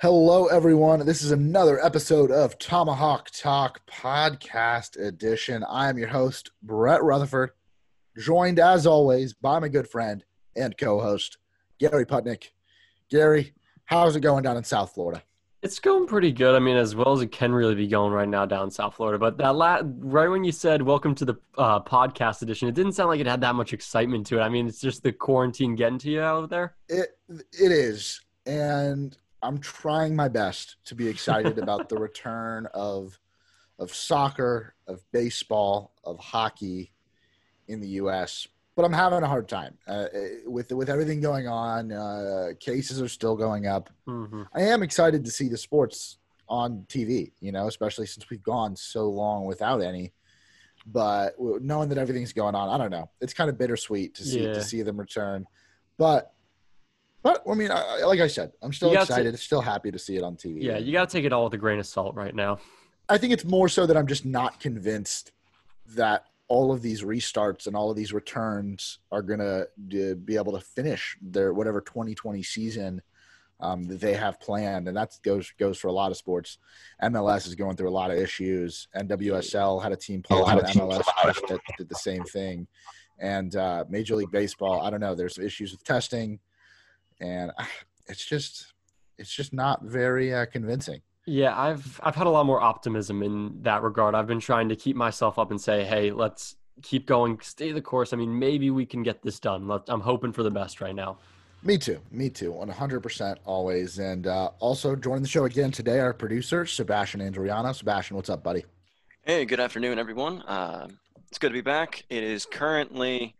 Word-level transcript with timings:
Hello, 0.00 0.46
everyone. 0.46 1.04
This 1.04 1.22
is 1.22 1.32
another 1.32 1.84
episode 1.84 2.30
of 2.30 2.56
Tomahawk 2.56 3.30
Talk 3.32 3.80
Podcast 3.90 4.96
Edition. 4.96 5.64
I 5.68 5.88
am 5.88 5.98
your 5.98 6.06
host, 6.06 6.52
Brett 6.62 7.02
Rutherford, 7.02 7.50
joined 8.16 8.60
as 8.60 8.86
always 8.86 9.34
by 9.34 9.58
my 9.58 9.66
good 9.66 9.88
friend 9.88 10.24
and 10.54 10.78
co 10.78 11.00
host, 11.00 11.38
Gary 11.80 12.06
Putnick. 12.06 12.50
Gary, 13.10 13.54
how's 13.86 14.14
it 14.14 14.20
going 14.20 14.44
down 14.44 14.56
in 14.56 14.62
South 14.62 14.94
Florida? 14.94 15.20
It's 15.62 15.80
going 15.80 16.06
pretty 16.06 16.30
good. 16.30 16.54
I 16.54 16.60
mean, 16.60 16.76
as 16.76 16.94
well 16.94 17.12
as 17.12 17.20
it 17.20 17.32
can 17.32 17.52
really 17.52 17.74
be 17.74 17.88
going 17.88 18.12
right 18.12 18.28
now 18.28 18.46
down 18.46 18.66
in 18.66 18.70
South 18.70 18.94
Florida. 18.94 19.18
But 19.18 19.36
that 19.38 19.56
la- 19.56 19.82
right 19.82 20.28
when 20.28 20.44
you 20.44 20.52
said 20.52 20.80
"Welcome 20.80 21.16
to 21.16 21.24
the 21.24 21.34
uh, 21.56 21.80
podcast 21.80 22.42
edition," 22.42 22.68
it 22.68 22.76
didn't 22.76 22.92
sound 22.92 23.08
like 23.08 23.18
it 23.18 23.26
had 23.26 23.40
that 23.40 23.56
much 23.56 23.72
excitement 23.72 24.28
to 24.28 24.38
it. 24.38 24.42
I 24.42 24.48
mean, 24.48 24.68
it's 24.68 24.80
just 24.80 25.02
the 25.02 25.10
quarantine 25.10 25.74
getting 25.74 25.98
to 25.98 26.08
you 26.08 26.20
out 26.20 26.50
there. 26.50 26.76
It 26.88 27.18
it 27.28 27.72
is, 27.72 28.20
and 28.46 29.16
I'm 29.42 29.58
trying 29.58 30.16
my 30.16 30.28
best 30.28 30.76
to 30.86 30.94
be 30.94 31.08
excited 31.08 31.58
about 31.58 31.88
the 31.88 31.96
return 32.08 32.66
of 32.74 33.18
of 33.78 33.94
soccer, 33.94 34.74
of 34.88 35.00
baseball, 35.12 35.92
of 36.02 36.18
hockey 36.18 36.92
in 37.68 37.80
the 37.80 37.88
U.S. 37.90 38.48
But 38.74 38.84
I'm 38.84 38.92
having 38.92 39.22
a 39.22 39.26
hard 39.28 39.48
time 39.48 39.76
uh, 39.86 40.06
with 40.46 40.72
with 40.72 40.88
everything 40.90 41.20
going 41.20 41.46
on. 41.48 41.92
Uh, 41.92 42.48
cases 42.58 43.00
are 43.00 43.08
still 43.08 43.36
going 43.36 43.66
up. 43.66 43.90
Mm-hmm. 44.08 44.42
I 44.54 44.62
am 44.62 44.82
excited 44.82 45.24
to 45.24 45.30
see 45.30 45.48
the 45.48 45.56
sports 45.56 46.18
on 46.48 46.84
TV. 46.88 47.32
You 47.40 47.52
know, 47.52 47.68
especially 47.68 48.06
since 48.06 48.28
we've 48.30 48.42
gone 48.42 48.74
so 48.76 49.08
long 49.08 49.44
without 49.44 49.82
any. 49.82 50.12
But 50.86 51.34
knowing 51.38 51.88
that 51.90 51.98
everything's 51.98 52.32
going 52.32 52.54
on, 52.54 52.68
I 52.68 52.78
don't 52.78 52.90
know. 52.90 53.10
It's 53.20 53.34
kind 53.34 53.50
of 53.50 53.58
bittersweet 53.58 54.14
to 54.14 54.24
see 54.24 54.44
Yeah. 54.46 54.54
to 54.54 54.62
see 54.62 54.82
them 54.82 54.98
return. 54.98 55.46
But 55.98 56.32
but 57.22 57.42
I 57.50 57.54
mean, 57.54 57.70
I, 57.70 58.04
like 58.04 58.20
I 58.20 58.26
said, 58.28 58.52
I'm 58.62 58.72
still 58.72 58.88
You 58.90 58.94
got 58.96 59.06
to- 59.08 59.12
excited. 59.14 59.38
still 59.38 59.60
happy 59.60 59.90
to 59.90 59.98
see 59.98 60.16
it 60.16 60.22
on 60.22 60.36
TV. 60.36 60.62
Yeah, 60.62 60.78
you 60.78 60.92
got 60.92 61.08
to 61.08 61.12
take 61.16 61.24
it 61.24 61.32
all 61.32 61.44
with 61.44 61.54
a 61.54 61.58
grain 61.58 61.78
of 61.78 61.86
salt 61.86 62.14
right 62.14 62.34
now. 62.34 62.58
I 63.08 63.18
think 63.18 63.32
it's 63.32 63.44
more 63.44 63.68
so 63.68 63.86
that 63.86 63.96
I'm 63.96 64.06
just 64.06 64.24
not 64.26 64.60
convinced 64.60 65.32
that 65.94 66.24
all 66.48 66.72
of 66.72 66.80
these 66.82 67.02
restarts 67.02 67.66
and 67.66 67.74
all 67.76 67.90
of 67.90 67.96
these 67.96 68.12
returns 68.12 68.98
are 69.12 69.22
gonna 69.22 69.64
uh, 69.66 70.14
be 70.24 70.36
able 70.36 70.52
to 70.52 70.60
finish 70.60 71.16
their 71.20 71.52
whatever 71.52 71.80
2020 71.80 72.42
season 72.42 73.02
um, 73.60 73.82
that 73.84 74.00
they 74.00 74.14
have 74.14 74.38
planned, 74.40 74.88
and 74.88 74.96
that 74.96 75.18
goes 75.22 75.52
goes 75.58 75.76
for 75.78 75.88
a 75.88 75.92
lot 75.92 76.10
of 76.10 76.16
sports. 76.16 76.58
MLS 77.02 77.46
is 77.46 77.54
going 77.54 77.76
through 77.76 77.88
a 77.88 77.90
lot 77.90 78.10
of 78.10 78.16
issues. 78.18 78.88
NWSL 78.96 79.82
had 79.82 79.92
a 79.92 79.96
team 79.96 80.22
play 80.22 80.38
out 80.40 80.62
of 80.62 80.70
team 80.70 80.82
MLS 80.82 81.04
that 81.48 81.60
did 81.76 81.88
the 81.88 81.94
same 81.96 82.24
thing, 82.24 82.66
and 83.18 83.56
uh, 83.56 83.84
Major 83.88 84.14
League 84.16 84.30
Baseball. 84.30 84.80
I 84.82 84.90
don't 84.90 85.00
know. 85.00 85.14
There's 85.14 85.38
issues 85.38 85.72
with 85.72 85.82
testing, 85.84 86.38
and 87.20 87.52
it's 88.06 88.24
just 88.24 88.72
it's 89.18 89.32
just 89.32 89.52
not 89.52 89.82
very 89.82 90.34
uh, 90.34 90.46
convincing. 90.46 91.00
Yeah, 91.26 91.58
I've 91.58 92.00
I've 92.02 92.14
had 92.14 92.26
a 92.26 92.30
lot 92.30 92.46
more 92.46 92.60
optimism 92.60 93.22
in 93.22 93.62
that 93.62 93.82
regard. 93.82 94.14
I've 94.14 94.26
been 94.26 94.40
trying 94.40 94.68
to 94.70 94.76
keep 94.76 94.96
myself 94.96 95.38
up 95.38 95.50
and 95.50 95.60
say, 95.60 95.84
hey, 95.84 96.10
let's 96.10 96.56
keep 96.82 97.06
going, 97.06 97.38
stay 97.42 97.72
the 97.72 97.82
course. 97.82 98.12
I 98.12 98.16
mean, 98.16 98.38
maybe 98.38 98.70
we 98.70 98.86
can 98.86 99.02
get 99.02 99.22
this 99.22 99.38
done. 99.38 99.66
Let, 99.66 99.82
I'm 99.88 100.00
hoping 100.00 100.32
for 100.32 100.42
the 100.42 100.50
best 100.50 100.80
right 100.80 100.94
now. 100.94 101.18
Me 101.62 101.76
too. 101.76 102.00
Me 102.12 102.30
too. 102.30 102.52
100% 102.52 103.36
always. 103.44 103.98
And 103.98 104.26
uh, 104.26 104.50
also 104.60 104.94
joining 104.94 105.22
the 105.22 105.28
show 105.28 105.44
again 105.44 105.72
today, 105.72 105.98
our 105.98 106.14
producer, 106.14 106.64
Sebastian 106.66 107.20
Andriano. 107.20 107.74
Sebastian, 107.74 108.16
what's 108.16 108.30
up, 108.30 108.44
buddy? 108.44 108.64
Hey, 109.22 109.44
good 109.44 109.58
afternoon, 109.58 109.98
everyone. 109.98 110.42
Uh, 110.42 110.86
it's 111.28 111.38
good 111.38 111.48
to 111.48 111.54
be 111.54 111.60
back. 111.60 112.04
It 112.08 112.22
is 112.22 112.46
currently 112.46 113.34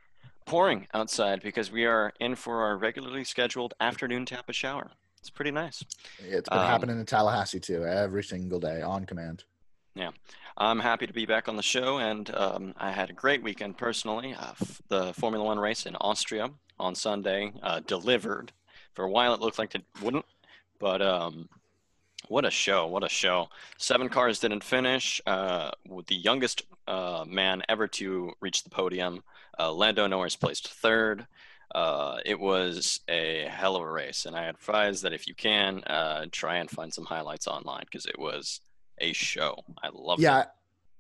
pouring 0.48 0.86
outside 0.94 1.42
because 1.42 1.70
we 1.70 1.84
are 1.84 2.12
in 2.20 2.34
for 2.34 2.62
our 2.62 2.76
regularly 2.76 3.22
scheduled 3.22 3.74
afternoon 3.80 4.24
Tampa 4.24 4.52
shower. 4.54 4.90
It's 5.20 5.28
pretty 5.30 5.50
nice. 5.50 5.84
It's 6.20 6.48
been 6.48 6.58
Um, 6.58 6.66
happening 6.66 6.98
in 6.98 7.04
Tallahassee 7.06 7.60
too, 7.60 7.84
every 7.84 8.24
single 8.24 8.58
day 8.58 8.80
on 8.80 9.04
command. 9.04 9.44
Yeah, 9.94 10.10
I'm 10.56 10.80
happy 10.80 11.06
to 11.06 11.12
be 11.12 11.26
back 11.26 11.48
on 11.48 11.56
the 11.56 11.62
show, 11.62 11.98
and 11.98 12.34
um, 12.34 12.72
I 12.78 12.92
had 12.92 13.10
a 13.10 13.12
great 13.12 13.42
weekend 13.42 13.76
personally. 13.76 14.32
Uh, 14.34 14.52
f- 14.52 14.80
the 14.88 15.12
Formula 15.12 15.44
One 15.44 15.58
race 15.58 15.84
in 15.86 15.96
Austria 15.96 16.50
on 16.78 16.94
Sunday 16.94 17.52
uh, 17.62 17.80
delivered. 17.80 18.52
For 18.94 19.04
a 19.04 19.10
while, 19.10 19.34
it 19.34 19.40
looked 19.40 19.58
like 19.58 19.74
it 19.74 19.84
wouldn't, 20.02 20.24
but 20.78 21.02
um, 21.02 21.48
what 22.28 22.44
a 22.44 22.50
show! 22.50 22.86
What 22.86 23.04
a 23.04 23.08
show! 23.08 23.48
Seven 23.76 24.08
cars 24.08 24.38
didn't 24.38 24.64
finish. 24.64 25.20
Uh, 25.26 25.72
with 25.88 26.06
the 26.06 26.14
youngest 26.16 26.62
uh, 26.86 27.24
man 27.26 27.62
ever 27.68 27.86
to 27.88 28.32
reach 28.40 28.62
the 28.62 28.70
podium, 28.70 29.22
uh, 29.58 29.72
Lando 29.72 30.06
Norris 30.06 30.36
placed 30.36 30.68
third. 30.68 31.26
Uh, 31.74 32.18
it 32.24 32.38
was 32.40 33.00
a 33.08 33.46
hell 33.50 33.76
of 33.76 33.82
a 33.82 33.90
race, 33.90 34.24
and 34.24 34.34
I 34.34 34.44
advise 34.44 35.02
that 35.02 35.12
if 35.12 35.26
you 35.26 35.34
can, 35.34 35.82
uh, 35.84 36.26
try 36.32 36.56
and 36.56 36.70
find 36.70 36.92
some 36.92 37.04
highlights 37.04 37.46
online 37.46 37.84
because 37.84 38.06
it 38.06 38.18
was 38.18 38.60
a 38.98 39.12
show. 39.12 39.62
I 39.82 39.90
love 39.92 40.18
it. 40.18 40.22
Yeah, 40.22 40.44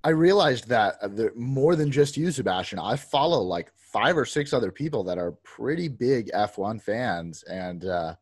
I 0.04 0.10
realized 0.10 0.68
that 0.68 0.96
uh, 1.00 1.08
there, 1.08 1.32
more 1.34 1.74
than 1.74 1.90
just 1.90 2.16
you, 2.18 2.30
Sebastian. 2.30 2.78
I 2.78 2.96
follow 2.96 3.40
like 3.40 3.72
five 3.76 4.18
or 4.18 4.26
six 4.26 4.52
other 4.52 4.70
people 4.70 5.02
that 5.04 5.16
are 5.16 5.32
pretty 5.42 5.88
big 5.88 6.30
F1 6.34 6.82
fans, 6.82 7.42
and 7.44 7.86
uh, 7.86 8.14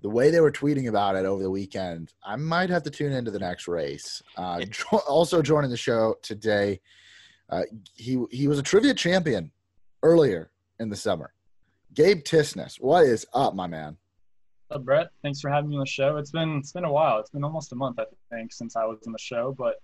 the 0.00 0.08
way 0.08 0.30
they 0.30 0.40
were 0.40 0.52
tweeting 0.52 0.88
about 0.88 1.16
it 1.16 1.24
over 1.24 1.42
the 1.42 1.50
weekend, 1.50 2.12
I 2.24 2.36
might 2.36 2.70
have 2.70 2.84
to 2.84 2.90
tune 2.90 3.12
into 3.12 3.32
the 3.32 3.40
next 3.40 3.66
race. 3.66 4.22
Uh, 4.36 4.60
It- 4.62 4.70
jo- 4.70 4.98
also 5.08 5.42
joining 5.42 5.70
the 5.70 5.76
show 5.76 6.14
today, 6.22 6.80
uh, 7.50 7.62
he 7.94 8.22
he 8.30 8.48
was 8.48 8.58
a 8.58 8.62
trivia 8.62 8.94
champion 8.94 9.50
earlier 10.02 10.50
in 10.80 10.88
the 10.88 10.96
summer. 10.96 11.32
Gabe 11.94 12.22
Tisness, 12.24 12.80
what 12.80 13.04
is 13.04 13.26
up, 13.34 13.54
my 13.54 13.66
man? 13.66 13.96
Uh, 14.70 14.78
Brett, 14.78 15.10
thanks 15.22 15.40
for 15.40 15.50
having 15.50 15.70
me 15.70 15.76
on 15.76 15.80
the 15.80 15.86
show. 15.86 16.16
It's 16.16 16.30
been 16.30 16.58
it's 16.58 16.72
been 16.72 16.84
a 16.84 16.92
while. 16.92 17.18
It's 17.20 17.30
been 17.30 17.44
almost 17.44 17.72
a 17.72 17.76
month, 17.76 17.98
I 17.98 18.04
think, 18.34 18.52
since 18.52 18.76
I 18.76 18.84
was 18.84 18.98
on 19.06 19.12
the 19.12 19.18
show. 19.18 19.54
But 19.56 19.80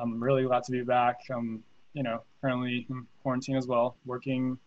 I'm 0.00 0.22
really 0.22 0.44
glad 0.44 0.64
to 0.64 0.72
be 0.72 0.82
back. 0.82 1.20
I'm, 1.30 1.62
you 1.92 2.02
know, 2.02 2.22
currently 2.40 2.86
in 2.88 3.06
quarantine 3.22 3.56
as 3.56 3.66
well, 3.66 3.96
working, 4.06 4.58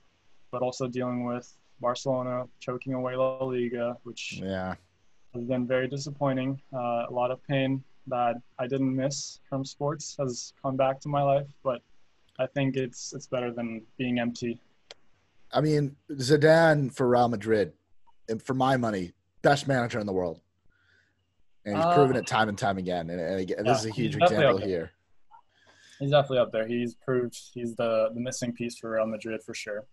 but 0.51 0.61
also 0.61 0.87
dealing 0.87 1.25
with 1.25 1.51
Barcelona 1.81 2.45
choking 2.59 2.93
away 2.93 3.15
La 3.15 3.43
Liga, 3.43 3.97
which 4.03 4.39
Yeah, 4.41 4.75
has 5.33 5.43
been 5.43 5.67
very 5.67 5.87
disappointing. 5.87 6.61
Uh, 6.73 7.05
a 7.09 7.11
lot 7.11 7.31
of 7.31 7.45
pain 7.47 7.83
that 8.07 8.35
I 8.59 8.67
didn't 8.67 8.95
miss 8.95 9.39
from 9.49 9.65
sports 9.65 10.15
has 10.19 10.53
come 10.61 10.77
back 10.77 11.01
to 11.01 11.09
my 11.09 11.23
life, 11.23 11.47
but 11.63 11.81
I 12.39 12.47
think 12.47 12.75
it's 12.75 13.13
it's 13.13 13.27
better 13.27 13.51
than 13.51 13.83
being 13.97 14.19
empty. 14.19 14.59
I 15.51 15.61
mean 15.61 15.95
Zidane 16.11 16.93
for 16.93 17.07
Real 17.07 17.29
Madrid, 17.29 17.73
and 18.29 18.41
for 18.41 18.53
my 18.53 18.77
money, 18.77 19.13
best 19.41 19.67
manager 19.67 19.99
in 19.99 20.05
the 20.05 20.13
world, 20.13 20.41
and 21.65 21.75
he's 21.77 21.85
Uh, 21.85 21.95
proven 21.95 22.15
it 22.17 22.27
time 22.27 22.49
and 22.49 22.57
time 22.57 22.77
again. 22.77 23.09
And, 23.09 23.19
and 23.21 23.39
again, 23.39 23.63
this 23.63 23.79
is 23.79 23.85
a 23.85 23.91
huge 23.91 24.15
example 24.15 24.57
here. 24.57 24.91
He's 25.99 26.11
definitely 26.11 26.39
up 26.39 26.51
there. 26.51 26.67
He's 26.67 26.93
proved 26.95 27.37
he's 27.53 27.75
the 27.75 28.09
the 28.13 28.19
missing 28.19 28.51
piece 28.53 28.77
for 28.77 28.91
Real 28.91 29.07
Madrid 29.07 29.41
for 29.43 29.53
sure. 29.53 29.85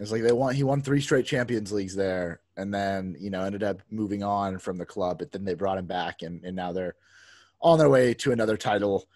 It's 0.00 0.10
like 0.10 0.22
they 0.22 0.32
won. 0.32 0.54
He 0.54 0.64
won 0.64 0.80
three 0.82 1.00
straight 1.00 1.26
Champions 1.26 1.70
Leagues 1.70 1.94
there, 1.94 2.40
and 2.56 2.72
then 2.74 3.16
you 3.20 3.30
know 3.30 3.42
ended 3.44 3.62
up 3.62 3.82
moving 3.90 4.24
on 4.24 4.58
from 4.58 4.76
the 4.76 4.86
club. 4.86 5.18
But 5.18 5.30
then 5.30 5.44
they 5.44 5.54
brought 5.54 5.78
him 5.78 5.86
back, 5.86 6.22
and, 6.22 6.42
and 6.44 6.56
now 6.56 6.72
they're 6.72 6.96
on 7.60 7.78
their 7.78 7.90
way 7.90 8.14
to 8.14 8.32
another 8.32 8.56
title. 8.56 9.06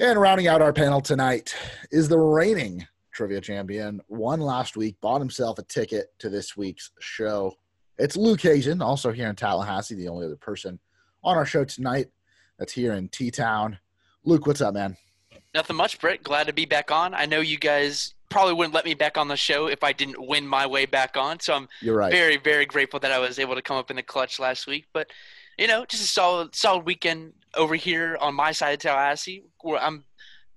And 0.00 0.18
rounding 0.18 0.48
out 0.48 0.62
our 0.62 0.72
panel 0.72 1.02
tonight 1.02 1.54
is 1.90 2.08
the 2.08 2.16
reigning 2.16 2.86
trivia 3.12 3.38
champion. 3.38 4.00
Won 4.08 4.40
last 4.40 4.74
week, 4.74 4.96
bought 5.02 5.20
himself 5.20 5.58
a 5.58 5.62
ticket 5.62 6.06
to 6.20 6.30
this 6.30 6.56
week's 6.56 6.90
show. 7.00 7.54
It's 7.98 8.16
Luke 8.16 8.40
Hazen, 8.40 8.80
also 8.80 9.12
here 9.12 9.28
in 9.28 9.36
Tallahassee, 9.36 9.96
the 9.96 10.08
only 10.08 10.24
other 10.24 10.36
person 10.36 10.78
on 11.22 11.36
our 11.36 11.44
show 11.44 11.66
tonight 11.66 12.06
that's 12.58 12.72
here 12.72 12.94
in 12.94 13.08
T 13.10 13.30
Town. 13.30 13.78
Luke, 14.24 14.46
what's 14.46 14.62
up, 14.62 14.72
man? 14.72 14.96
Nothing 15.52 15.76
much, 15.76 16.00
Brett. 16.00 16.22
Glad 16.22 16.46
to 16.46 16.54
be 16.54 16.64
back 16.64 16.90
on. 16.90 17.12
I 17.12 17.26
know 17.26 17.40
you 17.40 17.58
guys 17.58 18.14
probably 18.30 18.54
wouldn't 18.54 18.74
let 18.74 18.86
me 18.86 18.94
back 18.94 19.18
on 19.18 19.28
the 19.28 19.36
show 19.36 19.66
if 19.66 19.84
I 19.84 19.92
didn't 19.92 20.26
win 20.26 20.46
my 20.46 20.66
way 20.66 20.86
back 20.86 21.18
on. 21.18 21.40
So 21.40 21.52
I'm 21.52 21.68
You're 21.82 21.96
right. 21.96 22.10
very, 22.10 22.38
very 22.38 22.64
grateful 22.64 23.00
that 23.00 23.12
I 23.12 23.18
was 23.18 23.38
able 23.38 23.54
to 23.54 23.60
come 23.60 23.76
up 23.76 23.90
in 23.90 23.96
the 23.96 24.02
clutch 24.02 24.40
last 24.40 24.66
week. 24.66 24.86
But 24.94 25.10
you 25.60 25.68
know, 25.68 25.84
just 25.84 26.02
a 26.02 26.06
solid, 26.06 26.54
solid 26.54 26.86
weekend 26.86 27.34
over 27.54 27.74
here 27.74 28.16
on 28.20 28.34
my 28.34 28.50
side 28.50 28.72
of 28.72 28.78
Tallahassee. 28.80 29.44
Where 29.60 29.80
I'm 29.80 30.04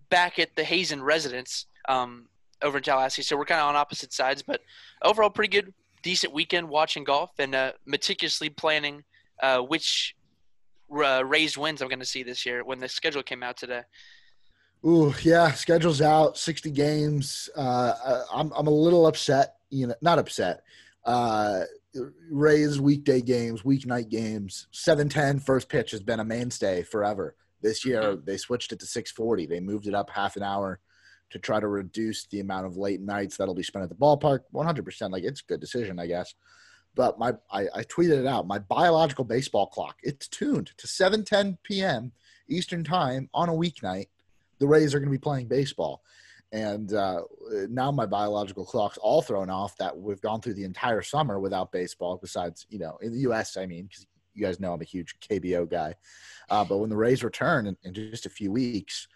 back 0.09 0.39
at 0.39 0.55
the 0.55 0.63
Hazen 0.63 1.03
residence 1.03 1.65
um, 1.87 2.27
over 2.63 2.77
in 2.77 2.83
Tallahassee, 2.83 3.21
so 3.21 3.37
we're 3.37 3.45
kind 3.45 3.61
of 3.61 3.67
on 3.67 3.75
opposite 3.75 4.13
sides. 4.13 4.41
But 4.41 4.61
overall, 5.03 5.29
pretty 5.29 5.51
good, 5.51 5.73
decent 6.01 6.33
weekend 6.33 6.69
watching 6.69 7.03
golf 7.03 7.31
and 7.37 7.53
uh, 7.53 7.73
meticulously 7.85 8.49
planning 8.49 9.03
uh, 9.41 9.59
which 9.59 10.15
uh, 10.95 11.23
Rays 11.25 11.57
wins 11.57 11.81
I'm 11.81 11.89
going 11.89 11.99
to 11.99 12.05
see 12.05 12.23
this 12.23 12.45
year 12.45 12.63
when 12.63 12.79
the 12.79 12.87
schedule 12.87 13.23
came 13.23 13.43
out 13.43 13.57
today. 13.57 13.81
Ooh, 14.85 15.13
yeah, 15.21 15.51
schedule's 15.51 16.01
out, 16.01 16.37
60 16.37 16.71
games. 16.71 17.49
Uh, 17.55 18.23
I'm, 18.33 18.51
I'm 18.55 18.67
a 18.67 18.71
little 18.71 19.07
upset, 19.07 19.55
you 19.69 19.87
know, 19.87 19.95
not 20.01 20.19
upset. 20.19 20.63
Uh, 21.05 21.61
Rays 22.29 22.79
weekday 22.79 23.21
games, 23.21 23.61
weeknight 23.61 24.09
games, 24.09 24.67
710 24.71 25.39
first 25.39 25.69
pitch 25.69 25.91
has 25.91 26.01
been 26.01 26.19
a 26.19 26.25
mainstay 26.25 26.83
forever. 26.83 27.35
This 27.61 27.85
year, 27.85 28.15
they 28.15 28.37
switched 28.37 28.71
it 28.71 28.79
to 28.79 28.85
640. 28.85 29.45
They 29.45 29.59
moved 29.59 29.87
it 29.87 29.93
up 29.93 30.09
half 30.09 30.35
an 30.35 30.43
hour 30.43 30.79
to 31.29 31.39
try 31.39 31.59
to 31.59 31.67
reduce 31.67 32.25
the 32.25 32.39
amount 32.39 32.65
of 32.65 32.77
late 32.77 33.01
nights 33.01 33.37
that'll 33.37 33.55
be 33.55 33.63
spent 33.63 33.83
at 33.83 33.89
the 33.89 33.95
ballpark. 33.95 34.39
100%, 34.53 35.11
like 35.11 35.23
it's 35.23 35.41
a 35.41 35.45
good 35.45 35.59
decision, 35.61 35.99
I 35.99 36.07
guess. 36.07 36.33
but 36.95 37.17
my 37.17 37.33
I, 37.51 37.67
I 37.73 37.83
tweeted 37.83 38.19
it 38.19 38.27
out. 38.27 38.47
My 38.47 38.59
biological 38.59 39.25
baseball 39.25 39.67
clock 39.67 39.97
it's 40.03 40.27
tuned 40.27 40.71
to 40.77 40.87
7:10 40.87 41.57
p.m. 41.63 42.11
Eastern 42.47 42.83
time 42.83 43.29
on 43.33 43.49
a 43.49 43.53
weeknight. 43.53 44.07
The 44.59 44.67
Rays 44.67 44.93
are 44.93 44.99
going 44.99 45.09
to 45.09 45.17
be 45.17 45.17
playing 45.17 45.47
baseball, 45.47 46.03
and 46.53 46.93
uh, 46.93 47.21
now 47.67 47.91
my 47.91 48.05
biological 48.05 48.63
clock's 48.63 48.99
all 48.99 49.23
thrown 49.23 49.49
off. 49.49 49.75
That 49.77 49.97
we've 49.97 50.21
gone 50.21 50.39
through 50.39 50.53
the 50.53 50.63
entire 50.63 51.01
summer 51.01 51.39
without 51.39 51.71
baseball. 51.71 52.19
Besides, 52.21 52.67
you 52.69 52.77
know, 52.77 52.97
in 53.01 53.11
the 53.11 53.19
U.S., 53.21 53.57
I 53.57 53.65
mean, 53.65 53.87
because 53.87 54.05
you 54.35 54.45
guys 54.45 54.59
know 54.59 54.71
I'm 54.71 54.81
a 54.81 54.85
huge 54.85 55.15
KBO 55.19 55.69
guy. 55.69 55.95
Uh, 56.49 56.63
but 56.63 56.77
when 56.77 56.91
the 56.91 56.95
Rays 56.95 57.23
return 57.23 57.65
in, 57.65 57.75
in 57.83 57.93
just 57.93 58.27
a 58.27 58.29
few 58.29 58.51
weeks, 58.51 59.07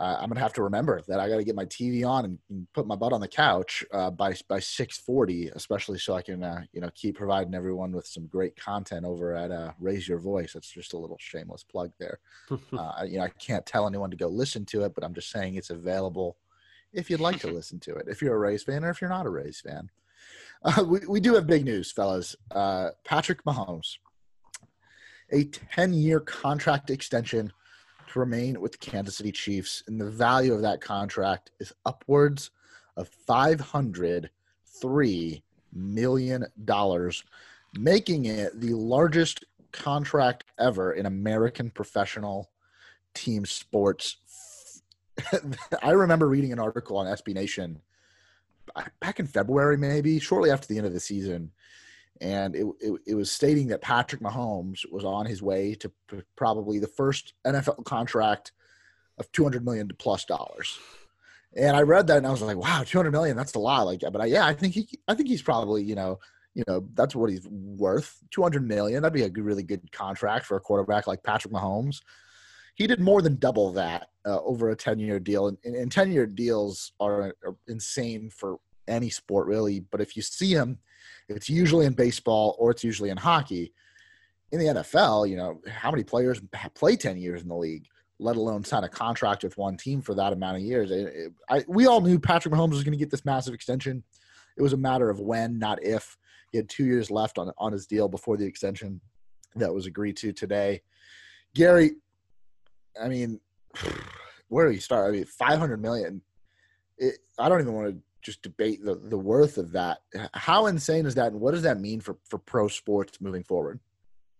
uh, 0.00 0.16
I'm 0.20 0.28
gonna 0.28 0.40
have 0.40 0.52
to 0.54 0.62
remember 0.62 1.02
that 1.08 1.18
I 1.18 1.28
got 1.28 1.38
to 1.38 1.44
get 1.44 1.56
my 1.56 1.64
TV 1.64 2.06
on 2.08 2.24
and, 2.24 2.38
and, 2.50 2.68
put 2.72 2.86
my 2.86 2.94
butt 2.94 3.12
on 3.12 3.20
the 3.20 3.28
couch 3.28 3.84
uh, 3.92 4.10
by 4.10 4.34
by 4.48 4.58
6:40, 4.60 5.54
especially 5.56 5.98
so 5.98 6.14
I 6.14 6.22
can 6.22 6.44
uh, 6.44 6.62
you 6.72 6.80
know 6.80 6.90
keep 6.94 7.16
providing 7.16 7.54
everyone 7.54 7.90
with 7.90 8.06
some 8.06 8.26
great 8.26 8.54
content 8.54 9.04
over 9.04 9.34
at 9.34 9.50
uh, 9.50 9.72
Raise 9.80 10.06
Your 10.06 10.18
Voice. 10.18 10.52
That's 10.52 10.70
just 10.70 10.92
a 10.92 10.98
little 10.98 11.18
shameless 11.18 11.64
plug 11.64 11.92
there. 11.98 12.18
Uh, 12.78 13.04
you 13.04 13.18
know, 13.18 13.24
I 13.24 13.28
can't 13.28 13.64
tell 13.66 13.86
anyone 13.86 14.10
to 14.10 14.16
go 14.16 14.28
listen 14.28 14.64
to 14.66 14.82
it, 14.82 14.94
but 14.94 15.02
I'm 15.02 15.14
just 15.14 15.30
saying 15.30 15.54
it's 15.54 15.70
available 15.70 16.36
if 16.92 17.10
you'd 17.10 17.20
like 17.20 17.40
to 17.40 17.48
listen 17.48 17.80
to 17.80 17.94
it. 17.94 18.06
If 18.08 18.22
you're 18.22 18.34
a 18.34 18.38
Rays 18.38 18.62
fan 18.62 18.84
or 18.84 18.90
if 18.90 19.00
you're 19.00 19.10
not 19.10 19.26
a 19.26 19.30
Rays 19.30 19.60
fan, 19.60 19.88
uh, 20.64 20.84
we 20.84 21.00
we 21.08 21.20
do 21.20 21.34
have 21.34 21.46
big 21.46 21.64
news, 21.64 21.90
fellas. 21.90 22.36
Patrick 23.04 23.42
Mahomes, 23.44 23.96
a 25.32 25.44
10 25.44 25.92
year 25.92 26.20
contract 26.20 26.90
extension 26.90 27.52
to 28.08 28.18
remain 28.18 28.60
with 28.60 28.72
the 28.72 28.78
Kansas 28.78 29.16
City 29.16 29.32
Chiefs, 29.32 29.82
and 29.86 30.00
the 30.00 30.10
value 30.10 30.54
of 30.54 30.62
that 30.62 30.80
contract 30.80 31.50
is 31.60 31.72
upwards 31.86 32.50
of 32.96 33.08
$503 33.28 35.42
million, 35.72 36.46
making 37.78 38.24
it 38.24 38.60
the 38.60 38.74
largest 38.74 39.44
contract 39.72 40.44
ever 40.58 40.92
in 40.92 41.06
American 41.06 41.70
professional 41.70 42.50
team 43.14 43.44
sports. 43.44 44.16
I 45.82 45.90
remember 45.90 46.28
reading 46.28 46.52
an 46.52 46.58
article 46.58 46.96
on 46.96 47.06
SB 47.06 47.34
Nation 47.34 47.80
back 49.00 49.20
in 49.20 49.26
February, 49.26 49.76
maybe 49.76 50.18
shortly 50.18 50.50
after 50.50 50.68
the 50.68 50.78
end 50.78 50.86
of 50.86 50.92
the 50.92 51.00
season, 51.00 51.50
and 52.20 52.54
it, 52.54 52.66
it, 52.80 53.00
it, 53.06 53.14
was 53.14 53.30
stating 53.30 53.68
that 53.68 53.80
Patrick 53.80 54.20
Mahomes 54.20 54.80
was 54.90 55.04
on 55.04 55.26
his 55.26 55.42
way 55.42 55.74
to 55.76 55.90
p- 56.08 56.22
probably 56.36 56.78
the 56.78 56.86
first 56.86 57.34
NFL 57.46 57.84
contract 57.84 58.52
of 59.18 59.30
200 59.32 59.64
million 59.64 59.90
plus 59.98 60.24
dollars. 60.24 60.78
And 61.56 61.76
I 61.76 61.82
read 61.82 62.06
that 62.08 62.18
and 62.18 62.26
I 62.26 62.30
was 62.30 62.42
like, 62.42 62.56
wow, 62.56 62.82
200 62.84 63.10
million, 63.10 63.36
that's 63.36 63.54
a 63.54 63.58
lot. 63.58 63.86
Like, 63.86 64.00
but 64.00 64.20
I, 64.20 64.26
yeah, 64.26 64.46
I 64.46 64.52
think 64.52 64.74
he, 64.74 64.88
I 65.06 65.14
think 65.14 65.28
he's 65.28 65.42
probably, 65.42 65.82
you 65.82 65.94
know, 65.94 66.18
you 66.54 66.64
know, 66.66 66.86
that's 66.94 67.14
what 67.14 67.30
he's 67.30 67.46
worth. 67.46 68.18
200 68.30 68.66
million. 68.66 69.02
That'd 69.02 69.14
be 69.14 69.22
a 69.22 69.42
really 69.42 69.62
good 69.62 69.90
contract 69.92 70.46
for 70.46 70.56
a 70.56 70.60
quarterback 70.60 71.06
like 71.06 71.22
Patrick 71.22 71.54
Mahomes. 71.54 72.00
He 72.74 72.86
did 72.86 73.00
more 73.00 73.22
than 73.22 73.36
double 73.36 73.72
that 73.72 74.08
uh, 74.26 74.40
over 74.42 74.70
a 74.70 74.76
10 74.76 74.98
year 74.98 75.20
deal. 75.20 75.48
And, 75.48 75.58
and 75.64 75.90
10 75.90 76.12
year 76.12 76.26
deals 76.26 76.92
are, 77.00 77.34
are 77.44 77.56
insane 77.66 78.30
for 78.30 78.58
any 78.86 79.10
sport 79.10 79.46
really. 79.46 79.80
But 79.80 80.00
if 80.00 80.16
you 80.16 80.22
see 80.22 80.52
him, 80.52 80.78
it's 81.28 81.48
usually 81.48 81.86
in 81.86 81.92
baseball 81.92 82.56
or 82.58 82.70
it's 82.70 82.84
usually 82.84 83.10
in 83.10 83.16
hockey. 83.16 83.72
In 84.50 84.58
the 84.60 84.66
NFL, 84.66 85.28
you 85.28 85.36
know, 85.36 85.60
how 85.68 85.90
many 85.90 86.04
players 86.04 86.40
play 86.74 86.96
10 86.96 87.18
years 87.18 87.42
in 87.42 87.48
the 87.48 87.56
league, 87.56 87.86
let 88.18 88.36
alone 88.36 88.64
sign 88.64 88.84
a 88.84 88.88
contract 88.88 89.44
with 89.44 89.58
one 89.58 89.76
team 89.76 90.00
for 90.00 90.14
that 90.14 90.32
amount 90.32 90.56
of 90.56 90.62
years? 90.62 90.90
It, 90.90 91.06
it, 91.14 91.32
I, 91.50 91.64
we 91.68 91.86
all 91.86 92.00
knew 92.00 92.18
Patrick 92.18 92.54
Mahomes 92.54 92.70
was 92.70 92.84
going 92.84 92.92
to 92.92 92.98
get 92.98 93.10
this 93.10 93.26
massive 93.26 93.52
extension. 93.52 94.02
It 94.56 94.62
was 94.62 94.72
a 94.72 94.78
matter 94.78 95.10
of 95.10 95.20
when, 95.20 95.58
not 95.58 95.82
if. 95.82 96.16
He 96.50 96.58
had 96.58 96.68
two 96.68 96.86
years 96.86 97.10
left 97.10 97.38
on, 97.38 97.52
on 97.58 97.72
his 97.72 97.86
deal 97.86 98.08
before 98.08 98.38
the 98.38 98.46
extension 98.46 99.00
that 99.56 99.72
was 99.72 99.86
agreed 99.86 100.16
to 100.18 100.32
today. 100.32 100.80
Gary, 101.54 101.92
I 103.00 103.08
mean, 103.08 103.40
where 104.48 104.66
do 104.66 104.72
you 104.72 104.80
start? 104.80 105.08
I 105.08 105.12
mean, 105.12 105.24
500 105.26 105.80
million. 105.80 106.22
It, 106.96 107.18
I 107.38 107.48
don't 107.48 107.60
even 107.60 107.74
want 107.74 107.88
to 107.88 108.02
just 108.22 108.42
debate 108.42 108.84
the, 108.84 108.94
the 108.94 109.18
worth 109.18 109.58
of 109.58 109.72
that. 109.72 109.98
How 110.34 110.66
insane 110.66 111.06
is 111.06 111.14
that, 111.16 111.32
and 111.32 111.40
what 111.40 111.52
does 111.52 111.62
that 111.62 111.80
mean 111.80 112.00
for, 112.00 112.16
for 112.24 112.38
pro 112.38 112.68
sports 112.68 113.20
moving 113.20 113.42
forward? 113.42 113.80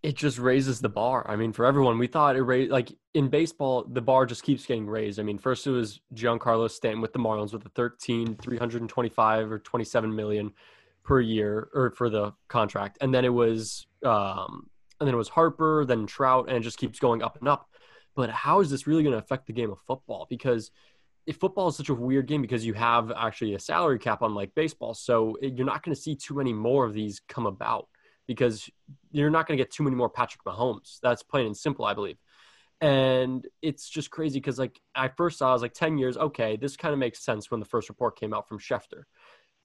It 0.02 0.14
just 0.14 0.38
raises 0.38 0.80
the 0.80 0.88
bar. 0.88 1.28
I 1.28 1.36
mean, 1.36 1.52
for 1.52 1.64
everyone, 1.64 1.98
we 1.98 2.06
thought 2.06 2.36
it 2.36 2.42
raised 2.42 2.70
like 2.70 2.92
in 3.14 3.28
baseball, 3.28 3.84
the 3.84 4.00
bar 4.00 4.26
just 4.26 4.44
keeps 4.44 4.64
getting 4.64 4.86
raised. 4.86 5.18
I 5.18 5.24
mean, 5.24 5.38
first 5.38 5.66
it 5.66 5.70
was 5.70 6.00
Giancarlo 6.14 6.70
Stanton 6.70 7.00
with 7.00 7.12
the 7.12 7.18
Marlins 7.18 7.52
with 7.52 7.64
the 7.64 7.70
13, 7.70 8.36
325 8.36 9.50
or 9.50 9.58
27 9.58 10.14
million 10.14 10.52
per 11.02 11.20
year 11.20 11.68
or 11.74 11.90
for 11.90 12.08
the 12.08 12.32
contract, 12.46 12.98
and 13.00 13.12
then 13.12 13.24
it 13.24 13.32
was 13.32 13.86
um, 14.04 14.68
and 15.00 15.06
then 15.06 15.14
it 15.14 15.18
was 15.18 15.28
Harper, 15.28 15.84
then 15.84 16.06
Trout, 16.06 16.48
and 16.48 16.56
it 16.56 16.60
just 16.60 16.78
keeps 16.78 16.98
going 16.98 17.22
up 17.22 17.36
and 17.38 17.48
up. 17.48 17.68
But 18.14 18.30
how 18.30 18.60
is 18.60 18.70
this 18.70 18.86
really 18.86 19.02
going 19.02 19.12
to 19.12 19.18
affect 19.18 19.46
the 19.46 19.52
game 19.52 19.70
of 19.70 19.80
football? 19.86 20.26
Because 20.28 20.70
if 21.28 21.36
football 21.36 21.68
is 21.68 21.76
such 21.76 21.90
a 21.90 21.94
weird 21.94 22.26
game 22.26 22.40
because 22.40 22.64
you 22.64 22.72
have 22.72 23.12
actually 23.12 23.52
a 23.52 23.58
salary 23.60 23.98
cap 23.98 24.22
on 24.22 24.34
like 24.34 24.54
baseball. 24.54 24.94
So 24.94 25.36
you're 25.42 25.66
not 25.66 25.82
going 25.82 25.94
to 25.94 26.00
see 26.00 26.16
too 26.16 26.34
many 26.34 26.54
more 26.54 26.86
of 26.86 26.94
these 26.94 27.20
come 27.28 27.44
about 27.44 27.86
because 28.26 28.70
you're 29.10 29.28
not 29.28 29.46
going 29.46 29.58
to 29.58 29.62
get 29.62 29.70
too 29.70 29.82
many 29.82 29.94
more 29.94 30.08
patrick 30.08 30.42
mahomes. 30.44 30.98
That's 31.02 31.22
plain 31.22 31.44
and 31.44 31.56
simple 31.56 31.84
i 31.84 31.92
believe. 31.92 32.16
And 32.80 33.46
it's 33.60 33.90
just 33.90 34.10
crazy 34.10 34.40
because 34.40 34.58
like 34.58 34.80
i 34.94 35.08
first 35.08 35.38
saw 35.38 35.50
i 35.50 35.52
was 35.52 35.60
like 35.60 35.74
10 35.74 35.98
years 35.98 36.16
okay 36.16 36.56
this 36.56 36.76
kind 36.76 36.94
of 36.94 36.98
makes 36.98 37.18
sense 37.18 37.50
when 37.50 37.60
the 37.60 37.66
first 37.66 37.90
report 37.90 38.18
came 38.18 38.32
out 38.32 38.48
from 38.48 38.58
schefter. 38.58 39.02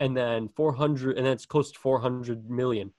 And 0.02 0.18
then 0.18 0.50
400 0.50 1.16
and 1.16 1.26
then 1.26 1.32
it's 1.32 1.46
close 1.46 1.72
to 1.72 1.80
400 1.80 2.50
million. 2.50 2.92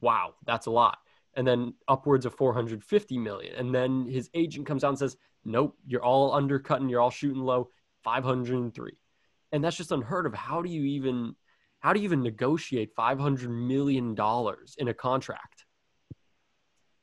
Wow 0.00 0.34
that's 0.46 0.66
a 0.66 0.70
lot. 0.70 0.98
And 1.36 1.44
then 1.44 1.74
upwards 1.88 2.26
of 2.26 2.34
450 2.36 3.18
million. 3.18 3.56
And 3.56 3.74
then 3.74 4.06
his 4.06 4.30
agent 4.34 4.66
comes 4.68 4.84
out 4.84 4.90
and 4.90 4.98
says 4.98 5.16
nope 5.44 5.76
you're 5.84 6.04
all 6.04 6.32
undercutting 6.32 6.88
you're 6.88 7.00
all 7.00 7.10
shooting 7.10 7.42
low 7.42 7.70
503. 8.04 8.92
And 9.52 9.64
that's 9.64 9.76
just 9.76 9.92
unheard 9.92 10.26
of. 10.26 10.34
How 10.34 10.62
do 10.62 10.70
you 10.70 10.82
even 10.84 11.34
how 11.80 11.92
do 11.92 12.00
you 12.00 12.04
even 12.04 12.22
negotiate 12.22 12.94
500 12.96 13.50
million 13.50 14.14
dollars 14.14 14.76
in 14.78 14.88
a 14.88 14.94
contract? 14.94 15.64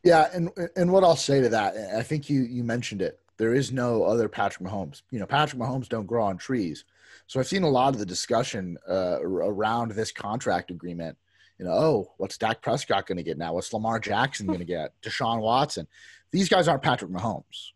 Yeah, 0.04 0.28
and 0.34 0.50
and 0.76 0.92
what 0.92 1.04
I'll 1.04 1.16
say 1.16 1.42
to 1.42 1.50
that, 1.50 1.76
I 1.96 2.02
think 2.04 2.30
you 2.30 2.42
you 2.42 2.64
mentioned 2.64 3.02
it. 3.02 3.20
There 3.38 3.54
is 3.54 3.72
no 3.72 4.04
other 4.04 4.28
Patrick 4.28 4.68
Mahomes. 4.68 5.04
You 5.12 5.20
know, 5.20 5.26
Patrick 5.26 5.62
Mahomes 5.62 5.90
don't 5.90 6.06
grow 6.06 6.24
on 6.24 6.38
trees. 6.38 6.86
So 7.28 7.40
I've 7.40 7.48
seen 7.48 7.64
a 7.64 7.70
lot 7.70 7.94
of 7.94 8.00
the 8.00 8.06
discussion 8.06 8.78
uh, 8.90 9.20
around 9.22 9.92
this 9.92 10.12
contract 10.12 10.72
agreement. 10.72 11.18
You 11.58 11.66
know, 11.66 11.72
oh, 11.72 12.12
what's 12.18 12.38
Dak 12.38 12.62
Prescott 12.62 13.06
going 13.06 13.18
to 13.18 13.24
get 13.24 13.38
now? 13.38 13.54
What's 13.54 13.72
Lamar 13.74 14.00
Jackson 14.00 14.48
going 14.48 14.60
to 14.60 14.66
get? 14.66 14.94
Deshaun 15.02 15.42
Watson. 15.42 15.88
These 16.32 16.50
guys 16.50 16.68
aren't 16.68 16.82
Patrick 16.82 17.12
Mahomes 17.12 17.72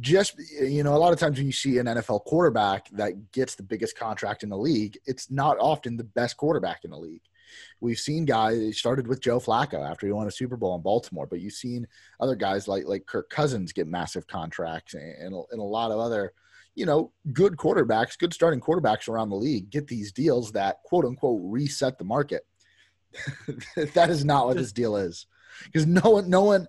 just 0.00 0.38
you 0.60 0.82
know 0.82 0.94
a 0.94 0.98
lot 0.98 1.12
of 1.12 1.18
times 1.18 1.38
when 1.38 1.46
you 1.46 1.52
see 1.52 1.78
an 1.78 1.86
NFL 1.86 2.24
quarterback 2.24 2.90
that 2.90 3.32
gets 3.32 3.54
the 3.54 3.62
biggest 3.62 3.96
contract 3.96 4.42
in 4.42 4.50
the 4.50 4.58
league, 4.58 4.98
it's 5.06 5.30
not 5.30 5.56
often 5.58 5.96
the 5.96 6.04
best 6.04 6.36
quarterback 6.36 6.84
in 6.84 6.90
the 6.90 6.98
league. 6.98 7.22
We've 7.80 7.98
seen 7.98 8.26
guys 8.26 8.78
started 8.78 9.06
with 9.08 9.20
Joe 9.20 9.40
Flacco 9.40 9.88
after 9.88 10.06
he 10.06 10.12
won 10.12 10.26
a 10.26 10.30
Super 10.30 10.56
Bowl 10.56 10.76
in 10.76 10.82
Baltimore, 10.82 11.26
but 11.26 11.40
you've 11.40 11.54
seen 11.54 11.86
other 12.20 12.36
guys 12.36 12.68
like 12.68 12.84
like 12.86 13.06
Kirk 13.06 13.30
Cousins 13.30 13.72
get 13.72 13.86
massive 13.86 14.26
contracts 14.26 14.94
and, 14.94 15.02
and, 15.02 15.44
and 15.50 15.60
a 15.60 15.64
lot 15.64 15.90
of 15.90 15.98
other 15.98 16.32
you 16.74 16.84
know 16.84 17.10
good 17.32 17.56
quarterbacks, 17.56 18.18
good 18.18 18.34
starting 18.34 18.60
quarterbacks 18.60 19.08
around 19.08 19.30
the 19.30 19.36
league 19.36 19.70
get 19.70 19.86
these 19.86 20.12
deals 20.12 20.52
that 20.52 20.82
quote 20.84 21.06
unquote 21.06 21.40
reset 21.42 21.96
the 21.98 22.04
market. 22.04 22.46
that 23.94 24.10
is 24.10 24.24
not 24.24 24.46
what 24.46 24.56
this 24.56 24.70
deal 24.70 24.96
is 24.96 25.26
because 25.64 25.86
no 25.86 26.10
one, 26.10 26.30
no 26.30 26.44
one, 26.44 26.66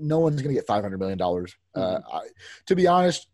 no 0.00 0.18
one's 0.18 0.42
going 0.42 0.54
to 0.54 0.58
get 0.58 0.66
five 0.66 0.82
hundred 0.82 0.98
million 0.98 1.18
dollars. 1.18 1.56
Uh, 1.74 1.98
mm-hmm. 1.98 2.18
to 2.66 2.76
be 2.76 2.86
honest, 2.86 3.28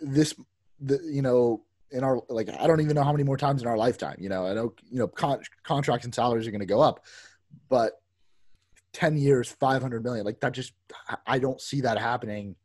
this, 0.00 0.34
the, 0.80 1.00
you 1.04 1.22
know, 1.22 1.62
in 1.90 2.04
our 2.04 2.20
like, 2.28 2.48
I 2.48 2.66
don't 2.66 2.80
even 2.80 2.94
know 2.94 3.04
how 3.04 3.12
many 3.12 3.24
more 3.24 3.36
times 3.36 3.62
in 3.62 3.68
our 3.68 3.76
lifetime. 3.76 4.16
You 4.18 4.28
know, 4.28 4.46
I 4.46 4.54
know, 4.54 4.74
you 4.90 4.98
know, 4.98 5.08
con- 5.08 5.42
contracts 5.62 6.04
and 6.04 6.14
salaries 6.14 6.46
are 6.46 6.50
going 6.50 6.60
to 6.60 6.66
go 6.66 6.80
up, 6.80 7.04
but 7.68 8.00
ten 8.92 9.16
years, 9.16 9.48
five 9.48 9.82
hundred 9.82 10.04
million, 10.04 10.24
like 10.24 10.40
that, 10.40 10.52
just 10.52 10.72
I 11.26 11.38
don't 11.38 11.60
see 11.60 11.80
that 11.82 11.98
happening, 11.98 12.56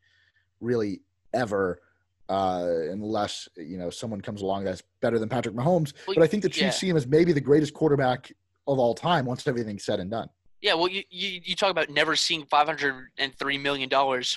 really 0.60 1.02
ever 1.34 1.82
uh, 2.30 2.68
unless 2.92 3.48
you 3.56 3.78
know 3.78 3.90
someone 3.90 4.22
comes 4.22 4.42
along 4.42 4.64
that's 4.66 4.84
better 5.02 5.20
than 5.20 5.30
Patrick 5.30 5.56
Mahomes. 5.56 5.94
Well, 6.08 6.16
but 6.16 6.24
I 6.24 6.28
think 6.28 6.44
the 6.44 6.50
Chiefs 6.50 6.62
yeah. 6.62 6.72
see 6.72 6.90
him 6.90 6.98
as 6.98 7.08
maybe 7.08 7.34
the 7.34 7.42
greatest 7.42 7.74
quarterback 7.74 8.32
of 8.68 8.80
all 8.80 8.94
time 8.94 9.26
once 9.26 9.48
everything's 9.48 9.86
said 9.86 10.00
and 10.00 10.12
done. 10.12 10.30
Yeah, 10.68 10.74
well, 10.74 10.90
you, 10.90 11.04
you, 11.10 11.40
you 11.46 11.56
talk 11.56 11.72
about 11.72 11.90
never 11.90 12.18
seeing 12.18 12.46
$503 12.46 13.62
million 13.62 13.90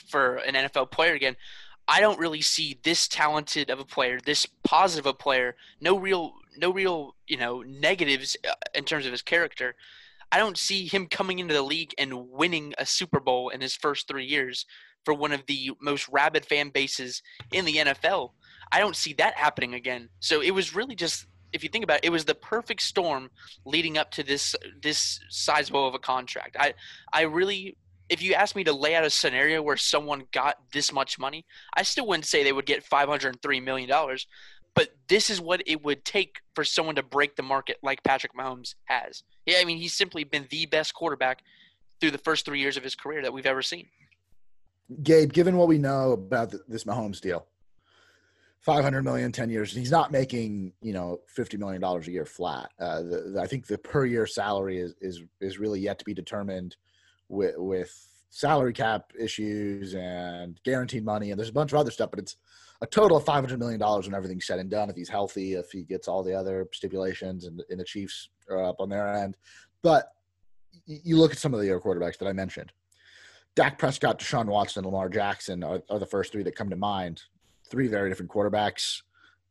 for 0.08 0.36
an 0.36 0.54
NFL 0.54 0.92
player 0.92 1.14
again. 1.14 1.34
I 1.88 2.00
don't 2.00 2.20
really 2.20 2.40
see 2.40 2.78
this 2.84 3.08
talented 3.08 3.68
of 3.68 3.80
a 3.80 3.84
player, 3.84 4.20
this 4.24 4.46
positive 4.62 5.06
a 5.06 5.12
player, 5.12 5.56
no 5.80 5.98
real, 5.98 6.34
no 6.56 6.72
real, 6.72 7.16
you 7.26 7.36
know, 7.36 7.62
negatives 7.62 8.36
uh, 8.48 8.52
in 8.76 8.84
terms 8.84 9.06
of 9.06 9.10
his 9.10 9.22
character. 9.22 9.74
I 10.30 10.38
don't 10.38 10.56
see 10.56 10.86
him 10.86 11.08
coming 11.08 11.40
into 11.40 11.52
the 11.52 11.62
league 11.62 11.94
and 11.98 12.30
winning 12.30 12.74
a 12.78 12.86
Super 12.86 13.18
Bowl 13.18 13.48
in 13.48 13.60
his 13.60 13.74
first 13.74 14.06
three 14.06 14.26
years 14.26 14.66
for 15.04 15.14
one 15.14 15.32
of 15.32 15.44
the 15.46 15.72
most 15.82 16.08
rabid 16.10 16.46
fan 16.46 16.68
bases 16.68 17.24
in 17.52 17.64
the 17.64 17.74
NFL. 17.74 18.30
I 18.70 18.78
don't 18.78 18.94
see 18.94 19.14
that 19.14 19.34
happening 19.36 19.74
again. 19.74 20.10
So 20.20 20.42
it 20.42 20.52
was 20.52 20.76
really 20.76 20.94
just 20.94 21.26
if 21.52 21.62
you 21.62 21.68
think 21.68 21.84
about 21.84 21.98
it, 21.98 22.06
it 22.06 22.10
was 22.10 22.24
the 22.24 22.34
perfect 22.34 22.82
storm 22.82 23.30
leading 23.64 23.98
up 23.98 24.10
to 24.12 24.22
this 24.22 24.54
this 24.82 25.20
sizable 25.28 25.86
of 25.86 25.94
a 25.94 25.98
contract. 25.98 26.56
I 26.58 26.74
I 27.12 27.22
really 27.22 27.76
if 28.08 28.20
you 28.20 28.34
asked 28.34 28.56
me 28.56 28.64
to 28.64 28.72
lay 28.72 28.96
out 28.96 29.04
a 29.04 29.10
scenario 29.10 29.62
where 29.62 29.76
someone 29.76 30.24
got 30.32 30.56
this 30.72 30.92
much 30.92 31.18
money, 31.18 31.46
I 31.74 31.84
still 31.84 32.06
wouldn't 32.08 32.26
say 32.26 32.42
they 32.42 32.52
would 32.52 32.66
get 32.66 32.82
503 32.82 33.60
million 33.60 33.88
dollars, 33.88 34.26
but 34.74 34.88
this 35.08 35.30
is 35.30 35.40
what 35.40 35.62
it 35.66 35.84
would 35.84 36.04
take 36.04 36.40
for 36.54 36.64
someone 36.64 36.96
to 36.96 37.04
break 37.04 37.36
the 37.36 37.42
market 37.42 37.78
like 37.82 38.02
Patrick 38.02 38.34
Mahomes 38.34 38.74
has. 38.86 39.22
Yeah, 39.46 39.58
I 39.60 39.64
mean, 39.64 39.78
he's 39.78 39.94
simply 39.94 40.24
been 40.24 40.46
the 40.50 40.66
best 40.66 40.92
quarterback 40.92 41.42
through 42.00 42.10
the 42.10 42.18
first 42.18 42.46
3 42.46 42.58
years 42.58 42.76
of 42.76 42.82
his 42.82 42.96
career 42.96 43.22
that 43.22 43.32
we've 43.32 43.46
ever 43.46 43.62
seen. 43.62 43.86
Gabe, 45.04 45.32
given 45.32 45.56
what 45.56 45.68
we 45.68 45.78
know 45.78 46.12
about 46.12 46.52
this 46.66 46.84
Mahomes 46.84 47.20
deal, 47.20 47.46
500 48.60 49.02
million 49.02 49.32
10 49.32 49.50
years. 49.50 49.72
He's 49.72 49.90
not 49.90 50.12
making 50.12 50.72
you 50.82 50.92
know 50.92 51.20
50 51.28 51.56
million 51.56 51.80
dollars 51.80 52.06
a 52.08 52.12
year 52.12 52.26
flat. 52.26 52.70
Uh, 52.78 53.02
the, 53.02 53.32
the, 53.34 53.40
i 53.40 53.46
think 53.46 53.66
the 53.66 53.78
per 53.78 54.04
year 54.04 54.26
salary 54.26 54.78
is 54.78 54.94
is 55.00 55.22
is 55.40 55.58
really 55.58 55.80
yet 55.80 55.98
to 55.98 56.04
be 56.04 56.14
determined 56.14 56.76
with 57.28 57.54
with 57.56 58.06
salary 58.30 58.72
cap 58.72 59.12
issues 59.18 59.94
and 59.94 60.60
guaranteed 60.64 61.04
money 61.04 61.30
and 61.30 61.38
there's 61.38 61.48
a 61.48 61.52
bunch 61.52 61.72
of 61.72 61.78
other 61.78 61.90
stuff 61.90 62.10
but 62.10 62.20
it's 62.20 62.36
a 62.80 62.86
total 62.86 63.16
of 63.16 63.24
500 63.24 63.58
million 63.58 63.80
dollars 63.80 64.06
when 64.06 64.14
everything's 64.14 64.46
said 64.46 64.58
and 64.58 64.70
done 64.70 64.88
if 64.88 64.96
he's 64.96 65.08
healthy 65.08 65.54
if 65.54 65.70
he 65.70 65.82
gets 65.82 66.06
all 66.06 66.22
the 66.22 66.34
other 66.34 66.66
stipulations 66.72 67.44
and, 67.44 67.62
and 67.70 67.80
the 67.80 67.84
chiefs 67.84 68.28
are 68.48 68.64
up 68.64 68.76
on 68.80 68.88
their 68.88 69.06
end. 69.08 69.36
But 69.82 70.12
you 70.86 71.16
look 71.16 71.32
at 71.32 71.38
some 71.38 71.54
of 71.54 71.60
the 71.60 71.70
other 71.70 71.80
quarterbacks 71.80 72.18
that 72.18 72.28
i 72.28 72.32
mentioned. 72.32 72.72
Dak 73.56 73.78
Prescott, 73.78 74.18
Deshaun 74.20 74.46
Watson, 74.46 74.84
Lamar 74.84 75.08
Jackson 75.08 75.64
are, 75.64 75.82
are 75.90 75.98
the 75.98 76.06
first 76.06 76.32
three 76.32 76.42
that 76.44 76.56
come 76.56 76.70
to 76.70 76.76
mind 76.76 77.22
three 77.70 77.88
very 77.88 78.08
different 78.08 78.30
quarterbacks. 78.30 79.02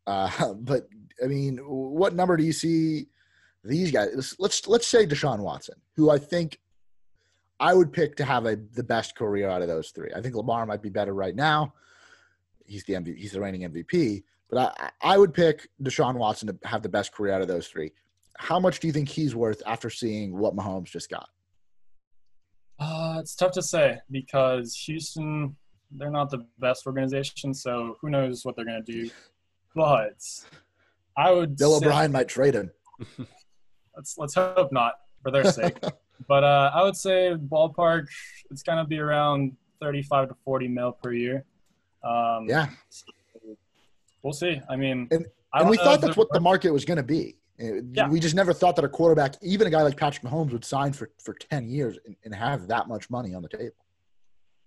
Uh, 0.05 0.53
but 0.59 0.88
I 1.23 1.27
mean, 1.27 1.57
what 1.57 2.13
number 2.13 2.38
do 2.38 2.43
you 2.43 2.53
see 2.53 3.07
these 3.63 3.91
guys? 3.91 4.35
Let's 4.39 4.67
let's 4.67 4.88
say 4.88 5.05
Deshaun 5.05 5.39
Watson, 5.39 5.75
who 5.95 6.09
I 6.09 6.17
think 6.17 6.59
I 7.59 7.73
would 7.73 7.91
pick 7.91 8.15
to 8.17 8.25
have 8.25 8.45
a 8.45 8.55
the 8.55 8.83
best 8.83 9.15
career 9.15 9.49
out 9.49 9.61
of 9.61 9.67
those 9.67 9.91
three. 9.91 10.11
I 10.15 10.21
think 10.21 10.35
Lamar 10.35 10.65
might 10.65 10.81
be 10.81 10.89
better 10.89 11.13
right 11.13 11.35
now. 11.35 11.73
He's 12.65 12.83
the 12.85 12.93
MVP, 12.93 13.17
he's 13.17 13.31
the 13.31 13.41
reigning 13.41 13.61
MVP, 13.61 14.23
but 14.49 14.75
I 14.79 15.13
I 15.13 15.17
would 15.17 15.33
pick 15.33 15.67
Deshaun 15.81 16.15
Watson 16.15 16.47
to 16.47 16.67
have 16.67 16.83
the 16.83 16.89
best 16.89 17.13
career 17.13 17.33
out 17.33 17.41
of 17.41 17.47
those 17.47 17.67
three. 17.67 17.91
How 18.38 18.59
much 18.59 18.79
do 18.79 18.88
you 18.88 18.93
think 18.93 19.09
he's 19.09 19.35
worth 19.35 19.61
after 19.65 19.89
seeing 19.89 20.38
what 20.38 20.55
Mahomes 20.55 20.85
just 20.85 21.09
got? 21.09 21.29
Uh, 22.79 23.17
it's 23.19 23.35
tough 23.35 23.51
to 23.51 23.61
say 23.61 23.99
because 24.09 24.73
Houston 24.85 25.57
they're 25.91 26.12
not 26.12 26.29
the 26.29 26.46
best 26.60 26.86
organization, 26.86 27.53
so 27.53 27.98
who 28.01 28.10
knows 28.10 28.46
what 28.46 28.55
they're 28.55 28.65
going 28.65 28.84
to 28.84 28.91
do. 28.91 29.10
But 29.75 30.19
I 31.17 31.31
would. 31.31 31.58
Bill 31.58 31.75
O'Brien 31.75 32.12
might 32.12 32.27
trade 32.27 32.55
him. 32.55 32.72
let's 33.96 34.17
let's 34.17 34.36
hope 34.36 34.72
not 34.72 34.93
for 35.22 35.31
their 35.31 35.46
sake. 35.51 35.77
but 36.27 36.43
uh, 36.43 36.72
I 36.74 36.84
would 36.84 36.96
say 36.96 37.36
ballpark, 37.36 38.08
it's 38.51 38.63
going 38.63 38.77
to 38.77 38.86
be 38.86 39.00
around 39.00 39.55
35 39.81 40.29
to 40.29 40.36
40 40.46 40.67
mil 40.67 40.91
per 40.91 41.13
year. 41.13 41.46
Um, 42.03 42.48
yeah. 42.48 42.67
We'll 44.22 44.34
see. 44.34 44.62
I 44.69 44.75
mean, 44.75 45.08
and, 45.12 45.25
and 45.53 45.69
we 45.69 45.77
thought 45.77 46.01
that's 46.01 46.17
what 46.17 46.31
the 46.31 46.39
market 46.39 46.72
was 46.72 46.86
going 46.86 46.98
to 46.98 47.03
be. 47.03 47.36
Yeah. 47.58 48.08
We 48.08 48.19
just 48.19 48.36
never 48.36 48.53
thought 48.53 48.75
that 48.77 48.86
a 48.86 48.89
quarterback, 48.89 49.36
even 49.41 49.67
a 49.67 49.69
guy 49.69 49.81
like 49.81 49.98
Patrick 49.98 50.29
Mahomes, 50.29 50.51
would 50.51 50.63
sign 50.63 50.93
for, 50.93 51.10
for 51.22 51.34
10 51.34 51.67
years 51.67 51.98
and, 52.05 52.15
and 52.24 52.34
have 52.34 52.67
that 52.67 52.88
much 52.88 53.10
money 53.10 53.34
on 53.34 53.41
the 53.41 53.50
table. 53.50 53.75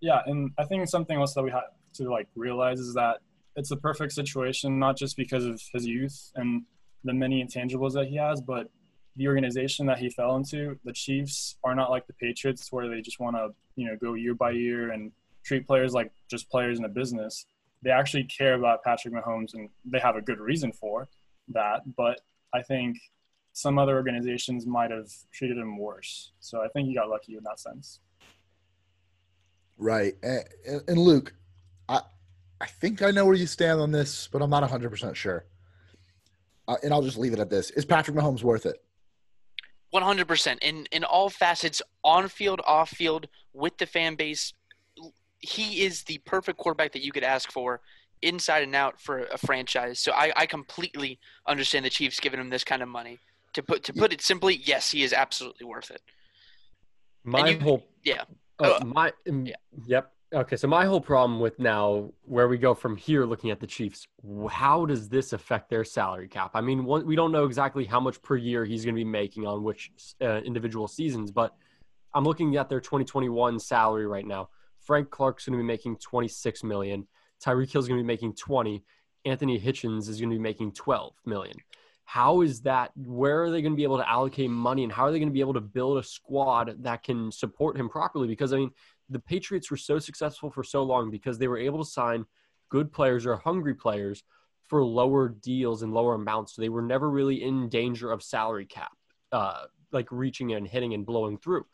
Yeah, 0.03 0.21
and 0.27 0.51
I 0.59 0.65
think 0.65 0.87
something 0.89 1.17
else 1.17 1.33
that 1.35 1.43
we 1.43 1.53
have 1.53 1.63
to 1.95 2.11
like 2.11 2.27
realize 2.35 2.81
is 2.81 2.93
that 2.95 3.19
it's 3.55 3.71
a 3.71 3.77
perfect 3.77 4.13
situation, 4.13 4.79
not 4.79 4.97
just 4.97 5.17
because 5.17 5.47
of 5.47 5.63
his 5.73 5.87
youth 5.87 6.33
and 6.35 6.65
the 7.05 7.15
many 7.15 7.43
intangibles 7.43 7.93
that 7.93 8.09
he 8.09 8.17
has, 8.17 8.41
but 8.41 8.69
the 9.15 9.29
organization 9.29 9.87
that 9.87 9.99
he 9.99 10.11
fell 10.11 10.35
into. 10.35 10.77
The 10.85 10.93
Chiefs 10.93 11.57
are 11.63 11.75
not 11.75 11.91
like 11.91 12.09
the 12.09 12.15
Patriots, 12.15 12.73
where 12.73 12.89
they 12.89 13.01
just 13.01 13.21
want 13.21 13.37
to, 13.37 13.51
you 13.77 13.87
know, 13.87 13.97
go 13.97 14.15
year 14.15 14.35
by 14.35 14.51
year 14.51 14.91
and 14.91 15.13
treat 15.45 15.67
players 15.67 15.93
like 15.95 16.11
just 16.29 16.51
players 16.51 16.81
in 16.81 16.85
a 16.85 16.89
business. 16.89 17.47
They 17.83 17.91
actually 17.91 18.25
care 18.25 18.55
about 18.55 18.83
Patrick 18.83 19.15
Mahomes, 19.15 19.55
and 19.55 19.69
they 19.85 20.01
have 20.01 20.17
a 20.17 20.23
good 20.23 20.41
reason 20.41 20.73
for 20.73 21.09
that. 21.49 21.83
But 21.97 22.21
I 22.53 22.63
think 22.63 22.97
some 23.53 23.79
other 23.79 23.95
organizations 23.95 24.67
might 24.67 24.91
have 24.91 25.11
treated 25.33 25.59
him 25.59 25.79
worse. 25.79 26.33
So 26.41 26.61
I 26.61 26.69
think 26.69 26.89
he 26.89 26.95
got 26.95 27.09
lucky 27.09 27.37
in 27.37 27.45
that 27.45 27.61
sense. 27.61 28.01
Right. 29.83 30.15
And, 30.23 30.45
and 30.87 30.99
Luke, 30.99 31.35
I 31.89 32.03
I 32.61 32.67
think 32.67 33.03
I 33.03 33.11
know 33.11 33.27
where 33.27 33.35
you 33.35 33.49
stand 33.49 33.81
on 33.81 33.91
this, 33.91 34.29
but 34.31 34.41
I'm 34.41 34.51
not 34.51 34.63
100% 34.63 35.17
sure. 35.17 35.45
Uh, 36.69 36.77
and 36.85 36.95
I'll 36.95 37.03
just 37.03 37.19
leave 37.19 37.33
it 37.33 37.41
at 37.41 37.51
this. 37.51 37.71
Is 37.71 37.85
Patrick 37.85 38.17
Mahomes 38.17 38.45
worth 38.45 38.65
it? 38.65 38.77
100% 39.93 40.59
in 40.63 40.87
in 40.93 41.05
all 41.05 41.29
facets 41.29 41.83
on 42.05 42.29
field 42.29 42.61
off 42.65 42.91
field 42.91 43.27
with 43.53 43.77
the 43.77 43.87
fan 43.87 44.15
base 44.15 44.55
he 45.41 45.83
is 45.83 46.05
the 46.05 46.19
perfect 46.19 46.57
quarterback 46.57 46.93
that 46.93 47.03
you 47.03 47.13
could 47.13 47.25
ask 47.25 47.53
for 47.53 47.81
inside 48.23 48.63
and 48.63 48.75
out 48.75 48.99
for 48.99 49.25
a 49.25 49.37
franchise 49.37 49.99
so 49.99 50.13
i, 50.13 50.33
I 50.35 50.47
completely 50.47 51.19
understand 51.47 51.85
the 51.85 51.91
chiefs 51.91 52.21
giving 52.21 52.41
him 52.41 52.49
this 52.49 52.65
kind 52.65 52.81
of 52.83 52.89
money 52.89 53.19
to 53.53 53.63
put 53.63 53.85
to 53.85 53.93
put 53.93 54.15
it 54.15 54.23
simply 54.23 54.63
yes 54.65 54.91
he 54.91 55.03
is 55.03 55.13
absolutely 55.13 55.67
worth 55.67 55.91
it 55.91 56.01
my 57.23 57.51
you, 57.51 57.61
whole 57.61 57.85
yeah 58.03 58.25
Oh, 58.63 58.75
uh, 58.75 58.85
my 58.85 59.13
mm, 59.27 59.49
yeah. 59.49 59.55
yep. 59.87 60.13
Okay, 60.35 60.57
so 60.57 60.67
my 60.67 60.87
whole 60.87 61.01
problem 61.01 61.41
with 61.41 61.59
now 61.59 62.11
where 62.23 62.49
we 62.49 62.57
go 62.57 62.73
from 62.73 62.97
here, 62.97 63.27
looking 63.27 63.51
at 63.51 63.61
the 63.61 63.67
Chiefs, 63.67 64.07
how 64.49 64.87
does 64.87 65.11
this 65.11 65.35
affect 65.35 65.69
their 65.69 65.85
salary 65.85 66.27
cap? 66.27 66.53
I 66.55 66.63
mean, 66.63 66.87
we 66.87 67.15
don't 67.15 67.33
know 67.33 67.45
exactly 67.45 67.85
how 67.85 68.01
much 68.01 68.23
per 68.23 68.37
year 68.37 68.65
he's 68.65 68.83
going 68.83 68.95
to 68.95 68.99
be 68.99 69.05
making 69.05 69.47
on 69.47 69.63
which 69.63 69.91
uh, 70.23 70.39
individual 70.39 70.89
seasons, 70.89 71.31
but 71.31 71.55
I'm 72.15 72.25
looking 72.25 72.57
at 72.57 72.71
their 72.71 72.81
2021 72.81 73.59
salary 73.61 74.07
right 74.07 74.27
now. 74.27 74.49
Frank 74.79 75.11
Clark's 75.11 75.45
going 75.45 75.59
to 75.59 75.63
be 75.63 75.67
making 75.67 75.97
26 75.99 76.65
million. 76.65 77.07
Tyreek 77.45 77.71
Hill's 77.71 77.87
going 77.87 77.99
to 77.99 78.03
be 78.03 78.07
making 78.07 78.35
20. 78.35 78.83
Anthony 79.27 79.61
Hitchens 79.61 80.09
is 80.09 80.19
going 80.19 80.31
to 80.31 80.37
be 80.37 80.43
making 80.43 80.73
12 80.73 81.13
million 81.27 81.59
how 82.13 82.43
is 82.43 82.61
that 82.61 82.91
where 82.95 83.43
are 83.43 83.51
they 83.51 83.63
going 83.63 83.73
to 83.73 83.77
be 83.77 83.85
able 83.85 83.97
to 83.97 84.07
allocate 84.07 84.51
money 84.51 84.83
and 84.85 84.93
how 84.93 85.05
are 85.05 85.11
they 85.11 85.19
going 85.19 85.31
to 85.31 85.33
be 85.33 85.41
able 85.41 85.55
to 85.55 85.63
build 85.63 85.97
a 85.97 86.03
squad 86.03 86.77
that 86.83 87.03
can 87.03 87.33
support 87.33 87.75
him 87.75 87.89
properly? 87.89 88.29
Because 88.29 88.53
i 88.53 88.59
mean 88.59 88.71
the 89.09 89.19
patriots 89.19 89.71
were 89.71 89.79
so 89.79 89.99
successful 89.99 90.51
for 90.51 90.63
so 90.63 90.83
long 90.83 91.11
because 91.11 91.39
they 91.39 91.49
were 91.49 91.57
able 91.57 91.83
to 91.83 91.91
sign 91.91 92.27
good 92.69 92.93
players 92.93 93.25
or 93.25 93.37
hungry 93.37 93.75
players 93.75 94.25
for 94.67 94.85
lower 94.85 95.31
deals 95.31 95.83
and 95.83 95.95
lower 95.95 96.15
amounts. 96.15 96.55
So 96.55 96.61
they 96.61 96.69
were 96.69 96.83
never 96.83 97.09
really 97.09 97.43
in 97.43 97.71
danger 97.71 98.13
of 98.13 98.23
salary 98.23 98.67
cap 98.67 98.93
uh, 99.33 99.65
like 99.91 100.09
reaching 100.11 100.53
and 100.53 100.69
hitting 100.69 100.93
and 100.93 101.07
blowing 101.07 101.39
through. 101.39 101.65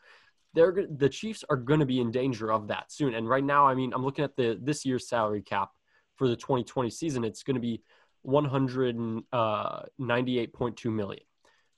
They're 0.53 0.87
the 0.89 1.09
chiefs 1.09 1.43
are 1.49 1.57
going 1.57 1.81
to 1.81 1.85
be 1.85 1.99
in 1.99 2.11
danger 2.11 2.49
of 2.49 2.69
that 2.69 2.93
soon. 2.93 3.13
And 3.13 3.27
right 3.27 3.43
now 3.43 3.67
i 3.67 3.75
mean 3.75 3.91
i'm 3.93 4.05
looking 4.05 4.23
at 4.23 4.37
the 4.37 4.57
this 4.61 4.85
year's 4.85 5.09
salary 5.09 5.41
cap 5.41 5.71
for 6.15 6.29
the 6.29 6.37
2020 6.37 6.89
season. 6.89 7.25
It's 7.25 7.43
going 7.43 7.55
to 7.55 7.61
be 7.61 7.81
198.2 8.25 9.25
uh, 9.33 10.89
million. 10.89 11.23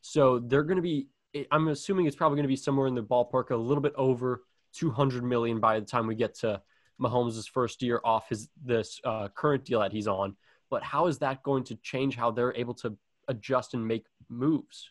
So 0.02 0.40
they're 0.40 0.64
going 0.64 0.78
to 0.78 0.82
be, 0.82 1.08
I'm 1.52 1.68
assuming 1.68 2.08
it's 2.08 2.16
probably 2.16 2.38
going 2.38 2.44
to 2.44 2.50
be 2.50 2.56
somewhere 2.56 2.88
in 2.88 2.96
the 2.96 3.04
ballpark, 3.04 3.52
a 3.52 3.56
little 3.56 3.82
bit 3.82 3.94
over 3.96 4.44
200 4.74 5.24
million 5.24 5.60
by 5.60 5.80
the 5.80 5.86
time 5.86 6.08
we 6.08 6.16
get 6.16 6.36
to 6.40 6.62
Mahomes' 7.00 7.50
first 7.50 7.82
year 7.82 8.00
off 8.04 8.30
his 8.30 8.50
this 8.64 9.00
uh, 9.04 9.28
current 9.30 9.66
deal 9.66 9.80
that 9.80 9.92
he's 9.92 10.08
on. 10.08 10.36
But 10.70 10.84
how 10.84 11.08
is 11.08 11.20
that 11.20 11.44
going 11.44 11.64
to 11.66 11.76
change 11.78 12.16
how 12.16 12.32
they're 12.32 12.56
able 12.56 12.74
to 12.76 12.98
adjust 13.28 13.74
and 13.74 13.86
make 13.86 14.06
moves? 14.30 14.90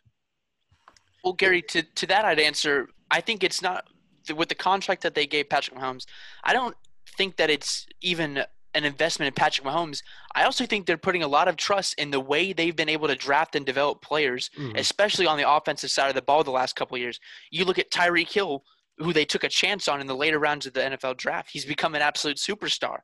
Well, 1.25 1.33
Gary, 1.33 1.63
to, 1.63 1.83
to 1.83 2.07
that 2.07 2.25
I'd 2.25 2.41
answer. 2.41 2.89
I 3.11 3.21
think 3.21 3.45
it's 3.45 3.63
not 3.63 3.89
with 4.35 4.49
the 4.49 4.55
contract 4.55 5.03
that 5.03 5.15
they 5.15 5.27
gave 5.27 5.49
Patrick 5.49 5.79
Mahomes. 5.79 6.07
I 6.45 6.53
don't 6.53 6.77
think 7.17 7.37
that 7.37 7.51
it's 7.51 7.87
even 8.01 8.45
an 8.75 8.85
investment 8.85 9.29
in 9.29 9.35
Patrick 9.35 9.67
Mahomes, 9.67 10.03
I 10.35 10.45
also 10.45 10.67
think 10.67 10.87
they're 10.87 10.97
putting 10.97 11.23
a 11.23 11.29
lot 11.29 11.49
of 11.49 11.57
trust 11.57 11.95
in 11.99 12.11
the 12.11 12.21
way 12.21 12.53
they've 12.53 12.77
been 12.77 12.89
able 12.89 13.09
to 13.09 13.17
draft 13.17 13.57
and 13.57 13.67
develop 13.67 14.03
players, 14.03 14.51
mm-hmm. 14.59 14.77
especially 14.77 15.27
on 15.27 15.37
the 15.37 15.51
offensive 15.51 15.91
side 15.91 16.09
of 16.09 16.15
the 16.15 16.23
ball 16.23 16.45
the 16.45 16.51
last 16.51 16.77
couple 16.77 16.97
years. 16.99 17.19
You 17.51 17.65
look 17.65 17.79
at 17.79 17.91
Tyreek 17.91 18.31
Hill, 18.31 18.65
who 18.99 19.13
they 19.13 19.25
took 19.25 19.45
a 19.45 19.49
chance 19.49 19.89
on 19.89 20.01
in 20.01 20.07
the 20.07 20.15
later 20.15 20.39
rounds 20.39 20.67
of 20.67 20.75
the 20.75 20.81
NFL 20.81 21.17
draft. 21.17 21.51
He's 21.51 21.65
become 21.65 21.95
an 21.95 22.03
absolute 22.03 22.37
superstar. 22.37 22.99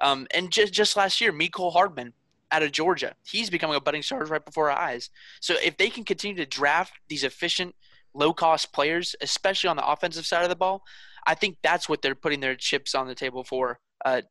Um, 0.00 0.26
and 0.32 0.50
just 0.50 0.72
just 0.72 0.96
last 0.96 1.20
year, 1.20 1.32
Mecole 1.32 1.72
Hardman 1.72 2.14
out 2.50 2.62
of 2.62 2.72
Georgia, 2.72 3.14
he's 3.24 3.50
becoming 3.50 3.76
a 3.76 3.80
budding 3.80 4.02
star 4.02 4.24
right 4.24 4.44
before 4.44 4.70
our 4.70 4.78
eyes. 4.78 5.10
So 5.40 5.54
if 5.62 5.76
they 5.76 5.88
can 5.88 6.04
continue 6.04 6.36
to 6.36 6.46
draft 6.46 6.92
these 7.08 7.24
efficient, 7.24 7.74
low 8.14 8.32
cost 8.32 8.72
players, 8.72 9.14
especially 9.20 9.68
on 9.68 9.76
the 9.76 9.86
offensive 9.86 10.26
side 10.26 10.42
of 10.42 10.50
the 10.50 10.56
ball, 10.56 10.82
I 11.26 11.34
think 11.34 11.58
that's 11.62 11.88
what 11.88 12.02
they're 12.02 12.14
putting 12.14 12.40
their 12.40 12.56
chips 12.56 12.94
on 12.94 13.06
the 13.06 13.14
table 13.14 13.44
for. 13.44 13.78
Uh, 14.04 14.22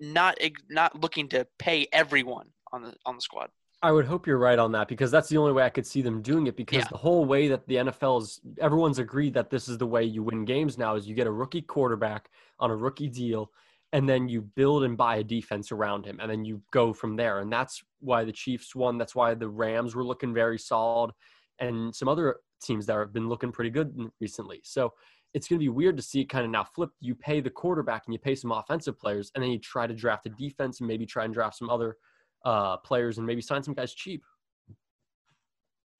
not 0.00 0.38
not 0.68 1.00
looking 1.00 1.28
to 1.28 1.46
pay 1.58 1.86
everyone 1.92 2.48
on 2.72 2.82
the 2.82 2.94
on 3.06 3.16
the 3.16 3.22
squad. 3.22 3.50
I 3.82 3.92
would 3.92 4.04
hope 4.04 4.26
you're 4.26 4.38
right 4.38 4.58
on 4.58 4.72
that 4.72 4.88
because 4.88 5.10
that's 5.10 5.28
the 5.28 5.38
only 5.38 5.52
way 5.52 5.62
I 5.62 5.70
could 5.70 5.86
see 5.86 6.02
them 6.02 6.20
doing 6.20 6.46
it. 6.46 6.56
Because 6.56 6.80
yeah. 6.80 6.88
the 6.90 6.98
whole 6.98 7.24
way 7.24 7.48
that 7.48 7.66
the 7.66 7.76
NFL 7.76 8.22
is, 8.22 8.40
everyone's 8.60 8.98
agreed 8.98 9.32
that 9.34 9.48
this 9.48 9.68
is 9.68 9.78
the 9.78 9.86
way 9.86 10.04
you 10.04 10.22
win 10.22 10.44
games 10.44 10.76
now 10.76 10.96
is 10.96 11.08
you 11.08 11.14
get 11.14 11.26
a 11.26 11.32
rookie 11.32 11.62
quarterback 11.62 12.28
on 12.58 12.70
a 12.70 12.76
rookie 12.76 13.08
deal, 13.08 13.50
and 13.92 14.06
then 14.06 14.28
you 14.28 14.42
build 14.42 14.84
and 14.84 14.98
buy 14.98 15.16
a 15.16 15.24
defense 15.24 15.72
around 15.72 16.04
him, 16.04 16.18
and 16.20 16.30
then 16.30 16.44
you 16.44 16.60
go 16.72 16.92
from 16.92 17.16
there. 17.16 17.38
And 17.38 17.50
that's 17.50 17.82
why 18.00 18.24
the 18.24 18.32
Chiefs 18.32 18.74
won. 18.74 18.98
That's 18.98 19.14
why 19.14 19.32
the 19.34 19.48
Rams 19.48 19.94
were 19.94 20.04
looking 20.04 20.34
very 20.34 20.58
solid, 20.58 21.12
and 21.58 21.94
some 21.94 22.08
other 22.08 22.36
teams 22.62 22.84
that 22.84 22.98
have 22.98 23.14
been 23.14 23.30
looking 23.30 23.50
pretty 23.50 23.70
good 23.70 23.94
recently. 24.20 24.60
So 24.62 24.92
it's 25.32 25.48
going 25.48 25.58
to 25.58 25.64
be 25.64 25.68
weird 25.68 25.96
to 25.96 26.02
see 26.02 26.20
it 26.20 26.28
kind 26.28 26.44
of 26.44 26.50
now 26.50 26.64
flip. 26.64 26.90
You 27.00 27.14
pay 27.14 27.40
the 27.40 27.50
quarterback 27.50 28.02
and 28.06 28.12
you 28.12 28.18
pay 28.18 28.34
some 28.34 28.52
offensive 28.52 28.98
players, 28.98 29.30
and 29.34 29.42
then 29.42 29.50
you 29.50 29.58
try 29.58 29.86
to 29.86 29.94
draft 29.94 30.26
a 30.26 30.30
defense 30.30 30.80
and 30.80 30.88
maybe 30.88 31.06
try 31.06 31.24
and 31.24 31.32
draft 31.32 31.56
some 31.56 31.70
other 31.70 31.96
uh, 32.44 32.76
players 32.78 33.18
and 33.18 33.26
maybe 33.26 33.40
sign 33.40 33.62
some 33.62 33.74
guys 33.74 33.94
cheap. 33.94 34.22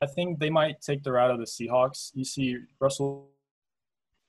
I 0.03 0.07
think 0.07 0.39
they 0.39 0.51
might 0.51 0.81
take 0.81 1.03
the 1.03 1.13
route 1.13 1.31
of 1.31 1.39
the 1.39 1.45
Seahawks. 1.45 2.11
You 2.15 2.25
see 2.25 2.57
Russell, 2.81 3.29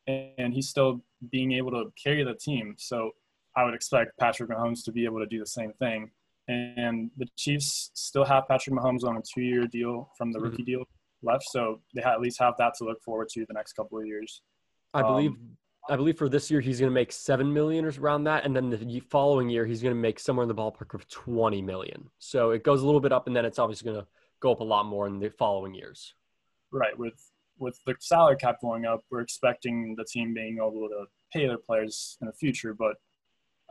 and 0.08 0.54
he's 0.54 0.68
still 0.68 1.02
being 1.32 1.54
able 1.54 1.72
to 1.72 1.92
carry 2.02 2.24
the 2.24 2.34
team. 2.36 2.76
So 2.78 3.12
I 3.56 3.64
would 3.64 3.74
expect 3.74 4.18
Patrick 4.20 4.50
Mahomes 4.50 4.84
to 4.86 4.92
be 4.92 5.06
able 5.06 5.20
to 5.20 5.26
do 5.26 5.40
the 5.40 5.46
same 5.46 5.72
thing. 5.80 6.12
And 6.48 7.12
the 7.18 7.28
Chiefs 7.38 7.92
still 7.94 8.26
have 8.26 8.48
Patrick 8.48 8.76
Mahomes 8.76 9.04
on 9.04 9.16
a 9.16 9.22
two-year 9.22 9.68
deal 9.68 10.10
from 10.18 10.32
the 10.32 10.40
mm-hmm. 10.40 10.50
rookie 10.50 10.64
deal 10.64 10.84
left, 11.24 11.44
so 11.50 11.80
they 11.94 12.02
at 12.02 12.20
least 12.20 12.40
have 12.40 12.56
that 12.58 12.74
to 12.80 12.84
look 12.84 13.02
forward 13.04 13.30
to 13.30 13.46
the 13.48 13.54
next 13.54 13.74
couple 13.74 14.00
of 14.00 14.06
years. 14.06 14.42
I 14.94 15.02
believe 15.02 15.32
um, 15.32 15.58
I 15.90 15.96
believe 15.96 16.18
for 16.18 16.30
this 16.30 16.52
year 16.52 16.62
he's 16.62 16.80
going 16.80 16.90
to 16.90 16.94
make 16.94 17.12
seven 17.12 17.52
million 17.52 17.86
or 17.86 17.92
around 18.00 18.26
that, 18.26 18.46
and 18.46 18.56
then 18.56 18.70
the 18.70 19.00
following 19.00 19.50
year 19.50 19.66
he's 19.66 19.82
going 19.82 19.96
to 19.96 20.00
make 20.00 20.20
somewhere 20.20 20.44
in 20.44 20.48
the 20.48 20.56
ballpark 20.56 20.94
of 20.94 21.08
twenty 21.10 21.62
million. 21.62 22.10
So 22.20 22.52
it 22.52 22.64
goes 22.64 22.82
a 22.82 22.86
little 22.86 23.02
bit 23.02 23.12
up, 23.12 23.28
and 23.28 23.36
then 23.36 23.46
it's 23.46 23.60
obviously 23.60 23.92
going 23.92 24.02
to 24.02 24.08
go 24.40 24.52
up 24.52 24.60
a 24.60 24.64
lot 24.64 24.86
more 24.86 25.08
in 25.08 25.20
the 25.20 25.30
following 25.30 25.74
years. 25.74 26.14
Right. 26.72 26.98
With 26.98 27.32
with 27.58 27.80
the 27.86 27.96
salary 28.00 28.38
cap 28.38 28.58
going 28.62 28.86
up, 28.86 29.04
we're 29.10 29.22
expecting 29.22 29.96
the 29.96 30.06
team 30.06 30.34
being 30.34 30.58
able 30.58 30.88
to 30.90 31.06
pay 31.32 31.48
their 31.48 31.58
players 31.58 32.18
in 32.22 32.28
the 32.28 32.34
future. 32.34 32.74
But 32.74 32.96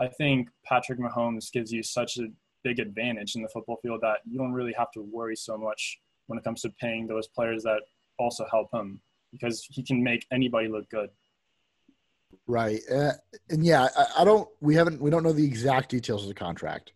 I 0.01 0.09
think 0.09 0.49
Patrick 0.65 0.99
Mahomes 0.99 1.53
gives 1.53 1.73
you 1.73 1.83
such 1.83 2.19
a 2.19 2.29
big 2.63 2.79
advantage 2.79 3.37
in 3.37 3.43
the 3.43 3.49
football 3.49 3.79
field 3.83 4.01
that 4.03 4.19
you 4.29 4.39
don't 4.39 4.53
really 4.53 4.75
have 4.77 4.91
to 4.93 5.03
worry 5.03 5.37
so 5.37 5.57
much 5.57 5.99
when 6.27 6.39
it 6.39 6.45
comes 6.45 6.63
to 6.63 6.71
paying 6.81 7.07
those 7.07 7.27
players 7.29 7.63
that 7.65 7.81
also 8.19 8.47
help 8.51 8.69
him 8.73 9.01
because 9.33 9.67
he 9.71 9.83
can 9.83 10.03
make 10.03 10.27
anybody 10.33 10.69
look 10.69 10.89
good. 10.91 11.11
Right. 12.47 12.81
Uh, 12.93 13.13
and 13.49 13.65
yeah, 13.65 13.89
I, 13.97 14.23
I, 14.23 14.25
don't, 14.25 14.49
we 14.61 14.75
haven't, 14.75 15.01
we 15.01 15.11
don't 15.11 15.23
know 15.23 15.33
the 15.33 15.45
exact 15.45 15.91
details 15.91 16.23
of 16.23 16.29
the 16.29 16.35
contract. 16.35 16.93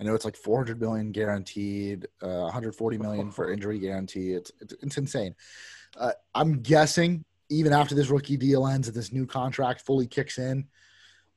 I 0.00 0.04
know 0.04 0.14
it's 0.14 0.24
like 0.24 0.36
400 0.36 0.80
million 0.80 1.12
guaranteed, 1.12 2.06
uh, 2.22 2.50
140 2.50 2.98
million 2.98 3.30
for 3.30 3.52
injury 3.52 3.78
guarantee. 3.78 4.32
It's, 4.32 4.52
it's, 4.60 4.74
it's 4.82 4.96
insane. 4.98 5.34
Uh, 5.96 6.12
I'm 6.34 6.60
guessing 6.60 7.24
even 7.48 7.72
after 7.72 7.94
this 7.94 8.08
rookie 8.08 8.36
deal 8.36 8.66
ends 8.66 8.88
and 8.88 8.96
this 8.96 9.12
new 9.12 9.26
contract 9.26 9.82
fully 9.82 10.06
kicks 10.06 10.38
in, 10.38 10.66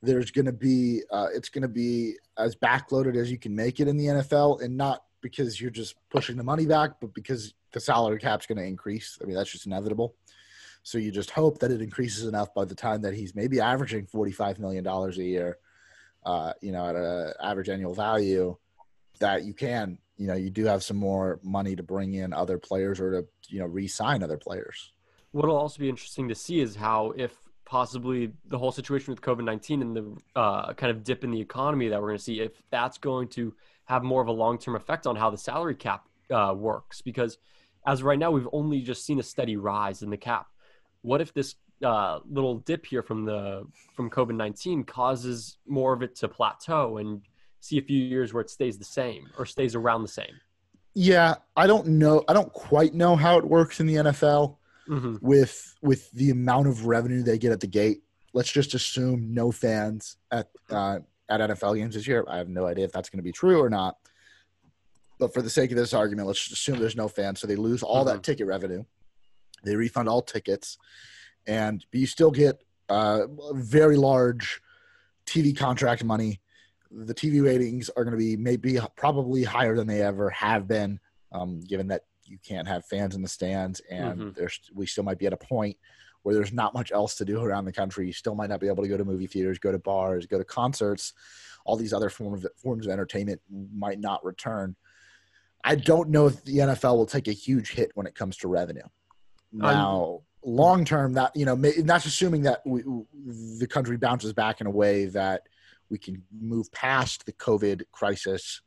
there's 0.02 0.30
going 0.30 0.46
to 0.46 0.52
be, 0.52 1.02
uh, 1.10 1.28
it's 1.34 1.48
going 1.48 1.62
to 1.62 1.68
be 1.68 2.14
as 2.38 2.56
backloaded 2.56 3.16
as 3.16 3.30
you 3.30 3.38
can 3.38 3.54
make 3.54 3.80
it 3.80 3.88
in 3.88 3.96
the 3.96 4.06
NFL 4.06 4.62
and 4.62 4.76
not 4.76 5.04
because 5.20 5.60
you're 5.60 5.70
just 5.70 5.94
pushing 6.10 6.36
the 6.36 6.42
money 6.42 6.66
back, 6.66 6.92
but 7.00 7.14
because 7.14 7.54
the 7.72 7.80
salary 7.80 8.18
cap's 8.18 8.46
going 8.46 8.58
to 8.58 8.64
increase. 8.64 9.18
I 9.22 9.26
mean, 9.26 9.36
that's 9.36 9.50
just 9.50 9.66
inevitable. 9.66 10.14
So 10.82 10.98
you 10.98 11.10
just 11.10 11.30
hope 11.30 11.58
that 11.58 11.70
it 11.70 11.82
increases 11.82 12.26
enough 12.26 12.54
by 12.54 12.64
the 12.64 12.74
time 12.74 13.02
that 13.02 13.14
he's 13.14 13.34
maybe 13.34 13.60
averaging 13.60 14.06
$45 14.06 14.58
million 14.58 14.86
a 14.86 15.10
year, 15.10 15.58
uh, 16.24 16.52
you 16.60 16.72
know, 16.72 16.86
at 16.86 16.96
an 16.96 17.32
average 17.42 17.68
annual 17.68 17.94
value 17.94 18.56
that 19.18 19.44
you 19.44 19.52
can, 19.52 19.98
you 20.16 20.26
know, 20.26 20.34
you 20.34 20.50
do 20.50 20.64
have 20.64 20.82
some 20.82 20.96
more 20.96 21.38
money 21.42 21.76
to 21.76 21.82
bring 21.82 22.14
in 22.14 22.32
other 22.32 22.58
players 22.58 23.00
or 23.00 23.10
to, 23.10 23.28
you 23.48 23.58
know, 23.58 23.66
re-sign 23.66 24.22
other 24.22 24.38
players. 24.38 24.92
What'll 25.32 25.56
also 25.56 25.78
be 25.78 25.88
interesting 25.88 26.28
to 26.28 26.34
see 26.34 26.60
is 26.60 26.74
how 26.74 27.12
if 27.16 27.36
possibly 27.64 28.32
the 28.48 28.58
whole 28.58 28.72
situation 28.72 29.12
with 29.12 29.20
COVID-19 29.20 29.80
and 29.80 29.96
the 29.96 30.16
uh, 30.34 30.72
kind 30.72 30.90
of 30.90 31.04
dip 31.04 31.22
in 31.22 31.30
the 31.30 31.40
economy 31.40 31.88
that 31.88 32.00
we're 32.00 32.08
going 32.08 32.18
to 32.18 32.24
see, 32.24 32.40
if 32.40 32.60
that's 32.70 32.98
going 32.98 33.28
to 33.28 33.54
have 33.84 34.02
more 34.02 34.20
of 34.20 34.28
a 34.28 34.32
long-term 34.32 34.74
effect 34.74 35.06
on 35.06 35.14
how 35.14 35.30
the 35.30 35.38
salary 35.38 35.74
cap 35.74 36.06
uh, 36.30 36.52
works. 36.56 37.00
Because 37.00 37.38
as 37.86 38.02
right 38.02 38.18
now, 38.18 38.30
we've 38.30 38.48
only 38.52 38.80
just 38.80 39.04
seen 39.04 39.20
a 39.20 39.22
steady 39.22 39.56
rise 39.56 40.02
in 40.02 40.10
the 40.10 40.16
cap 40.16 40.48
what 41.02 41.20
if 41.20 41.32
this 41.32 41.54
uh, 41.84 42.20
little 42.28 42.58
dip 42.58 42.84
here 42.84 43.02
from 43.02 43.24
the 43.24 43.66
from 43.94 44.10
COVID 44.10 44.34
nineteen 44.34 44.84
causes 44.84 45.58
more 45.66 45.92
of 45.92 46.02
it 46.02 46.14
to 46.16 46.28
plateau 46.28 46.98
and 46.98 47.22
see 47.60 47.78
a 47.78 47.82
few 47.82 47.98
years 47.98 48.32
where 48.32 48.40
it 48.40 48.50
stays 48.50 48.78
the 48.78 48.84
same 48.84 49.28
or 49.38 49.46
stays 49.46 49.74
around 49.74 50.02
the 50.02 50.08
same? 50.08 50.40
Yeah, 50.94 51.36
I 51.56 51.66
don't 51.66 51.86
know. 51.86 52.24
I 52.28 52.32
don't 52.32 52.52
quite 52.52 52.94
know 52.94 53.16
how 53.16 53.38
it 53.38 53.44
works 53.44 53.80
in 53.80 53.86
the 53.86 53.94
NFL 53.96 54.56
mm-hmm. 54.88 55.16
with 55.20 55.76
with 55.82 56.10
the 56.12 56.30
amount 56.30 56.66
of 56.66 56.86
revenue 56.86 57.22
they 57.22 57.38
get 57.38 57.52
at 57.52 57.60
the 57.60 57.66
gate. 57.66 58.02
Let's 58.32 58.50
just 58.50 58.74
assume 58.74 59.32
no 59.32 59.52
fans 59.52 60.16
at 60.30 60.48
uh, 60.68 60.98
at 61.28 61.40
NFL 61.40 61.76
games 61.76 61.94
this 61.94 62.06
year. 62.06 62.24
I 62.28 62.38
have 62.38 62.48
no 62.48 62.66
idea 62.66 62.84
if 62.84 62.92
that's 62.92 63.08
going 63.08 63.18
to 63.18 63.24
be 63.24 63.32
true 63.32 63.60
or 63.60 63.70
not. 63.70 63.96
But 65.18 65.34
for 65.34 65.42
the 65.42 65.50
sake 65.50 65.70
of 65.70 65.76
this 65.76 65.92
argument, 65.92 66.26
let's 66.26 66.40
just 66.40 66.52
assume 66.52 66.78
there's 66.78 66.96
no 66.96 67.08
fans, 67.08 67.40
so 67.40 67.46
they 67.46 67.56
lose 67.56 67.82
all 67.82 68.04
mm-hmm. 68.04 68.16
that 68.16 68.22
ticket 68.22 68.46
revenue. 68.46 68.84
They 69.64 69.76
refund 69.76 70.08
all 70.08 70.22
tickets, 70.22 70.78
and 71.46 71.84
but 71.90 72.00
you 72.00 72.06
still 72.06 72.30
get 72.30 72.62
uh, 72.88 73.26
very 73.52 73.96
large 73.96 74.60
TV 75.26 75.56
contract 75.56 76.04
money. 76.04 76.40
The 76.90 77.14
TV 77.14 77.44
ratings 77.44 77.88
are 77.90 78.04
going 78.04 78.12
to 78.12 78.18
be 78.18 78.36
maybe 78.36 78.78
probably 78.96 79.44
higher 79.44 79.76
than 79.76 79.86
they 79.86 80.02
ever 80.02 80.28
have 80.30 80.66
been, 80.66 80.98
um, 81.32 81.60
given 81.60 81.88
that 81.88 82.02
you 82.24 82.38
can't 82.44 82.66
have 82.66 82.84
fans 82.86 83.14
in 83.14 83.22
the 83.22 83.28
stands, 83.28 83.80
and 83.90 84.18
mm-hmm. 84.18 84.30
there's 84.34 84.60
we 84.74 84.86
still 84.86 85.04
might 85.04 85.18
be 85.18 85.26
at 85.26 85.32
a 85.32 85.36
point 85.36 85.76
where 86.22 86.34
there's 86.34 86.52
not 86.52 86.74
much 86.74 86.92
else 86.92 87.14
to 87.16 87.24
do 87.24 87.40
around 87.42 87.64
the 87.64 87.72
country. 87.72 88.06
You 88.06 88.12
still 88.12 88.34
might 88.34 88.50
not 88.50 88.60
be 88.60 88.68
able 88.68 88.82
to 88.82 88.88
go 88.88 88.96
to 88.96 89.04
movie 89.04 89.26
theaters, 89.26 89.58
go 89.58 89.72
to 89.72 89.78
bars, 89.78 90.26
go 90.26 90.38
to 90.38 90.44
concerts. 90.44 91.14
All 91.64 91.76
these 91.76 91.92
other 91.92 92.10
forms 92.10 92.44
of, 92.44 92.52
forms 92.56 92.86
of 92.86 92.92
entertainment 92.92 93.40
might 93.74 94.00
not 94.00 94.24
return. 94.24 94.76
I 95.64 95.74
don't 95.76 96.10
know 96.10 96.26
if 96.26 96.42
the 96.44 96.58
NFL 96.58 96.96
will 96.96 97.06
take 97.06 97.28
a 97.28 97.32
huge 97.32 97.72
hit 97.72 97.90
when 97.94 98.06
it 98.06 98.14
comes 98.14 98.36
to 98.38 98.48
revenue. 98.48 98.86
Now, 99.52 100.22
long 100.44 100.84
term, 100.84 101.14
that 101.14 101.34
you 101.34 101.44
know, 101.44 101.56
that's 101.56 102.06
assuming 102.06 102.42
that 102.42 102.62
we, 102.64 102.82
the 102.82 103.66
country 103.66 103.96
bounces 103.96 104.32
back 104.32 104.60
in 104.60 104.66
a 104.66 104.70
way 104.70 105.06
that 105.06 105.42
we 105.90 105.98
can 105.98 106.22
move 106.40 106.70
past 106.72 107.26
the 107.26 107.32
COVID 107.32 107.82
crisis 107.92 108.62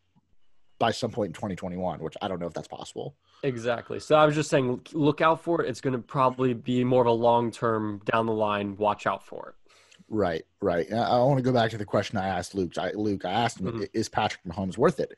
by 0.79 0.91
some 0.91 1.11
point 1.11 1.29
in 1.29 1.33
2021, 1.33 1.99
which 1.99 2.15
I 2.21 2.27
don't 2.27 2.39
know 2.39 2.47
if 2.47 2.53
that's 2.53 2.67
possible. 2.67 3.15
Exactly. 3.43 3.99
So 3.99 4.15
I 4.15 4.25
was 4.25 4.35
just 4.35 4.49
saying, 4.49 4.81
look 4.93 5.21
out 5.21 5.41
for 5.41 5.61
it. 5.61 5.69
It's 5.69 5.81
going 5.81 5.93
to 5.93 5.99
probably 5.99 6.53
be 6.53 6.83
more 6.83 7.01
of 7.01 7.07
a 7.07 7.11
long 7.11 7.51
term 7.51 8.01
down 8.05 8.25
the 8.25 8.33
line. 8.33 8.75
Watch 8.77 9.07
out 9.07 9.25
for 9.25 9.49
it. 9.49 9.71
Right, 10.09 10.43
right. 10.61 10.91
I 10.91 11.17
want 11.19 11.37
to 11.37 11.43
go 11.43 11.53
back 11.53 11.71
to 11.71 11.77
the 11.77 11.85
question 11.85 12.17
I 12.17 12.27
asked 12.27 12.53
Luke. 12.53 12.77
I, 12.77 12.91
Luke, 12.91 13.25
I 13.25 13.31
asked 13.31 13.59
him, 13.59 13.67
mm-hmm. 13.67 13.83
"Is 13.93 14.09
Patrick 14.09 14.43
Mahomes 14.43 14.77
worth 14.77 14.99
it?" 14.99 15.17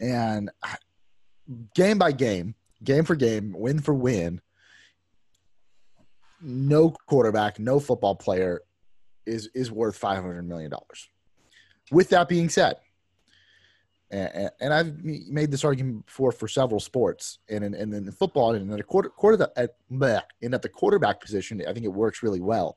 And 0.00 0.50
game 1.74 1.98
by 1.98 2.12
game, 2.12 2.54
game 2.82 3.04
for 3.04 3.14
game, 3.14 3.54
win 3.56 3.80
for 3.80 3.94
win, 3.94 4.40
no 6.40 6.90
quarterback, 6.90 7.58
no 7.58 7.80
football 7.80 8.14
player 8.14 8.62
is 9.26 9.48
is 9.54 9.70
worth 9.70 9.96
five 9.96 10.22
hundred 10.22 10.46
million 10.48 10.70
dollars. 10.70 11.08
With 11.90 12.08
that 12.10 12.28
being 12.28 12.48
said, 12.48 12.76
and, 14.10 14.50
and, 14.60 14.72
I've 14.72 15.02
made 15.02 15.50
this 15.50 15.64
argument 15.64 16.06
before 16.06 16.32
for 16.32 16.48
several 16.48 16.80
sports, 16.80 17.38
and 17.48 17.64
in, 17.64 17.74
and 17.74 17.92
in 17.92 18.10
football, 18.12 18.54
and 18.54 18.70
the 18.70 18.82
quarter 18.82 19.08
quarter 19.08 19.48
at 19.56 19.76
and 19.90 20.54
at 20.54 20.62
the 20.62 20.68
quarterback 20.68 21.20
position, 21.20 21.62
I 21.66 21.72
think 21.72 21.84
it 21.84 21.92
works 21.92 22.22
really 22.22 22.40
well. 22.40 22.76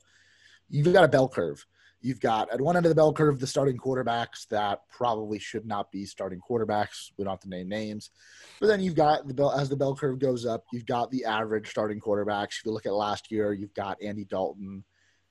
You've 0.69 0.91
got 0.91 1.03
a 1.03 1.07
bell 1.07 1.29
curve. 1.29 1.65
You've 2.01 2.19
got 2.19 2.51
at 2.51 2.61
one 2.61 2.77
end 2.77 2.85
of 2.85 2.89
the 2.89 2.95
bell 2.95 3.11
curve 3.11 3.39
the 3.39 3.47
starting 3.47 3.77
quarterbacks 3.77 4.47
that 4.49 4.81
probably 4.89 5.39
should 5.39 5.65
not 5.65 5.91
be 5.91 6.05
starting 6.05 6.39
quarterbacks. 6.39 7.11
We 7.17 7.23
don't 7.23 7.33
have 7.33 7.39
to 7.41 7.49
name 7.49 7.67
names, 7.67 8.11
but 8.59 8.67
then 8.67 8.81
you've 8.81 8.95
got 8.95 9.27
the 9.27 9.33
bell 9.33 9.51
as 9.51 9.69
the 9.69 9.75
bell 9.75 9.95
curve 9.95 10.19
goes 10.19 10.45
up. 10.45 10.65
You've 10.71 10.85
got 10.85 11.09
the 11.09 11.25
average 11.25 11.69
starting 11.69 11.99
quarterbacks. 11.99 12.59
If 12.59 12.65
you 12.65 12.71
look 12.71 12.85
at 12.85 12.93
last 12.93 13.31
year, 13.31 13.51
you've 13.53 13.73
got 13.73 14.01
Andy 14.01 14.25
Dalton. 14.25 14.83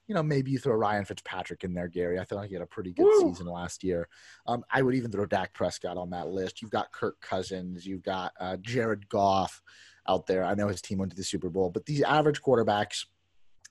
You 0.08 0.14
know, 0.14 0.22
maybe 0.22 0.52
you 0.52 0.58
throw 0.58 0.74
Ryan 0.74 1.04
Fitzpatrick 1.04 1.64
in 1.64 1.74
there, 1.74 1.88
Gary. 1.88 2.18
I 2.18 2.24
feel 2.24 2.38
like 2.38 2.48
he 2.48 2.54
had 2.54 2.62
a 2.62 2.66
pretty 2.66 2.92
good 2.92 3.04
Woo. 3.04 3.28
season 3.28 3.46
last 3.46 3.82
year. 3.82 4.08
Um, 4.46 4.64
I 4.70 4.82
would 4.82 4.94
even 4.94 5.10
throw 5.10 5.26
Dak 5.26 5.52
Prescott 5.52 5.96
on 5.96 6.10
that 6.10 6.28
list. 6.28 6.62
You've 6.62 6.70
got 6.70 6.92
Kirk 6.92 7.20
Cousins. 7.20 7.84
You've 7.84 8.04
got 8.04 8.32
uh, 8.38 8.56
Jared 8.58 9.08
Goff 9.08 9.62
out 10.08 10.26
there. 10.26 10.44
I 10.44 10.54
know 10.54 10.68
his 10.68 10.80
team 10.80 10.98
went 10.98 11.10
to 11.10 11.16
the 11.16 11.24
Super 11.24 11.48
Bowl, 11.48 11.70
but 11.70 11.86
these 11.86 12.02
average 12.02 12.40
quarterbacks 12.40 13.06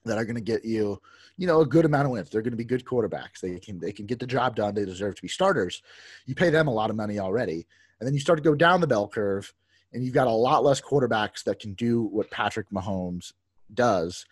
that 0.05 0.17
are 0.17 0.25
going 0.25 0.35
to 0.35 0.41
get 0.41 0.63
you, 0.63 1.01
you 1.37 1.47
know, 1.47 1.61
a 1.61 1.65
good 1.65 1.85
amount 1.85 2.05
of 2.05 2.11
wins. 2.11 2.29
They're 2.29 2.41
going 2.41 2.51
to 2.51 2.57
be 2.57 2.63
good 2.63 2.85
quarterbacks. 2.85 3.39
They 3.41 3.59
can 3.59 3.79
they 3.79 3.91
can 3.91 4.05
get 4.05 4.19
the 4.19 4.27
job 4.27 4.55
done. 4.55 4.75
They 4.75 4.85
deserve 4.85 5.15
to 5.15 5.21
be 5.21 5.27
starters. 5.27 5.81
You 6.25 6.35
pay 6.35 6.49
them 6.49 6.67
a 6.67 6.73
lot 6.73 6.89
of 6.89 6.95
money 6.95 7.19
already, 7.19 7.67
and 7.99 8.07
then 8.07 8.13
you 8.13 8.19
start 8.19 8.37
to 8.37 8.43
go 8.43 8.55
down 8.55 8.81
the 8.81 8.87
bell 8.87 9.07
curve, 9.07 9.53
and 9.93 10.03
you've 10.03 10.13
got 10.13 10.27
a 10.27 10.31
lot 10.31 10.63
less 10.63 10.81
quarterbacks 10.81 11.43
that 11.43 11.59
can 11.59 11.73
do 11.73 12.03
what 12.03 12.31
Patrick 12.31 12.69
Mahomes 12.69 13.33
does. 13.73 14.25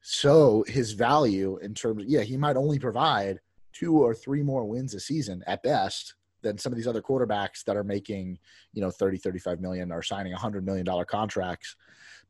So 0.00 0.64
his 0.66 0.92
value 0.92 1.58
in 1.62 1.74
terms, 1.74 2.02
of, 2.02 2.08
yeah, 2.08 2.22
he 2.22 2.36
might 2.36 2.56
only 2.56 2.78
provide 2.78 3.38
two 3.72 4.02
or 4.02 4.14
three 4.14 4.42
more 4.42 4.64
wins 4.64 4.94
a 4.94 5.00
season 5.00 5.44
at 5.46 5.62
best 5.62 6.14
than 6.42 6.58
some 6.58 6.72
of 6.72 6.76
these 6.76 6.88
other 6.88 7.00
quarterbacks 7.00 7.64
that 7.64 7.76
are 7.76 7.84
making, 7.84 8.38
you 8.72 8.82
know, 8.82 8.90
30, 8.90 9.18
35 9.18 9.60
million 9.60 9.92
or 9.92 10.02
signing 10.02 10.32
a 10.32 10.34
100 10.34 10.66
million 10.66 10.84
dollar 10.84 11.04
contracts. 11.04 11.76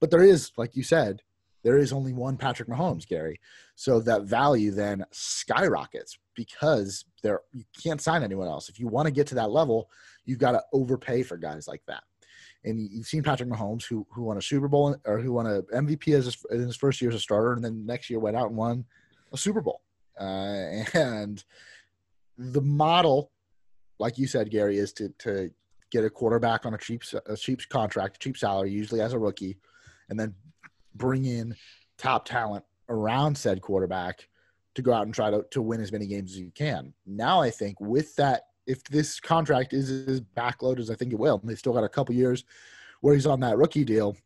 But 0.00 0.10
there 0.10 0.22
is, 0.22 0.52
like 0.58 0.76
you 0.76 0.82
said, 0.82 1.22
there 1.62 1.78
is 1.78 1.92
only 1.92 2.12
one 2.12 2.36
Patrick 2.36 2.68
Mahomes, 2.68 3.06
Gary. 3.06 3.40
So 3.76 4.00
that 4.00 4.22
value 4.22 4.70
then 4.70 5.04
skyrockets 5.12 6.18
because 6.34 7.04
there 7.22 7.40
you 7.52 7.64
can't 7.82 8.00
sign 8.00 8.22
anyone 8.22 8.48
else. 8.48 8.68
If 8.68 8.80
you 8.80 8.88
want 8.88 9.06
to 9.06 9.12
get 9.12 9.26
to 9.28 9.34
that 9.36 9.50
level, 9.50 9.90
you've 10.24 10.38
got 10.38 10.52
to 10.52 10.62
overpay 10.72 11.22
for 11.22 11.36
guys 11.36 11.68
like 11.68 11.82
that. 11.86 12.02
And 12.64 12.80
you've 12.80 13.06
seen 13.06 13.22
Patrick 13.22 13.48
Mahomes, 13.48 13.84
who 13.84 14.06
who 14.12 14.22
won 14.22 14.38
a 14.38 14.42
Super 14.42 14.68
Bowl 14.68 14.96
or 15.04 15.18
who 15.18 15.32
won 15.32 15.46
a 15.46 15.62
MVP 15.62 16.14
as 16.14 16.26
his, 16.26 16.36
in 16.50 16.60
his 16.60 16.76
first 16.76 17.00
year 17.00 17.10
as 17.10 17.16
a 17.16 17.20
starter, 17.20 17.52
and 17.52 17.64
then 17.64 17.86
next 17.86 18.08
year 18.08 18.20
went 18.20 18.36
out 18.36 18.48
and 18.48 18.56
won 18.56 18.84
a 19.32 19.36
Super 19.36 19.60
Bowl. 19.60 19.82
Uh, 20.18 20.84
and 20.94 21.44
the 22.38 22.60
model, 22.60 23.30
like 23.98 24.18
you 24.18 24.26
said, 24.26 24.50
Gary, 24.50 24.78
is 24.78 24.92
to 24.94 25.08
to 25.20 25.50
get 25.90 26.04
a 26.04 26.10
quarterback 26.10 26.64
on 26.64 26.74
a 26.74 26.78
cheap 26.78 27.02
a 27.26 27.36
cheap 27.36 27.68
contract, 27.68 28.20
cheap 28.20 28.36
salary, 28.36 28.70
usually 28.70 29.00
as 29.00 29.12
a 29.12 29.18
rookie, 29.18 29.58
and 30.08 30.18
then 30.18 30.34
bring 30.94 31.24
in 31.24 31.54
top 31.98 32.24
talent 32.24 32.64
around 32.88 33.36
said 33.36 33.62
quarterback 33.62 34.28
to 34.74 34.82
go 34.82 34.92
out 34.92 35.06
and 35.06 35.14
try 35.14 35.30
to, 35.30 35.44
to 35.50 35.62
win 35.62 35.80
as 35.80 35.92
many 35.92 36.06
games 36.06 36.32
as 36.32 36.38
you 36.38 36.50
can. 36.54 36.92
Now 37.06 37.40
I 37.40 37.50
think 37.50 37.80
with 37.80 38.14
that, 38.16 38.46
if 38.66 38.84
this 38.84 39.20
contract 39.20 39.72
is 39.72 39.90
as 39.90 40.20
backloaded 40.20 40.78
as 40.78 40.90
I 40.90 40.94
think 40.94 41.12
it 41.12 41.18
will, 41.18 41.38
and 41.40 41.50
they 41.50 41.54
still 41.54 41.72
got 41.72 41.84
a 41.84 41.88
couple 41.88 42.14
years 42.14 42.44
where 43.00 43.14
he's 43.14 43.26
on 43.26 43.40
that 43.40 43.58
rookie 43.58 43.84
deal. 43.84 44.16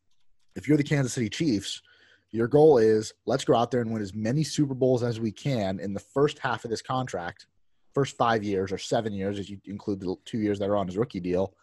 If 0.55 0.69
you're 0.69 0.77
the 0.77 0.85
Kansas 0.85 1.13
City 1.13 1.29
Chiefs, 1.29 1.83
your 2.31 2.47
goal 2.47 2.79
is 2.79 3.13
let's 3.25 3.45
go 3.45 3.55
out 3.55 3.71
there 3.71 3.81
and 3.81 3.93
win 3.93 4.03
as 4.03 4.15
many 4.15 4.45
Super 4.45 4.75
Bowls 4.75 5.03
as 5.03 5.19
we 5.19 5.33
can 5.33 5.81
in 5.81 5.95
the 5.95 6.01
first 6.01 6.39
half 6.39 6.65
of 6.65 6.71
this 6.71 6.83
contract, 6.83 7.47
first 7.95 8.17
five 8.17 8.45
years 8.45 8.73
or 8.73 8.79
seven 8.79 9.13
years, 9.13 9.39
as 9.39 9.49
you 9.49 9.59
include 9.65 10.01
the 10.01 10.15
two 10.25 10.39
years 10.39 10.59
that 10.59 10.69
are 10.69 10.77
on 10.77 10.87
his 10.87 10.99
rookie 10.99 11.21
deal. 11.21 11.55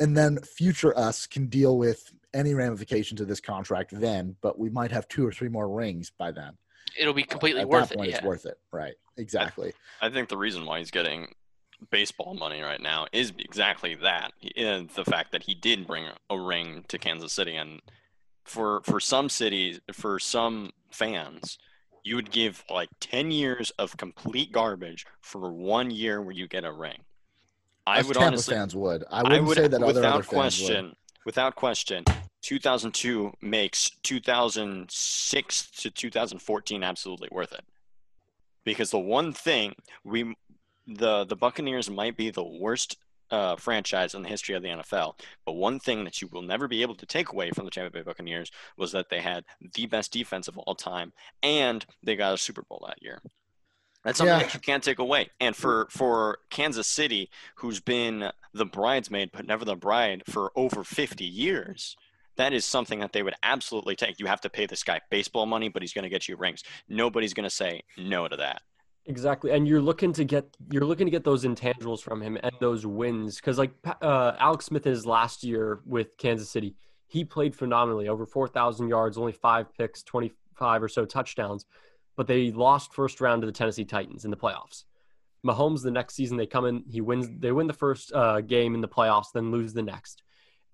And 0.00 0.16
then 0.16 0.38
future 0.40 0.96
us 0.98 1.26
can 1.26 1.46
deal 1.46 1.78
with 1.78 2.12
any 2.34 2.54
ramifications 2.54 3.20
of 3.20 3.28
this 3.28 3.40
contract 3.40 3.90
then, 3.92 4.36
but 4.42 4.58
we 4.58 4.68
might 4.70 4.90
have 4.90 5.08
two 5.08 5.26
or 5.26 5.32
three 5.32 5.48
more 5.48 5.68
rings 5.68 6.10
by 6.18 6.30
then. 6.32 6.52
It'll 6.98 7.14
be 7.14 7.22
completely 7.22 7.62
At 7.62 7.68
worth 7.68 7.88
that 7.88 7.98
point, 7.98 8.10
it. 8.10 8.14
it's 8.16 8.22
worth 8.24 8.46
it. 8.46 8.58
Right. 8.72 8.94
Exactly. 9.16 9.72
I 10.00 10.10
think 10.10 10.28
the 10.28 10.36
reason 10.36 10.66
why 10.66 10.80
he's 10.80 10.90
getting 10.90 11.34
baseball 11.90 12.34
money 12.34 12.60
right 12.60 12.80
now 12.80 13.06
is 13.12 13.32
exactly 13.38 13.94
that. 13.96 14.32
And 14.56 14.88
the 14.90 15.04
fact 15.04 15.32
that 15.32 15.44
he 15.44 15.54
did 15.54 15.86
bring 15.86 16.06
a 16.30 16.38
ring 16.38 16.84
to 16.88 16.98
Kansas 16.98 17.32
City. 17.32 17.56
And 17.56 17.80
for 18.44 18.82
for 18.84 19.00
some 19.00 19.28
cities, 19.28 19.80
for 19.92 20.18
some 20.18 20.70
fans, 20.90 21.58
you 22.02 22.16
would 22.16 22.30
give 22.30 22.64
like 22.70 22.90
10 23.00 23.30
years 23.30 23.70
of 23.78 23.96
complete 23.96 24.52
garbage 24.52 25.06
for 25.20 25.52
one 25.52 25.90
year 25.90 26.20
where 26.20 26.34
you 26.34 26.46
get 26.46 26.64
a 26.64 26.72
ring. 26.72 26.98
I 27.86 28.00
Us 28.00 28.06
would 28.06 28.14
Tampa 28.14 28.28
honestly 28.28 28.54
fans 28.54 28.74
would. 28.76 29.04
I 29.10 29.20
I 29.20 29.22
wouldn't 29.22 29.44
would, 29.46 29.56
say 29.56 29.68
that 29.68 29.82
other 29.82 29.86
without 29.86 30.14
other 30.14 30.22
fans 30.22 30.32
would. 30.32 30.66
question, 30.66 30.96
without 31.26 31.54
question, 31.54 32.04
2002 32.44 33.32
makes 33.40 33.90
2006 34.02 35.70
to 35.70 35.90
2014 35.90 36.82
absolutely 36.82 37.28
worth 37.32 37.52
it. 37.52 37.64
Because 38.64 38.90
the 38.90 38.98
one 38.98 39.32
thing 39.32 39.74
we, 40.04 40.34
the 40.86 41.24
the 41.24 41.36
Buccaneers 41.36 41.90
might 41.90 42.16
be 42.16 42.30
the 42.30 42.44
worst 42.44 42.96
uh, 43.30 43.56
franchise 43.56 44.14
in 44.14 44.22
the 44.22 44.28
history 44.28 44.54
of 44.54 44.62
the 44.62 44.68
NFL, 44.68 45.18
but 45.44 45.52
one 45.54 45.80
thing 45.80 46.04
that 46.04 46.20
you 46.22 46.28
will 46.30 46.42
never 46.42 46.68
be 46.68 46.82
able 46.82 46.94
to 46.94 47.06
take 47.06 47.32
away 47.32 47.50
from 47.50 47.64
the 47.64 47.70
Tampa 47.70 47.90
Bay 47.90 48.02
Buccaneers 48.02 48.50
was 48.76 48.92
that 48.92 49.08
they 49.08 49.20
had 49.20 49.44
the 49.74 49.86
best 49.86 50.12
defense 50.12 50.46
of 50.46 50.56
all 50.58 50.74
time, 50.74 51.12
and 51.42 51.84
they 52.02 52.16
got 52.16 52.34
a 52.34 52.38
Super 52.38 52.62
Bowl 52.62 52.84
that 52.86 53.02
year. 53.02 53.20
That's 54.04 54.18
something 54.18 54.36
Yeah. 54.38 54.44
that 54.44 54.54
you 54.54 54.60
can't 54.60 54.84
take 54.84 54.98
away. 54.98 55.30
And 55.40 55.56
for 55.56 55.88
for 55.90 56.38
Kansas 56.50 56.86
City, 56.86 57.30
who's 57.56 57.80
been 57.80 58.30
the 58.52 58.66
bridesmaid 58.66 59.30
but 59.32 59.46
never 59.46 59.64
the 59.64 59.76
bride 59.76 60.22
for 60.28 60.52
over 60.54 60.84
50 60.84 61.24
years, 61.24 61.96
that 62.36 62.52
is 62.52 62.64
something 62.64 63.00
that 63.00 63.12
they 63.12 63.22
would 63.22 63.34
absolutely 63.42 63.96
take. 63.96 64.18
You 64.18 64.26
have 64.26 64.40
to 64.42 64.50
pay 64.50 64.66
this 64.66 64.82
guy 64.82 65.00
baseball 65.10 65.46
money, 65.46 65.68
but 65.68 65.82
he's 65.82 65.92
going 65.92 66.04
to 66.04 66.08
get 66.08 66.28
you 66.28 66.36
rings. 66.36 66.62
Nobody's 66.88 67.34
going 67.34 67.44
to 67.44 67.54
say 67.54 67.82
no 67.96 68.28
to 68.28 68.36
that. 68.36 68.62
Exactly, 69.06 69.50
and 69.50 69.68
you're 69.68 69.82
looking 69.82 70.14
to 70.14 70.24
get 70.24 70.46
you're 70.72 70.84
looking 70.86 71.06
to 71.06 71.10
get 71.10 71.24
those 71.24 71.44
intangibles 71.44 72.00
from 72.00 72.22
him 72.22 72.38
and 72.42 72.52
those 72.58 72.86
wins 72.86 73.36
because 73.36 73.58
like 73.58 73.72
uh, 74.00 74.32
Alex 74.38 74.64
Smith 74.64 74.86
is 74.86 75.04
last 75.04 75.44
year 75.44 75.80
with 75.84 76.16
Kansas 76.16 76.48
City, 76.48 76.74
he 77.06 77.22
played 77.22 77.54
phenomenally, 77.54 78.08
over 78.08 78.24
four 78.24 78.48
thousand 78.48 78.88
yards, 78.88 79.18
only 79.18 79.32
five 79.32 79.66
picks, 79.76 80.02
twenty 80.02 80.32
five 80.54 80.82
or 80.82 80.88
so 80.88 81.04
touchdowns, 81.04 81.66
but 82.16 82.26
they 82.26 82.50
lost 82.50 82.94
first 82.94 83.20
round 83.20 83.42
to 83.42 83.46
the 83.46 83.52
Tennessee 83.52 83.84
Titans 83.84 84.24
in 84.24 84.30
the 84.30 84.36
playoffs. 84.38 84.84
Mahomes 85.44 85.82
the 85.82 85.90
next 85.90 86.14
season 86.14 86.36
they 86.38 86.46
come 86.46 86.64
in, 86.64 86.82
he 86.88 87.00
wins, 87.00 87.28
they 87.38 87.52
win 87.52 87.66
the 87.66 87.74
first 87.74 88.12
uh, 88.14 88.40
game 88.40 88.74
in 88.74 88.80
the 88.80 88.88
playoffs, 88.88 89.26
then 89.34 89.50
lose 89.50 89.74
the 89.74 89.82
next, 89.82 90.22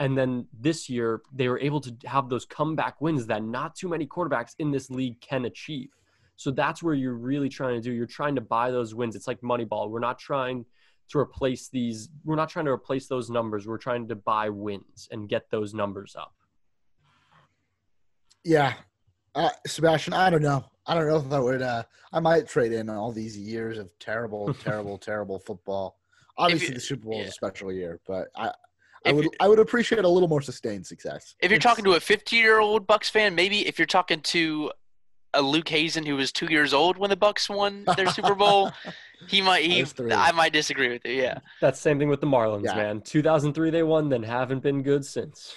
and 0.00 0.16
then 0.18 0.46
this 0.58 0.88
year 0.88 1.20
they 1.32 1.48
were 1.48 1.60
able 1.60 1.80
to 1.80 1.94
have 2.06 2.28
those 2.28 2.44
comeback 2.46 3.00
wins 3.00 3.26
that 3.26 3.44
not 3.44 3.76
too 3.76 3.88
many 3.88 4.06
quarterbacks 4.06 4.54
in 4.58 4.70
this 4.72 4.90
league 4.90 5.20
can 5.20 5.44
achieve. 5.44 5.90
So 6.36 6.50
that's 6.50 6.82
where 6.82 6.94
you're 6.94 7.14
really 7.18 7.50
trying 7.50 7.74
to 7.76 7.82
do. 7.82 7.92
You're 7.92 8.06
trying 8.06 8.34
to 8.36 8.40
buy 8.40 8.70
those 8.70 8.94
wins. 8.94 9.14
It's 9.14 9.26
like 9.28 9.40
Moneyball. 9.42 9.90
We're 9.90 10.00
not 10.00 10.18
trying 10.18 10.64
to 11.10 11.18
replace 11.18 11.68
these. 11.68 12.08
We're 12.24 12.36
not 12.36 12.48
trying 12.48 12.64
to 12.64 12.70
replace 12.70 13.08
those 13.08 13.28
numbers. 13.28 13.66
We're 13.66 13.76
trying 13.76 14.08
to 14.08 14.16
buy 14.16 14.48
wins 14.48 15.06
and 15.10 15.28
get 15.28 15.50
those 15.50 15.74
numbers 15.74 16.16
up. 16.18 16.32
Yeah. 18.42 18.72
Uh, 19.34 19.50
Sebastian, 19.66 20.14
I 20.14 20.30
don't 20.30 20.42
know. 20.42 20.64
I 20.86 20.94
don't 20.94 21.06
know 21.06 21.16
if 21.16 21.30
I 21.30 21.38
would. 21.38 21.62
Uh, 21.62 21.82
I 22.12 22.20
might 22.20 22.48
trade 22.48 22.72
in 22.72 22.88
all 22.88 23.12
these 23.12 23.36
years 23.38 23.76
of 23.78 23.90
terrible, 23.98 24.54
terrible, 24.54 24.96
terrible 25.10 25.38
football. 25.38 25.98
Obviously, 26.38 26.68
you- 26.68 26.74
the 26.74 26.80
Super 26.80 27.04
Bowl 27.04 27.20
is 27.20 27.28
a 27.28 27.32
special 27.32 27.70
year, 27.70 28.00
but 28.06 28.28
I, 28.34 28.50
I 29.06 29.12
would, 29.12 29.28
I 29.40 29.48
would 29.48 29.58
appreciate 29.58 30.04
a 30.04 30.08
little 30.08 30.28
more 30.28 30.42
sustained 30.42 30.86
success. 30.86 31.34
If 31.40 31.50
you're 31.50 31.60
talking 31.60 31.84
to 31.84 31.92
a 31.92 32.00
50 32.00 32.36
year 32.36 32.58
old 32.60 32.86
Bucks 32.86 33.08
fan, 33.08 33.34
maybe 33.34 33.66
if 33.66 33.78
you're 33.78 33.86
talking 33.86 34.20
to 34.22 34.70
a 35.32 35.40
Luke 35.40 35.68
Hazen 35.68 36.04
who 36.04 36.16
was 36.16 36.32
two 36.32 36.46
years 36.46 36.74
old 36.74 36.98
when 36.98 37.08
the 37.08 37.16
Bucks 37.16 37.48
won 37.48 37.84
their 37.96 38.08
Super 38.10 38.34
Bowl, 38.34 38.72
he 39.28 39.40
might. 39.40 39.64
He. 39.64 39.84
I 40.12 40.32
might 40.32 40.52
disagree 40.52 40.88
with 40.88 41.02
you. 41.06 41.12
Yeah. 41.12 41.38
That's 41.60 41.80
same 41.80 41.98
thing 41.98 42.08
with 42.08 42.20
the 42.20 42.26
Marlins, 42.26 42.64
Yeah. 42.64 42.74
man. 42.74 43.00
2003 43.00 43.70
they 43.70 43.82
won, 43.82 44.08
then 44.08 44.22
haven't 44.22 44.62
been 44.62 44.82
good 44.82 45.04
since. 45.04 45.54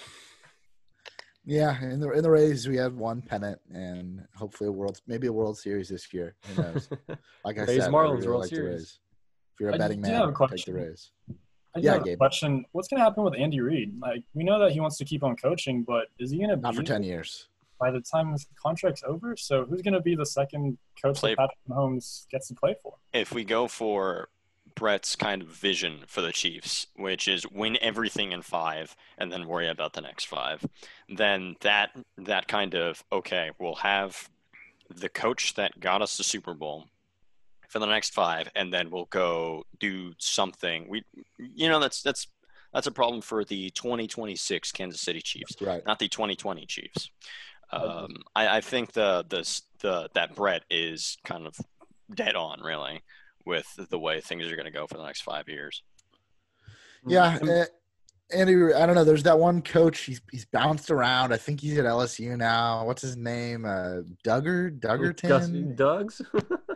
yeah, 1.44 1.78
in 1.82 2.00
the 2.00 2.10
in 2.12 2.22
the 2.22 2.30
Rays, 2.30 2.66
we 2.66 2.76
had 2.76 2.96
one 2.96 3.20
pennant 3.20 3.60
and 3.72 4.22
hopefully 4.36 4.68
a 4.68 4.72
world, 4.72 5.00
maybe 5.06 5.26
a 5.26 5.32
World 5.32 5.58
Series 5.58 5.88
this 5.90 6.12
year. 6.14 6.34
Who 6.54 6.62
knows? 6.62 6.88
Like 7.44 7.58
I 7.58 7.64
Rays, 7.64 7.82
said, 7.82 7.90
Marlins, 7.92 8.14
really 8.18 8.28
World 8.28 8.40
like 8.42 8.50
the 8.50 8.56
Series. 8.56 8.72
Rays. 8.72 8.98
If 9.54 9.60
you're 9.60 9.70
a 9.70 9.74
I 9.74 9.78
betting 9.78 10.00
man, 10.00 10.18
take 10.20 10.26
the 10.28 10.32
question. 10.32 10.74
Rays. 10.74 11.10
I 11.74 11.80
Yeah, 11.80 11.84
yeah, 11.84 11.92
have 11.94 12.02
a 12.02 12.04
Gabe. 12.04 12.18
question. 12.18 12.64
What's 12.72 12.88
going 12.88 12.98
to 13.00 13.04
happen 13.04 13.24
with 13.24 13.34
Andy 13.34 13.60
Reid? 13.60 13.98
Like, 14.00 14.22
we 14.34 14.44
know 14.44 14.58
that 14.60 14.72
he 14.72 14.80
wants 14.80 14.96
to 14.98 15.04
keep 15.04 15.22
on 15.24 15.36
coaching, 15.36 15.82
but 15.82 16.06
is 16.18 16.30
he 16.30 16.38
going 16.38 16.50
to 16.50 16.56
Not 16.56 16.72
be 16.72 16.76
for 16.78 16.82
ten 16.84 17.02
years. 17.02 17.48
by 17.80 17.90
the 17.90 18.00
time 18.00 18.32
his 18.32 18.46
contract's 18.62 19.02
over? 19.06 19.36
So 19.36 19.64
who's 19.64 19.82
going 19.82 19.94
to 19.94 20.00
be 20.00 20.14
the 20.14 20.26
second 20.26 20.78
coach 21.02 21.18
Play- 21.18 21.32
that 21.32 21.38
Patrick 21.38 21.58
Mahomes 21.68 22.28
gets 22.30 22.48
to 22.48 22.54
play 22.54 22.76
for? 22.82 22.94
If 23.12 23.32
we 23.32 23.44
go 23.44 23.66
for 23.66 24.28
Brett's 24.76 25.16
kind 25.16 25.42
of 25.42 25.48
vision 25.48 26.04
for 26.06 26.20
the 26.20 26.32
Chiefs, 26.32 26.86
which 26.96 27.26
is 27.28 27.44
win 27.50 27.76
everything 27.80 28.32
in 28.32 28.42
five 28.42 28.94
and 29.18 29.32
then 29.32 29.46
worry 29.48 29.68
about 29.68 29.92
the 29.94 30.00
next 30.00 30.24
five, 30.26 30.64
then 31.08 31.56
that 31.60 31.90
that 32.18 32.46
kind 32.48 32.74
of 32.74 33.02
okay, 33.12 33.50
we'll 33.58 33.76
have 33.76 34.30
the 34.94 35.08
coach 35.08 35.54
that 35.54 35.80
got 35.80 36.02
us 36.02 36.16
the 36.16 36.24
Super 36.24 36.54
Bowl 36.54 36.86
for 37.74 37.80
the 37.80 37.86
next 37.86 38.14
five, 38.14 38.48
and 38.54 38.72
then 38.72 38.88
we'll 38.88 39.06
go 39.06 39.64
do 39.80 40.12
something. 40.18 40.86
We, 40.88 41.02
you 41.38 41.68
know, 41.68 41.80
that's 41.80 42.02
that's 42.02 42.28
that's 42.72 42.86
a 42.86 42.92
problem 42.92 43.20
for 43.20 43.44
the 43.44 43.70
2026 43.70 44.70
Kansas 44.70 45.00
City 45.00 45.20
Chiefs 45.20 45.56
Right. 45.60 45.84
not 45.84 45.98
the 45.98 46.06
2020 46.08 46.66
Chiefs. 46.66 47.10
Um, 47.72 48.14
I, 48.36 48.58
I 48.58 48.60
think 48.60 48.92
the 48.92 49.24
the 49.28 49.40
the 49.80 50.08
that 50.14 50.36
Brett 50.36 50.62
is 50.70 51.18
kind 51.24 51.48
of 51.48 51.56
dead 52.14 52.36
on, 52.36 52.60
really, 52.62 53.02
with 53.44 53.66
the 53.90 53.98
way 53.98 54.20
things 54.20 54.46
are 54.46 54.54
going 54.56 54.66
to 54.66 54.70
go 54.70 54.86
for 54.86 54.96
the 54.96 55.04
next 55.04 55.22
five 55.22 55.48
years. 55.48 55.82
Yeah, 57.06 57.38
uh, 57.42 57.64
Andy. 58.32 58.72
I 58.72 58.86
don't 58.86 58.94
know. 58.94 59.02
There's 59.04 59.24
that 59.24 59.38
one 59.40 59.62
coach. 59.62 59.98
He's 60.02 60.20
he's 60.30 60.44
bounced 60.44 60.92
around. 60.92 61.32
I 61.34 61.38
think 61.38 61.60
he's 61.60 61.76
at 61.76 61.86
LSU 61.86 62.36
now. 62.36 62.86
What's 62.86 63.02
his 63.02 63.16
name? 63.16 63.64
Uh, 63.64 64.02
Duggar. 64.24 64.78
Duggerton. 64.78 65.74
Doug's? 65.74 66.22
There's- 66.32 66.46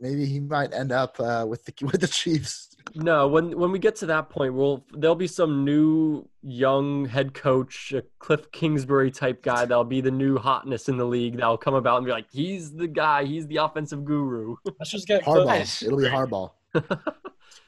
Maybe 0.00 0.26
he 0.26 0.40
might 0.40 0.74
end 0.74 0.92
up 0.92 1.18
uh, 1.20 1.46
with 1.48 1.64
the 1.64 1.72
with 1.84 2.00
the 2.00 2.06
Chiefs. 2.08 2.76
no, 2.94 3.28
when 3.28 3.56
when 3.56 3.70
we 3.70 3.78
get 3.78 3.96
to 3.96 4.06
that 4.06 4.30
point, 4.30 4.54
we'll 4.54 4.84
there'll 4.92 5.14
be 5.16 5.26
some 5.26 5.64
new 5.64 6.28
young 6.42 7.04
head 7.04 7.34
coach, 7.34 7.92
a 7.92 8.02
Cliff 8.18 8.50
Kingsbury 8.52 9.10
type 9.10 9.42
guy 9.42 9.64
that'll 9.64 9.84
be 9.84 10.00
the 10.00 10.10
new 10.10 10.38
hotness 10.38 10.88
in 10.88 10.96
the 10.96 11.04
league 11.04 11.36
that'll 11.36 11.58
come 11.58 11.74
about 11.74 11.98
and 11.98 12.06
be 12.06 12.12
like, 12.12 12.26
he's 12.30 12.72
the 12.72 12.88
guy, 12.88 13.24
he's 13.24 13.46
the 13.46 13.56
offensive 13.56 14.04
guru. 14.04 14.56
Let's 14.78 14.90
just 14.90 15.06
get 15.06 15.22
Harbaugh. 15.22 15.46
Nice. 15.46 15.82
It'll 15.82 15.98
be 15.98 16.04
Harbaugh. 16.04 16.50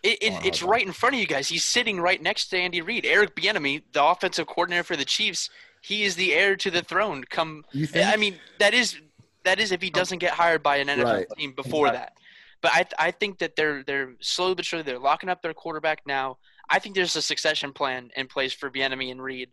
It, 0.02 0.18
it, 0.20 0.44
it's 0.44 0.62
right 0.64 0.84
in 0.84 0.92
front 0.92 1.14
of 1.14 1.20
you 1.20 1.28
guys. 1.28 1.48
He's 1.48 1.64
sitting 1.64 2.00
right 2.00 2.20
next 2.20 2.48
to 2.48 2.56
Andy 2.56 2.80
Reid. 2.80 3.06
Eric 3.06 3.36
Bieniemy, 3.36 3.82
the 3.92 4.04
offensive 4.04 4.48
coordinator 4.48 4.82
for 4.82 4.96
the 4.96 5.04
Chiefs, 5.04 5.48
he 5.80 6.02
is 6.02 6.16
the 6.16 6.32
heir 6.32 6.56
to 6.56 6.70
the 6.72 6.82
throne. 6.82 7.22
Come, 7.30 7.64
You 7.70 7.86
think? 7.86 8.06
I 8.06 8.16
mean, 8.16 8.36
that 8.58 8.74
is 8.74 8.98
that 9.44 9.60
is 9.60 9.72
if 9.72 9.82
he 9.82 9.88
oh. 9.94 9.98
doesn't 9.98 10.18
get 10.18 10.32
hired 10.32 10.62
by 10.62 10.76
an 10.76 10.88
NFL 10.88 11.04
Right. 11.04 11.26
team 11.36 11.52
before 11.54 11.88
Exactly. 11.88 11.98
that. 11.98 12.12
But 12.62 12.70
I 12.74 13.06
I 13.08 13.10
think 13.10 13.38
that 13.38 13.56
they're 13.56 13.82
they're 13.82 14.14
slowly 14.20 14.54
but 14.54 14.64
surely 14.64 14.84
they're 14.84 14.98
locking 14.98 15.28
up 15.28 15.42
their 15.42 15.54
quarterback 15.54 16.02
now. 16.06 16.38
I 16.70 16.78
think 16.78 16.94
there's 16.94 17.16
a 17.16 17.22
succession 17.22 17.72
plan 17.72 18.10
in 18.16 18.28
place 18.28 18.52
for 18.52 18.70
Bieniemy 18.70 19.10
and 19.10 19.20
Reid. 19.22 19.50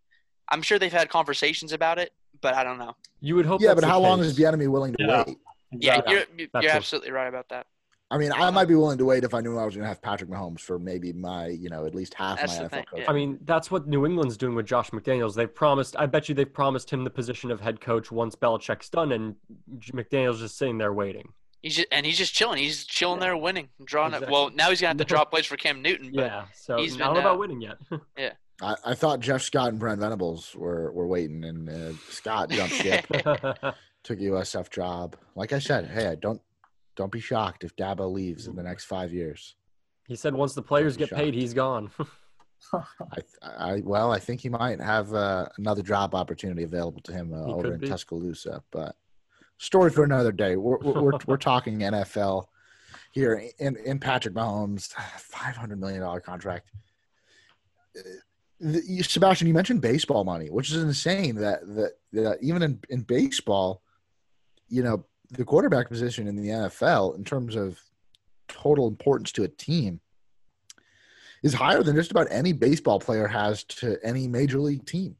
I'm 0.49 0.61
sure 0.61 0.77
they've 0.79 0.91
had 0.93 1.09
conversations 1.09 1.73
about 1.73 1.97
it, 1.99 2.11
but 2.41 2.53
I 2.53 2.63
don't 2.63 2.77
know. 2.77 2.95
You 3.19 3.35
would 3.35 3.45
hope. 3.45 3.61
Yeah, 3.61 3.69
that's 3.69 3.75
but 3.77 3.81
the 3.81 3.87
how 3.87 3.99
long 3.99 4.19
case. 4.19 4.27
is 4.27 4.39
Bieniemy 4.39 4.67
willing 4.67 4.93
to 4.93 5.03
Yeah. 5.03 5.23
wait? 5.27 5.37
Yeah, 5.71 5.97
Exactly. 5.99 6.25
you're 6.53 6.61
you're 6.63 6.71
absolutely 6.71 7.11
right 7.11 7.27
about 7.27 7.49
that. 7.49 7.65
I 8.11 8.17
mean, 8.17 8.31
I 8.31 8.49
might 8.49 8.65
be 8.65 8.73
willing 8.75 8.97
to 8.97 9.05
wait 9.05 9.23
if 9.23 9.33
I 9.35 9.41
knew 9.41 9.57
I 9.57 9.65
was 9.65 9.75
going 9.75 9.83
to 9.83 9.87
have 9.87 10.01
Patrick 10.01 10.31
Mahomes 10.31 10.61
for 10.61 10.79
maybe 10.79 11.13
my, 11.13 11.47
you 11.47 11.69
know, 11.69 11.85
at 11.85 11.93
least 11.93 12.15
half 12.15 12.39
That's 12.39 12.57
my 12.57 12.63
NFL 12.65 12.69
thing, 12.71 12.85
coach. 12.85 12.99
yeah. 13.01 13.09
I 13.09 13.13
mean, 13.13 13.37
that's 13.43 13.69
what 13.69 13.87
New 13.87 14.05
England's 14.05 14.35
doing 14.35 14.55
with 14.55 14.65
Josh 14.65 14.89
McDaniels. 14.89 15.35
They've 15.35 15.53
promised. 15.53 15.95
I 15.97 16.07
bet 16.07 16.27
you 16.27 16.33
they've 16.33 16.51
promised 16.51 16.89
him 16.89 17.03
the 17.03 17.11
position 17.11 17.51
of 17.51 17.61
head 17.61 17.81
coach 17.81 18.11
once 18.11 18.35
Belichick's 18.35 18.89
done, 18.89 19.11
and 19.11 19.35
J- 19.77 19.91
McDaniels 19.91 20.39
just 20.39 20.57
sitting 20.57 20.77
there 20.79 20.91
waiting. 20.91 21.33
He's 21.61 21.75
just, 21.75 21.87
and 21.91 22.05
he's 22.05 22.17
just 22.17 22.33
chilling. 22.33 22.57
He's 22.57 22.85
chilling 22.85 23.19
there, 23.19 23.35
winning, 23.37 23.67
drawing 23.83 24.13
up. 24.13 24.21
Exactly. 24.21 24.33
Well, 24.33 24.49
now 24.55 24.69
he's 24.69 24.81
gonna 24.81 24.89
have 24.91 24.97
to 24.97 25.03
No. 25.03 25.07
draw 25.07 25.25
plays 25.25 25.45
for 25.45 25.57
Cam 25.57 25.81
Newton. 25.81 26.11
But 26.15 26.21
Yeah. 26.25 26.45
So 26.55 26.77
I 26.77 26.81
he's 26.81 26.95
don't 26.95 27.13
been, 27.13 27.21
about 27.21 27.35
uh, 27.35 27.39
winning 27.39 27.61
yet. 27.61 27.77
yeah, 28.17 28.31
I, 28.61 28.75
I 28.85 28.93
thought 28.95 29.19
Jeff 29.19 29.41
Scott 29.43 29.67
and 29.69 29.77
Brent 29.77 29.99
Venables 29.99 30.55
were, 30.55 30.91
were 30.93 31.05
waiting, 31.05 31.43
and 31.43 31.69
uh, 31.69 31.91
Scott 32.09 32.49
jumped 32.49 32.73
ship, 32.75 33.05
took 33.11 34.19
a 34.19 34.23
USF 34.23 34.69
job. 34.71 35.15
Like 35.35 35.51
I 35.53 35.59
said, 35.59 35.87
hey, 35.87 36.07
I 36.07 36.15
don't 36.15 36.41
don't 36.99 37.11
be 37.13 37.21
shocked 37.21 37.63
if 37.63 37.73
Dabo 37.77 38.11
leaves 38.11 38.47
in 38.47 38.57
the 38.57 38.61
next 38.61 38.83
five 38.83 39.13
years. 39.13 39.55
he 40.05 40.17
said 40.17 40.35
once 40.35 40.53
the 40.53 40.61
players 40.61 40.97
get 40.97 41.09
paid, 41.09 41.33
he's 41.33 41.53
gone. 41.53 41.89
I, 42.73 43.21
I 43.41 43.81
well, 43.85 44.11
I 44.11 44.19
think 44.19 44.41
he 44.41 44.49
might 44.49 44.81
have 44.81 45.13
uh, 45.13 45.45
another 45.57 45.81
job 45.81 46.13
opportunity 46.13 46.63
available 46.63 47.01
to 47.03 47.13
him 47.13 47.33
uh, 47.33 47.45
over 47.45 47.73
in 47.73 47.79
be. 47.79 47.87
Tuscaloosa. 47.87 48.61
But 48.69 48.97
story 49.59 49.91
for 49.91 50.03
another 50.03 50.33
day. 50.33 50.57
We're 50.57 50.77
we're, 50.79 51.01
we're, 51.01 51.19
we're 51.25 51.37
talking 51.37 51.79
NFL 51.79 52.47
here 53.13 53.41
in 53.59 53.77
in 53.77 53.97
Patrick 53.97 54.33
Mahomes, 54.33 54.91
five 54.91 55.55
hundred 55.55 55.79
million 55.79 56.01
dollar 56.01 56.19
contract. 56.19 56.69
Uh, 57.97 58.81
Sebastian, 59.03 59.47
you 59.47 59.53
mentioned 59.53 59.79
baseball 59.79 60.25
money, 60.25 60.49
which 60.49 60.69
is 60.69 60.83
insane. 60.83 61.35
That 61.35 61.65
that, 61.65 61.91
that 62.11 62.37
even 62.41 62.61
in, 62.61 62.79
in 62.89 63.03
baseball, 63.03 63.83
you 64.67 64.83
know, 64.83 65.05
the 65.31 65.45
quarterback 65.45 65.87
position 65.89 66.27
in 66.27 66.35
the 66.35 66.49
NFL 66.49 67.15
in 67.17 67.23
terms 67.23 67.55
of 67.55 67.79
total 68.47 68.87
importance 68.87 69.31
to 69.33 69.43
a 69.43 69.47
team 69.47 69.99
is 71.43 71.53
higher 71.53 71.83
than 71.83 71.95
just 71.95 72.11
about 72.11 72.27
any 72.31 72.51
baseball 72.51 72.99
player 72.99 73.27
has 73.27 73.63
to 73.65 73.97
any 74.03 74.27
major 74.27 74.59
league 74.59 74.85
team. 74.85 75.15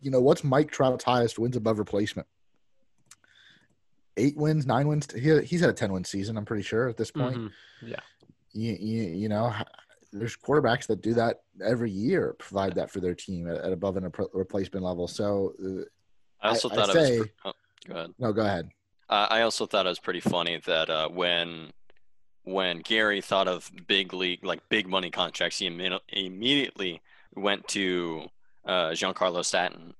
You 0.00 0.10
know, 0.10 0.20
what's 0.20 0.44
Mike 0.44 0.70
Trout's 0.70 1.04
highest 1.04 1.38
wins 1.38 1.56
above 1.56 1.78
replacement? 1.78 2.28
Eight 4.18 4.36
wins, 4.36 4.66
nine 4.66 4.86
wins. 4.88 5.08
He, 5.12 5.40
he's 5.42 5.60
had 5.62 5.70
a 5.70 5.72
10 5.72 5.92
win 5.92 6.04
season, 6.04 6.36
I'm 6.36 6.44
pretty 6.44 6.62
sure 6.62 6.88
at 6.88 6.96
this 6.96 7.10
point. 7.10 7.36
Mhm. 7.36 7.50
You, 8.52 8.72
you, 8.78 9.02
you 9.04 9.28
know, 9.30 9.52
there's 10.12 10.36
quarterbacks 10.36 10.86
that 10.88 11.00
do 11.00 11.14
that 11.14 11.40
every 11.64 11.90
year, 11.90 12.34
provide 12.38 12.74
that 12.74 12.90
for 12.90 13.00
their 13.00 13.14
team 13.14 13.48
at, 13.48 13.56
at 13.56 13.72
above 13.72 13.96
and 13.96 14.04
a 14.06 14.12
replacement 14.34 14.84
level. 14.84 15.08
So, 15.08 15.54
uh, 15.64 15.84
I 16.42 16.48
also 16.50 16.68
I- 16.68 16.72
I 16.72 16.76
thought 16.76 16.88
was. 16.88 16.96
say- 16.96 17.18
pre- 17.20 17.30
oh, 17.46 17.52
go 17.88 17.94
ahead. 17.94 18.10
no, 18.18 18.32
go 18.34 18.42
ahead. 18.42 18.68
Uh, 19.12 19.26
I 19.28 19.42
also 19.42 19.66
thought 19.66 19.84
it 19.84 19.90
was 19.90 19.98
pretty 19.98 20.20
funny 20.20 20.58
that 20.64 20.88
uh, 20.88 21.08
when 21.10 21.72
when 22.44 22.78
Gary 22.78 23.20
thought 23.20 23.46
of 23.46 23.70
big 23.86 24.14
league 24.14 24.42
like 24.42 24.66
big 24.70 24.88
money 24.88 25.10
contracts, 25.10 25.58
he 25.58 25.68
imme- 25.68 26.00
immediately 26.08 27.02
went 27.34 27.68
to 27.68 28.28
uh, 28.64 28.92
Giancarlo 28.92 29.44
Stanton 29.44 29.92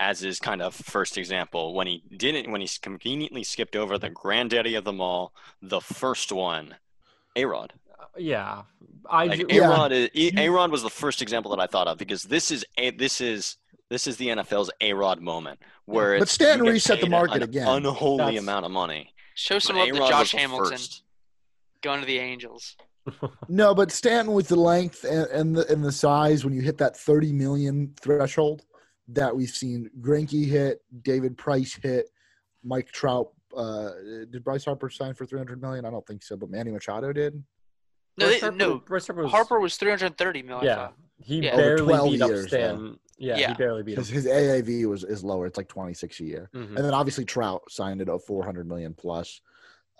as 0.00 0.18
his 0.18 0.40
kind 0.40 0.62
of 0.62 0.74
first 0.74 1.16
example. 1.16 1.74
When 1.74 1.86
he 1.86 2.02
didn't, 2.16 2.50
when 2.50 2.60
he 2.60 2.68
conveniently 2.82 3.44
skipped 3.44 3.76
over 3.76 3.98
the 3.98 4.10
granddaddy 4.10 4.74
of 4.74 4.82
them 4.82 5.00
all, 5.00 5.32
the 5.62 5.80
first 5.80 6.32
one, 6.32 6.74
A 7.36 7.44
Rod. 7.44 7.72
Yeah. 8.18 8.62
I 9.08 9.26
Like 9.26 9.38
ju- 9.38 9.46
A 9.48 9.54
Yeah. 9.54 10.46
Rod 10.48 10.72
was 10.72 10.82
the 10.82 10.90
first 10.90 11.22
example 11.22 11.52
that 11.52 11.60
I 11.60 11.68
thought 11.68 11.86
of 11.86 11.98
because 11.98 12.24
this 12.24 12.50
is 12.50 12.64
a 12.78 12.90
this 12.90 13.20
is. 13.20 13.58
This 13.90 14.06
is 14.06 14.16
the 14.16 14.28
NFL's 14.28 14.70
A 14.80 14.92
Rod 14.92 15.20
moment, 15.20 15.58
where 15.86 16.14
But 16.14 16.22
it's, 16.22 16.32
Stanton 16.32 16.66
reset 16.66 17.00
the 17.00 17.08
market 17.08 17.38
an 17.38 17.42
again. 17.42 17.66
unholy 17.66 18.18
That's- 18.18 18.38
amount 18.40 18.64
of 18.64 18.70
money. 18.70 19.12
show 19.34 19.58
some 19.58 19.76
love 19.76 19.88
to 19.88 19.94
Josh 19.94 20.30
Hamilton 20.32 20.70
first. 20.70 21.02
going 21.82 22.00
to 22.00 22.06
the 22.06 22.18
Angels. 22.18 22.76
No, 23.48 23.74
but 23.74 23.90
Stanton 23.90 24.32
with 24.34 24.46
the 24.46 24.56
length 24.60 25.02
and, 25.04 25.26
and 25.30 25.56
the 25.56 25.66
and 25.72 25.82
the 25.82 25.90
size 25.90 26.44
when 26.44 26.54
you 26.54 26.60
hit 26.60 26.78
that 26.78 26.96
30 26.96 27.32
million 27.32 27.92
threshold 28.00 28.62
that 29.08 29.34
we've 29.34 29.48
seen 29.50 29.90
Greinke 30.00 30.46
hit, 30.46 30.82
David 31.02 31.36
Price 31.36 31.76
hit, 31.82 32.10
Mike 32.62 32.92
Trout. 32.92 33.28
Uh, 33.56 33.88
did 34.30 34.44
Bryce 34.44 34.64
Harper 34.66 34.88
sign 34.90 35.14
for 35.14 35.26
300 35.26 35.60
million? 35.60 35.84
I 35.84 35.90
don't 35.90 36.06
think 36.06 36.22
so, 36.22 36.36
but 36.36 36.50
Manny 36.50 36.70
Machado 36.70 37.12
did. 37.12 37.34
No, 38.18 38.26
Bryce 38.26 38.34
they, 38.34 38.40
Harper- 38.40 38.56
no. 38.56 38.78
Bryce 38.78 39.06
Harper 39.08 39.22
was, 39.24 39.32
Harper 39.32 39.58
was 39.60 39.76
330 39.76 40.42
million. 40.42 40.64
Yeah. 40.66 40.88
He 41.18 41.38
Yeah. 41.40 41.54
Over 41.54 41.84
barely 41.86 42.10
beat 42.10 42.22
up 42.22 42.28
years, 42.28 42.42
though. 42.42 42.46
Stan. 42.76 42.98
Yeah, 43.20 43.48
he 43.48 43.54
barely 43.54 43.82
beat 43.82 43.92
him. 43.92 43.98
His, 43.98 44.08
his 44.08 44.26
AAV 44.26 44.86
was 44.86 45.04
is 45.04 45.22
lower. 45.22 45.46
It's 45.46 45.58
like 45.58 45.68
26 45.68 46.20
a 46.20 46.24
year. 46.24 46.50
Mhm. 46.54 46.68
And 46.76 46.78
then 46.78 46.94
obviously 46.94 47.24
Trout 47.24 47.62
signed 47.68 48.00
it 48.00 48.08
at 48.08 48.14
a 48.14 48.18
400 48.18 48.66
million 48.66 48.94
plus. 48.94 49.40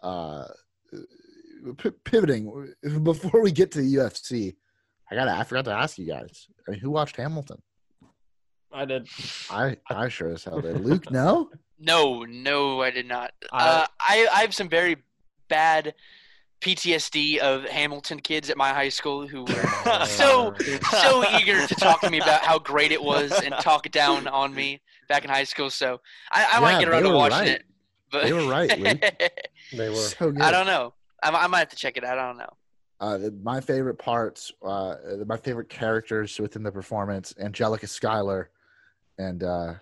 Uh, 0.03 0.47
p- 1.77 1.91
pivoting 2.05 2.73
before 3.03 3.43
we 3.43 3.53
get 3.53 3.71
to 3.73 3.81
the 3.83 3.95
UFC, 3.97 4.57
I 5.11 5.15
got 5.15 5.29
I 5.29 5.45
forgot 5.45 5.67
to 5.67 5.73
ask 5.73 5.99
you 5.99 6.07
guys. 6.07 6.49
I 6.67 6.71
mean, 6.73 6.81
who 6.81 6.91
watched 6.91 7.17
Hamilton? 7.17 7.61
I 8.73 8.85
did. 8.85 9.09
I 9.51 9.77
I 9.89 10.09
sure 10.09 10.31
as 10.31 10.45
hell 10.45 10.61
did. 10.61 10.81
Luke, 10.81 11.11
no. 11.11 11.51
No, 11.83 12.25
no, 12.25 12.83
I 12.83 12.91
did 12.91 13.07
not. 13.09 13.33
I- 13.51 13.67
uh, 13.69 13.87
I, 13.99 14.29
I 14.35 14.41
have 14.43 14.55
some 14.55 14.69
very 14.69 14.99
bad 15.49 15.95
PTSD 16.61 17.39
of 17.39 17.65
Hamilton 17.65 18.21
kids 18.21 18.51
at 18.51 18.57
my 18.57 18.71
high 18.71 18.89
school 18.91 19.27
who 19.27 19.45
were 19.45 19.65
so 20.07 20.55
so 20.91 21.25
eager 21.41 21.67
to 21.67 21.75
talk 21.75 22.01
to 22.03 22.11
me 22.11 22.19
about 22.21 22.43
how 22.43 22.59
great 22.59 22.93
it 22.93 23.03
was 23.03 23.33
and 23.33 23.55
talk 23.61 23.91
down 23.91 24.27
on 24.29 24.55
me 24.55 24.81
back 25.09 25.25
in 25.25 25.31
high 25.31 25.45
school. 25.45 25.71
So 25.71 26.01
I, 26.31 26.47
I 26.53 26.61
might 26.61 26.73
Yeah, 26.73 26.79
get 26.81 26.89
around 26.89 27.03
to 27.05 27.11
watching 27.11 27.39
right. 27.39 27.49
it. 27.49 27.63
But 28.13 28.25
They 28.25 28.33
were 28.33 28.47
right, 28.49 28.79
Luke. 28.79 29.03
They 29.73 29.89
were. 29.89 29.95
So 29.95 30.33
good. 30.33 30.43
I 30.43 30.51
don't 30.51 30.67
know. 30.67 30.95
I, 31.23 31.31
I 31.31 31.47
might 31.47 31.61
have 31.61 31.69
to 31.69 31.77
check 31.77 31.97
it 31.97 32.05
out. 32.05 32.19
I 32.19 32.27
don't 32.27 32.39
know. 32.39 32.53
Uh, 32.99 33.31
my 33.43 33.61
favorite 33.61 33.99
parts, 33.99 34.53
uh, 34.67 34.97
my 35.27 35.37
favorite 35.37 35.69
characters 35.71 36.39
within 36.41 36.63
the 36.63 36.73
performance, 36.73 37.33
Angelica 37.41 37.87
Schuyler 37.87 38.51
and 39.17 39.43
uh, 39.45 39.75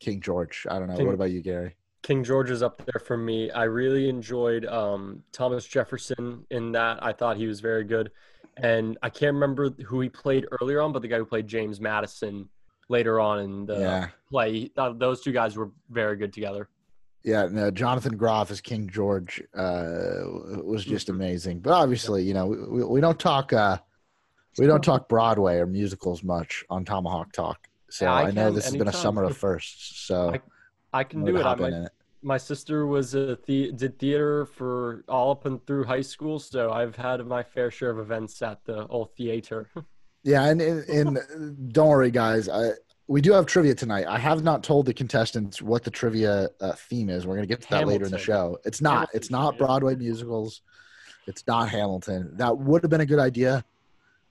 King 0.00 0.20
George. 0.20 0.66
I 0.70 0.78
don't 0.78 0.88
know. 0.88 0.96
King- 0.96 1.06
What 1.06 1.14
about 1.14 1.30
you, 1.32 1.42
Gary? 1.42 1.74
King 2.02 2.24
George 2.24 2.50
is 2.50 2.62
up 2.62 2.82
there 2.86 3.00
for 3.00 3.16
me. 3.16 3.50
I 3.50 3.64
really 3.64 4.08
enjoyed 4.08 4.64
um, 4.66 5.22
Thomas 5.32 5.66
Jefferson 5.66 6.46
in 6.50 6.72
that. 6.72 7.02
I 7.02 7.12
thought 7.12 7.36
he 7.36 7.46
was 7.46 7.60
very 7.60 7.84
good. 7.84 8.10
And 8.56 8.98
I 9.02 9.10
can't 9.10 9.34
remember 9.34 9.70
who 9.86 10.00
he 10.00 10.08
played 10.08 10.46
earlier 10.60 10.80
on, 10.80 10.92
but 10.92 11.02
the 11.02 11.08
guy 11.08 11.18
who 11.18 11.24
played 11.24 11.46
James 11.46 11.80
Madison 11.80 12.48
later 12.88 13.20
on 13.20 13.40
in 13.40 13.66
the 13.66 13.78
yeah. 13.78 14.08
play, 14.30 14.52
he- 14.52 14.72
those 14.76 15.20
two 15.20 15.32
guys 15.32 15.56
were 15.56 15.70
very 15.90 16.16
good 16.16 16.32
together. 16.32 16.68
Yeah, 17.24 17.48
no, 17.50 17.70
Jonathan 17.70 18.16
Groff 18.16 18.50
as 18.50 18.60
King 18.60 18.88
George 18.88 19.42
uh, 19.54 20.22
was 20.64 20.84
just 20.84 21.08
amazing. 21.08 21.60
But 21.60 21.72
obviously, 21.72 22.22
you 22.22 22.32
know, 22.32 22.46
we, 22.46 22.84
we 22.84 23.00
don't 23.00 23.18
talk 23.18 23.52
uh, 23.52 23.78
we 24.56 24.66
don't 24.66 24.82
talk 24.82 25.08
Broadway 25.08 25.56
or 25.56 25.66
musicals 25.66 26.22
much 26.22 26.64
on 26.70 26.84
Tomahawk 26.84 27.32
Talk. 27.32 27.68
So 27.90 28.06
Yeah, 28.06 28.14
I 28.14 28.22
I, 28.28 28.30
know 28.30 28.50
this 28.52 28.64
has 28.64 28.76
been 28.76 28.88
a 28.88 28.92
summer 28.92 29.24
of 29.24 29.36
firsts. 29.36 30.00
So 30.06 30.34
I- 30.34 30.40
I 30.92 31.04
can 31.04 31.24
do 31.24 31.36
it. 31.36 31.44
I 31.44 31.54
in 31.54 31.74
it. 31.74 31.92
my 32.22 32.38
sister 32.38 32.86
was 32.86 33.14
a 33.14 33.38
the, 33.46 33.72
did 33.72 33.98
theater 33.98 34.46
for 34.46 35.04
all 35.08 35.30
up 35.30 35.44
and 35.46 35.64
through 35.66 35.84
high 35.84 36.00
school, 36.00 36.38
so 36.38 36.72
I've 36.72 36.96
had 36.96 37.24
my 37.26 37.42
fair 37.42 37.70
share 37.70 37.90
of 37.90 37.98
events 37.98 38.40
at 38.42 38.64
the 38.64 38.86
old 38.86 39.14
theater. 39.16 39.68
Yeah, 40.24 40.44
and, 40.46 40.60
and, 40.60 41.16
and 41.16 41.72
don't 41.72 41.88
worry, 41.88 42.10
guys. 42.10 42.48
I, 42.48 42.72
we 43.06 43.22
do 43.22 43.32
have 43.32 43.46
trivia 43.46 43.74
tonight. 43.74 44.04
I 44.06 44.18
have 44.18 44.42
not 44.42 44.62
told 44.62 44.84
the 44.84 44.92
contestants 44.92 45.62
what 45.62 45.84
the 45.84 45.90
trivia 45.90 46.48
uh, 46.60 46.72
theme 46.72 47.08
is. 47.08 47.26
We're 47.26 47.36
going 47.36 47.48
to 47.48 47.54
get 47.54 47.62
to 47.62 47.70
that 47.70 47.86
later 47.86 48.04
in 48.04 48.10
the 48.10 48.18
show. 48.18 48.58
It's 48.64 48.82
not. 48.82 48.92
Hamilton 48.92 49.16
it's 49.16 49.30
not. 49.30 49.56
Broadway 49.56 49.94
musicals. 49.94 50.60
It's 51.26 51.46
not 51.46 51.70
Hamilton. 51.70 52.36
That 52.36 52.58
would 52.58 52.82
have 52.82 52.90
been 52.90 53.00
a 53.00 53.06
good 53.06 53.18
idea. 53.18 53.64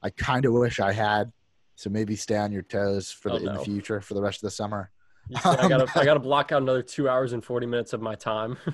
I 0.04 0.12
kind 0.12 0.46
of 0.46 0.54
wish 0.54 0.80
I 0.80 0.92
had. 0.92 1.32
So 1.76 1.90
maybe 1.90 2.16
stay 2.16 2.38
on 2.38 2.52
your 2.52 2.64
toes 2.64 3.12
for 3.12 3.30
the, 3.30 3.36
Oh, 3.36 3.40
in 3.40 3.46
the 3.46 3.60
future 3.64 4.02
for 4.02 4.14
the 4.14 4.22
rest 4.22 4.38
of 4.38 4.48
the 4.48 4.52
summer. 4.52 4.92
You 5.30 5.38
see, 5.38 5.50
I 5.50 5.68
gotta 5.68 5.88
I 5.96 6.06
gotta 6.06 6.20
block 6.20 6.52
out 6.52 6.62
another 6.62 6.82
two 6.82 7.10
hours 7.10 7.34
and 7.34 7.44
forty 7.44 7.66
minutes 7.66 7.94
of 7.94 8.02
my 8.02 8.16
time. 8.16 8.58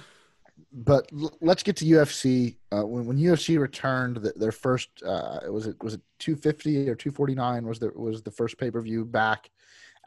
But 0.71 1.07
l- 1.13 1.35
let's 1.41 1.63
get 1.63 1.75
to 1.77 1.85
UFC. 1.85 2.57
Uh, 2.71 2.85
when, 2.85 3.05
when 3.05 3.17
UFC 3.17 3.59
returned, 3.59 4.21
th 4.23 4.33
their 4.35 4.51
first 4.51 4.89
uh, 5.05 5.39
was 5.49 5.67
it 5.67 5.75
was 5.83 5.95
it 5.95 6.01
250 6.19 6.89
or 6.89 6.95
249 6.95 7.67
was 7.67 7.79
the 7.79 7.91
was 7.95 8.23
the 8.23 8.31
first 8.31 8.57
pay 8.57 8.71
per 8.71 8.81
view 8.81 9.05
back 9.05 9.49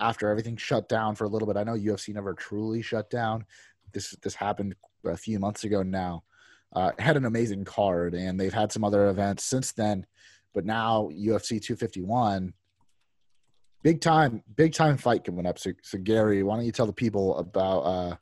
after 0.01 0.29
everything 0.29 0.57
shut 0.57 0.89
down 0.89 1.15
for 1.15 1.25
a 1.25 1.29
little 1.29 1.47
bit. 1.47 1.57
I 1.57 1.65
know 1.65 1.75
UFC 1.75 2.15
never 2.15 2.35
truly 2.35 2.83
shut 2.83 3.11
down. 3.11 3.45
This 3.93 4.11
this 4.23 4.35
happened 4.35 4.75
a 5.05 5.17
few 5.17 5.39
months 5.39 5.65
ago 5.65 5.83
now. 5.83 6.25
Uh, 6.73 6.91
had 6.99 7.17
an 7.17 7.25
amazing 7.25 7.65
card, 7.65 8.15
and 8.15 8.39
they've 8.39 8.53
had 8.53 8.73
some 8.73 8.85
other 8.85 9.09
events 9.09 9.45
since 9.45 9.73
then. 9.73 10.05
But 10.53 10.65
now 10.65 11.11
UFC 11.13 11.61
251, 11.63 12.53
big 13.83 14.01
time, 14.01 14.43
big 14.55 14.73
time 14.73 14.97
fight 14.97 15.25
coming 15.25 15.47
up. 15.47 15.59
So, 15.59 15.73
so 15.83 15.99
Gary, 15.99 16.43
why 16.43 16.57
don't 16.57 16.65
you 16.65 16.73
tell 16.73 16.87
the 16.87 16.93
people 16.93 17.39
about 17.39 17.81
uh, 17.81 18.17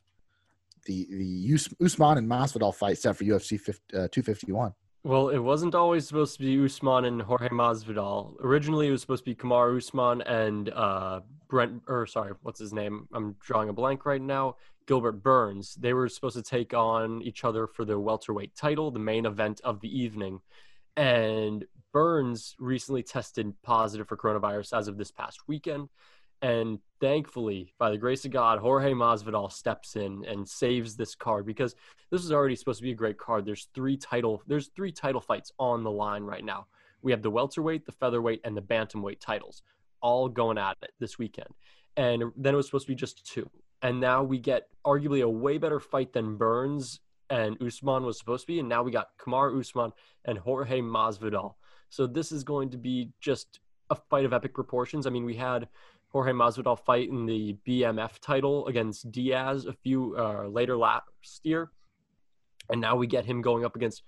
the 0.87 1.07
the 1.11 1.55
Us- 1.55 1.69
Usman 1.83 2.19
and 2.19 2.29
Masvidal 2.29 2.75
fight 2.75 2.99
set 2.99 3.17
for 3.17 3.25
UFC 3.25 3.61
50, 3.61 3.97
uh, 3.97 4.09
251? 4.11 4.75
Well, 5.03 5.29
it 5.29 5.39
wasn't 5.39 5.75
always 5.75 6.09
supposed 6.09 6.39
to 6.39 6.43
be 6.43 6.65
Usman 6.65 7.05
and 7.05 7.21
Jorge 7.21 7.49
Masvidal. 7.49 8.37
Originally, 8.41 8.89
it 8.89 8.91
was 8.91 9.03
supposed 9.03 9.25
to 9.25 9.31
be 9.31 9.35
Kamar 9.35 9.77
Usman 9.77 10.23
and 10.23 10.71
uh, 10.71 11.21
Brent, 11.49 11.83
or 11.89 12.07
sorry, 12.07 12.33
what's 12.41 12.59
his 12.59 12.73
name? 12.73 13.07
I'm 13.13 13.37
drawing 13.41 13.69
a 13.69 13.75
blank 13.75 14.07
right 14.07 14.23
now. 14.23 14.57
Gilbert 14.87 15.23
Burns. 15.23 15.75
They 15.75 15.93
were 15.93 16.09
supposed 16.09 16.37
to 16.37 16.43
take 16.43 16.75
on 16.75 17.23
each 17.23 17.45
other 17.45 17.67
for 17.67 17.85
the 17.85 17.99
welterweight 17.99 18.55
title, 18.55 18.91
the 18.91 18.99
main 18.99 19.27
event 19.27 19.61
of 19.65 19.81
the 19.81 19.99
evening. 19.99 20.41
And 20.97 21.65
Burns 21.95 22.57
recently 22.59 23.05
tested 23.05 23.55
positive 23.63 24.09
for 24.09 24.17
coronavirus 24.17 24.77
as 24.77 24.89
of 24.89 24.99
this 24.99 25.13
past 25.13 25.47
weekend. 25.47 25.89
And 26.43 26.81
thankfully, 27.01 27.73
by 27.79 27.91
the 27.91 27.97
grace 27.97 28.25
of 28.25 28.33
God, 28.33 28.59
Jorge 28.59 28.93
Masvidal 28.93 29.51
steps 29.51 29.95
in 29.95 30.25
and 30.27 30.47
saves 30.47 30.97
this 30.97 31.15
card 31.15 31.47
because 31.47 31.77
this 32.11 32.25
is 32.25 32.33
already 32.33 32.57
supposed 32.57 32.81
to 32.81 32.83
be 32.83 32.91
a 32.91 32.97
great 32.97 33.17
card. 33.17 33.47
There's 33.47 33.69
three 33.75 33.97
title 33.97 34.43
there's 34.47 34.69
three 34.75 34.91
title 34.91 35.21
fights 35.21 35.53
on 35.59 35.85
the 35.85 35.91
line 35.91 36.25
right 36.25 36.45
now. 36.45 36.67
We 37.01 37.13
have 37.13 37.23
the 37.23 37.31
welterweight, 37.31 37.87
the 37.87 37.93
featherweight, 37.93 38.41
and 38.45 38.57
the 38.57 38.63
bantamweight 38.63 39.21
titles 39.21 39.63
all 40.03 40.29
going 40.29 40.59
at 40.59 40.77
it 40.83 40.91
this 40.99 41.17
weekend. 41.17 41.49
And 41.97 42.25
then 42.37 42.55
it 42.55 42.57
was 42.57 42.67
supposed 42.67 42.87
to 42.87 42.93
be 42.93 42.97
just 42.97 43.25
two. 43.25 43.49
And 43.83 44.01
now 44.01 44.25
we 44.25 44.39
get 44.39 44.69
arguably 44.85 45.23
a 45.23 45.29
way 45.29 45.59
better 45.59 45.79
fight 45.79 46.13
than 46.13 46.37
Burns 46.37 47.01
and 47.31 47.57
Usman 47.63 48.05
was 48.05 48.19
supposed 48.19 48.43
to 48.43 48.47
be. 48.49 48.59
And 48.59 48.69
now 48.69 48.83
we 48.83 48.91
got 48.91 49.09
Kamar 49.17 49.57
Usman 49.57 49.93
and 50.25 50.39
Jorge 50.39 50.81
Masvidal. 50.81 51.55
So 51.95 52.09
this 52.09 52.33
is 52.33 52.43
going 52.43 52.71
to 52.71 52.77
be 52.77 53.11
just 53.21 53.61
a 53.89 53.95
fight 53.95 54.25
of 54.25 54.33
epic 54.33 54.53
proportions. 54.53 55.07
I 55.07 55.11
mean, 55.11 55.25
we 55.25 55.37
had 55.37 55.69
Jorge 56.09 56.33
Masvidal 56.33 56.77
fight 56.85 57.09
in 57.09 57.25
the 57.25 57.57
BMF 57.65 58.19
title 58.21 58.67
against 58.67 59.13
Diaz 59.13 59.67
a 59.67 59.73
few 59.73 60.17
uh, 60.19 60.49
later 60.49 60.77
last 60.77 61.07
year, 61.45 61.71
and 62.69 62.81
now 62.81 62.97
we 62.97 63.07
get 63.07 63.25
him 63.25 63.41
going 63.41 63.65
up 63.65 63.77
against 63.77 64.03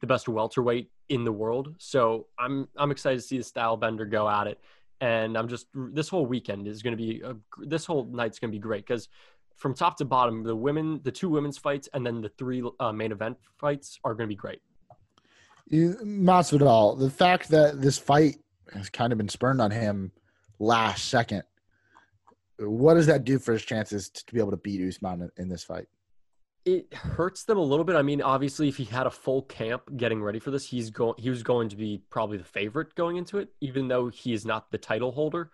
the 0.00 0.06
best 0.08 0.28
welterweight 0.28 0.90
in 1.10 1.22
the 1.22 1.30
world. 1.30 1.76
So 1.78 2.26
I'm 2.40 2.66
I'm 2.76 2.90
excited 2.90 3.20
to 3.20 3.26
see 3.26 3.38
the 3.38 3.44
style 3.44 3.76
bender 3.76 4.04
go 4.04 4.28
at 4.28 4.48
it, 4.48 4.60
and 5.00 5.38
I'm 5.38 5.46
just 5.46 5.68
this 5.74 6.08
whole 6.08 6.26
weekend 6.26 6.66
is 6.66 6.82
going 6.82 6.96
to 6.96 7.02
be 7.02 7.22
a, 7.24 7.36
this 7.66 7.86
whole 7.86 8.06
night's 8.06 8.40
going 8.40 8.50
to 8.50 8.56
be 8.56 8.60
great 8.60 8.84
because 8.84 9.08
from 9.56 9.74
top 9.74 9.96
to 9.98 10.04
bottom, 10.04 10.42
the 10.42 10.56
women, 10.56 11.00
the 11.04 11.12
two 11.12 11.28
women's 11.28 11.56
fights, 11.56 11.88
and 11.94 12.04
then 12.04 12.20
the 12.20 12.30
three 12.30 12.68
uh, 12.80 12.90
main 12.90 13.12
event 13.12 13.36
fights 13.58 14.00
are 14.02 14.14
going 14.14 14.26
to 14.28 14.34
be 14.34 14.36
great. 14.36 14.60
Masvidal, 15.70 16.98
the 16.98 17.10
fact 17.10 17.48
that 17.50 17.80
this 17.80 17.98
fight 17.98 18.36
has 18.72 18.88
kind 18.88 19.12
of 19.12 19.18
been 19.18 19.28
spurned 19.28 19.60
on 19.60 19.70
him 19.70 20.12
last 20.58 21.06
second, 21.08 21.42
what 22.58 22.94
does 22.94 23.06
that 23.06 23.24
do 23.24 23.38
for 23.38 23.52
his 23.52 23.64
chances 23.64 24.08
to 24.08 24.32
be 24.32 24.40
able 24.40 24.50
to 24.50 24.56
beat 24.56 24.86
Usman 24.86 25.22
in, 25.22 25.30
in 25.36 25.48
this 25.48 25.64
fight? 25.64 25.86
it 26.68 26.92
hurts 26.92 27.44
them 27.44 27.56
a 27.56 27.62
little 27.62 27.84
bit. 27.84 27.96
I 27.96 28.02
mean, 28.02 28.20
obviously, 28.20 28.68
if 28.68 28.76
he 28.76 28.84
had 28.84 29.06
a 29.06 29.10
full 29.10 29.42
camp 29.42 29.82
getting 29.96 30.22
ready 30.22 30.38
for 30.38 30.50
this, 30.50 30.66
he's 30.68 30.90
going. 30.90 31.14
He 31.16 31.30
was 31.30 31.42
going 31.42 31.70
to 31.70 31.76
be 31.76 32.02
probably 32.10 32.36
the 32.36 32.44
favorite 32.44 32.94
going 32.94 33.16
into 33.16 33.38
it, 33.38 33.48
even 33.60 33.88
though 33.88 34.08
he 34.08 34.34
is 34.34 34.44
not 34.44 34.70
the 34.70 34.78
title 34.78 35.10
holder. 35.10 35.50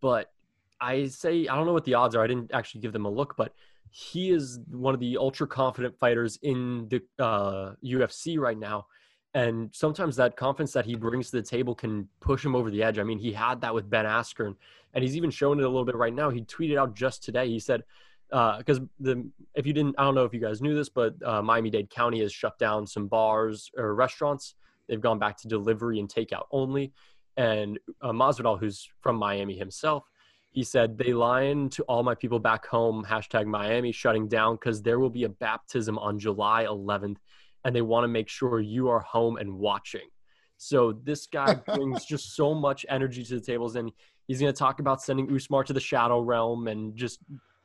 But 0.00 0.32
I 0.80 1.08
say 1.08 1.46
I 1.48 1.54
don't 1.54 1.66
know 1.66 1.72
what 1.72 1.84
the 1.84 1.94
odds 1.94 2.14
are. 2.14 2.24
I 2.24 2.26
didn't 2.26 2.52
actually 2.54 2.80
give 2.80 2.92
them 2.92 3.04
a 3.04 3.10
look, 3.10 3.36
but 3.36 3.54
he 3.90 4.30
is 4.30 4.58
one 4.70 4.94
of 4.94 5.00
the 5.00 5.18
ultra 5.18 5.46
confident 5.46 5.98
fighters 5.98 6.38
in 6.42 6.88
the 6.88 7.02
uh, 7.22 7.72
UFC 7.84 8.38
right 8.38 8.58
now. 8.58 8.86
And 9.34 9.68
sometimes 9.72 10.14
that 10.16 10.36
confidence 10.36 10.72
that 10.72 10.86
he 10.86 10.94
brings 10.94 11.30
to 11.30 11.36
the 11.36 11.42
table 11.42 11.74
can 11.74 12.08
push 12.20 12.44
him 12.44 12.54
over 12.54 12.70
the 12.70 12.82
edge. 12.82 12.98
I 12.98 13.02
mean, 13.02 13.18
he 13.18 13.32
had 13.32 13.60
that 13.62 13.74
with 13.74 13.90
Ben 13.90 14.04
Askren, 14.04 14.54
and 14.94 15.02
he's 15.02 15.16
even 15.16 15.30
showing 15.30 15.58
it 15.58 15.64
a 15.64 15.68
little 15.68 15.84
bit 15.84 15.96
right 15.96 16.14
now. 16.14 16.30
He 16.30 16.42
tweeted 16.42 16.78
out 16.78 16.94
just 16.94 17.24
today. 17.24 17.48
He 17.48 17.58
said, 17.58 17.82
because 18.28 18.78
uh, 18.78 18.84
the 19.00 19.28
if 19.54 19.66
you 19.66 19.72
didn't, 19.72 19.96
I 19.98 20.04
don't 20.04 20.14
know 20.14 20.24
if 20.24 20.32
you 20.32 20.40
guys 20.40 20.62
knew 20.62 20.74
this, 20.74 20.88
but 20.88 21.14
uh, 21.24 21.42
Miami 21.42 21.70
Dade 21.70 21.90
County 21.90 22.20
has 22.20 22.32
shut 22.32 22.58
down 22.58 22.86
some 22.86 23.08
bars 23.08 23.70
or 23.76 23.94
restaurants. 23.94 24.54
They've 24.88 25.00
gone 25.00 25.18
back 25.18 25.36
to 25.38 25.48
delivery 25.48 25.98
and 25.98 26.08
takeout 26.08 26.44
only. 26.50 26.92
And 27.36 27.78
uh, 28.00 28.12
Masvidal, 28.12 28.58
who's 28.58 28.88
from 29.00 29.16
Miami 29.16 29.56
himself, 29.56 30.04
he 30.50 30.62
said 30.62 30.96
they 30.96 31.12
lying 31.12 31.68
to 31.70 31.82
all 31.84 32.02
my 32.02 32.14
people 32.14 32.38
back 32.38 32.66
home. 32.66 33.04
Hashtag 33.04 33.46
Miami 33.46 33.90
shutting 33.90 34.28
down 34.28 34.54
because 34.54 34.82
there 34.82 35.00
will 35.00 35.10
be 35.10 35.24
a 35.24 35.28
baptism 35.28 35.98
on 35.98 36.18
July 36.18 36.64
11th, 36.64 37.16
and 37.64 37.74
they 37.74 37.82
want 37.82 38.04
to 38.04 38.08
make 38.08 38.28
sure 38.28 38.60
you 38.60 38.88
are 38.88 39.00
home 39.00 39.36
and 39.36 39.58
watching. 39.58 40.08
So 40.56 40.92
this 40.92 41.26
guy 41.26 41.54
brings 41.66 42.04
just 42.04 42.36
so 42.36 42.54
much 42.54 42.86
energy 42.88 43.24
to 43.24 43.34
the 43.34 43.40
tables, 43.40 43.76
and 43.76 43.90
he's 44.26 44.40
going 44.40 44.52
to 44.52 44.58
talk 44.58 44.80
about 44.80 45.02
sending 45.02 45.34
Usman 45.34 45.64
to 45.66 45.72
the 45.72 45.80
shadow 45.80 46.20
realm 46.20 46.68
and 46.68 46.96
just 46.96 47.20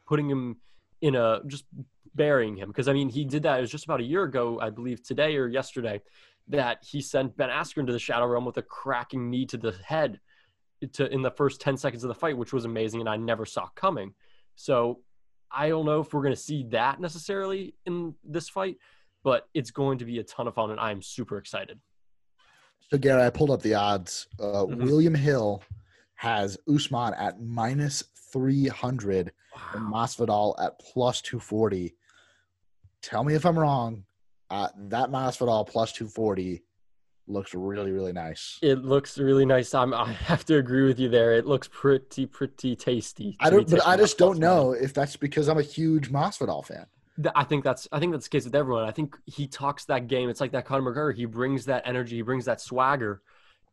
putting 0.08 0.30
him 0.30 0.58
in 1.02 1.16
a 1.16 1.40
just 1.48 1.66
burying 2.16 2.58
him 2.58 2.68
because 2.68 2.88
I 2.88 2.94
mean 2.94 3.08
he 3.08 3.24
did 3.24 3.44
that 3.44 3.60
it 3.60 3.62
was 3.62 3.72
just 3.72 3.86
about 3.86 4.02
a 4.02 4.04
year 4.04 4.24
ago 4.24 4.60
I 4.62 4.70
believe 4.70 5.02
today 5.04 5.38
or 5.38 5.48
yesterday 5.48 6.02
that 6.48 6.84
he 6.84 7.02
sent 7.02 7.38
Ben 7.38 7.50
Askren 7.50 7.86
to 7.86 7.94
the 7.94 8.00
shadow 8.00 8.26
realm 8.26 8.44
with 8.44 8.58
a 8.58 8.64
cracking 8.64 9.30
knee 9.30 9.46
to 9.46 9.58
the 9.58 9.74
head 9.86 10.20
to 10.94 11.12
in 11.14 11.22
the 11.22 11.32
first 11.32 11.62
10 11.62 11.78
seconds 11.78 12.04
of 12.04 12.08
the 12.10 12.16
fight 12.16 12.38
which 12.38 12.52
was 12.52 12.66
amazing 12.66 13.00
and 13.00 13.08
I 13.08 13.16
never 13.16 13.46
saw 13.46 13.68
coming 13.76 14.14
so 14.56 15.00
I 15.52 15.70
don't 15.70 15.86
know 15.86 16.02
if 16.02 16.14
we're 16.14 16.22
going 16.22 16.36
to 16.36 16.42
see 16.42 16.66
that 16.72 17.00
necessarily 17.00 17.76
in 17.86 18.16
this 18.24 18.50
fight 18.50 18.78
but 19.24 19.48
it's 19.54 19.72
going 19.72 19.98
to 19.98 20.06
be 20.06 20.20
a 20.20 20.24
ton 20.24 20.48
of 20.48 20.56
fun 20.56 20.72
and 20.72 20.80
I'm 20.80 21.02
super 21.02 21.38
excited 21.38 21.80
so 22.92 22.98
Gary 22.98 23.24
I 23.24 23.30
pulled 23.30 23.52
up 23.52 23.62
the 23.62 23.76
odds 23.76 24.28
uh, 24.40 24.44
mm-hmm. 24.44 24.84
William 24.84 25.16
Hill 25.16 25.64
has 26.20 26.58
Usman 26.68 27.14
at 27.14 27.42
minus 27.42 28.04
300 28.34 29.32
wow. 29.56 29.62
and 29.74 29.94
Masvidal 29.94 30.62
at 30.62 30.78
plus 30.80 31.22
240. 31.22 31.96
Tell 33.02 33.24
me 33.24 33.36
if 33.36 33.46
I'm 33.46 33.58
wrong. 33.58 34.04
Uh, 34.50 34.68
that 34.90 35.12
Masvidal 35.12 35.66
plus 35.68 35.94
240 35.94 36.62
looks 37.28 37.54
really, 37.54 37.92
really 37.92 38.12
nice. 38.12 38.58
It 38.62 38.84
looks 38.84 39.18
really 39.18 39.46
nice. 39.46 39.74
I'm, 39.74 39.94
I 39.94 40.12
have 40.12 40.44
to 40.46 40.58
agree 40.58 40.84
with 40.84 41.00
you 41.00 41.08
there. 41.08 41.34
It 41.34 41.46
looks 41.46 41.70
pretty, 41.72 42.26
pretty 42.26 42.76
tasty. 42.76 43.38
I 43.40 43.50
don't, 43.50 43.70
but 43.70 43.86
I 43.88 43.96
just 43.96 44.18
don't 44.18 44.40
know 44.40 44.72
if 44.72 44.94
that's 44.94 45.16
because 45.16 45.48
I'm 45.48 45.60
a 45.60 45.64
huge 45.64 46.12
Masvidal 46.12 46.66
fan. 46.66 46.88
I 47.36 47.44
think 47.44 47.64
that's 47.64 47.88
I 47.92 48.00
think 48.00 48.12
that's 48.14 48.26
the 48.26 48.30
case 48.30 48.46
with 48.46 48.56
everyone. 48.56 48.84
I 48.84 48.92
think 48.92 49.18
he 49.26 49.48
talks 49.48 49.86
that 49.86 50.08
game. 50.08 50.30
It's 50.30 50.42
like 50.42 50.52
that 50.52 50.66
Conor 50.66 50.92
McGregor. 50.92 51.16
He 51.16 51.26
brings 51.26 51.66
that 51.66 51.84
energy. 51.86 52.18
He 52.18 52.22
brings 52.22 52.46
that 52.46 52.62
swagger, 52.62 53.22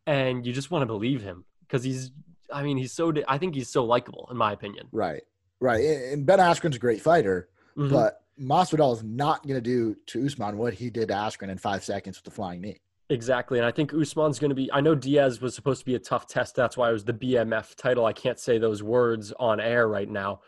and 0.05 0.45
you 0.45 0.53
just 0.53 0.71
want 0.71 0.81
to 0.81 0.87
believe 0.87 1.21
him 1.21 1.45
because 1.61 1.83
he's 1.83 2.11
I 2.51 2.63
mean, 2.63 2.77
he's 2.77 2.91
so. 2.91 3.13
I 3.27 3.37
think 3.37 3.55
he's 3.55 3.69
so 3.69 3.83
likable, 3.83 4.27
in 4.31 4.37
my 4.37 4.51
opinion. 4.53 4.87
Right, 4.91 5.23
right. 5.59 5.83
And 5.83 6.25
Ben 6.25 6.39
Askren's 6.39 6.75
a 6.75 6.79
great 6.79 7.01
fighter, 7.01 7.49
mm-hmm. 7.77 7.93
but 7.93 8.21
Masvidal 8.39 8.93
is 8.93 9.03
not 9.03 9.43
going 9.43 9.55
to 9.55 9.61
do 9.61 9.95
to 10.07 10.25
Usman 10.25 10.57
what 10.57 10.73
he 10.73 10.89
did 10.89 11.09
to 11.09 11.13
Askren 11.13 11.49
in 11.49 11.57
five 11.57 11.83
seconds 11.83 12.17
with 12.17 12.25
the 12.25 12.31
flying 12.31 12.61
knee. 12.61 12.77
Exactly, 13.09 13.57
and 13.57 13.65
I 13.65 13.71
think 13.71 13.93
Usman's 13.93 14.39
going 14.39 14.49
to 14.49 14.55
be. 14.55 14.71
I 14.71 14.81
know 14.81 14.95
Diaz 14.95 15.41
was 15.41 15.55
supposed 15.55 15.79
to 15.79 15.85
be 15.85 15.95
a 15.95 15.99
tough 15.99 16.27
test. 16.27 16.55
That's 16.55 16.77
why 16.77 16.89
it 16.89 16.93
was 16.93 17.05
the 17.05 17.13
BMF 17.13 17.75
title. 17.75 18.05
I 18.05 18.13
can't 18.13 18.39
say 18.39 18.57
those 18.57 18.83
words 18.83 19.33
on 19.39 19.59
air 19.59 19.87
right 19.87 20.09
now, 20.09 20.41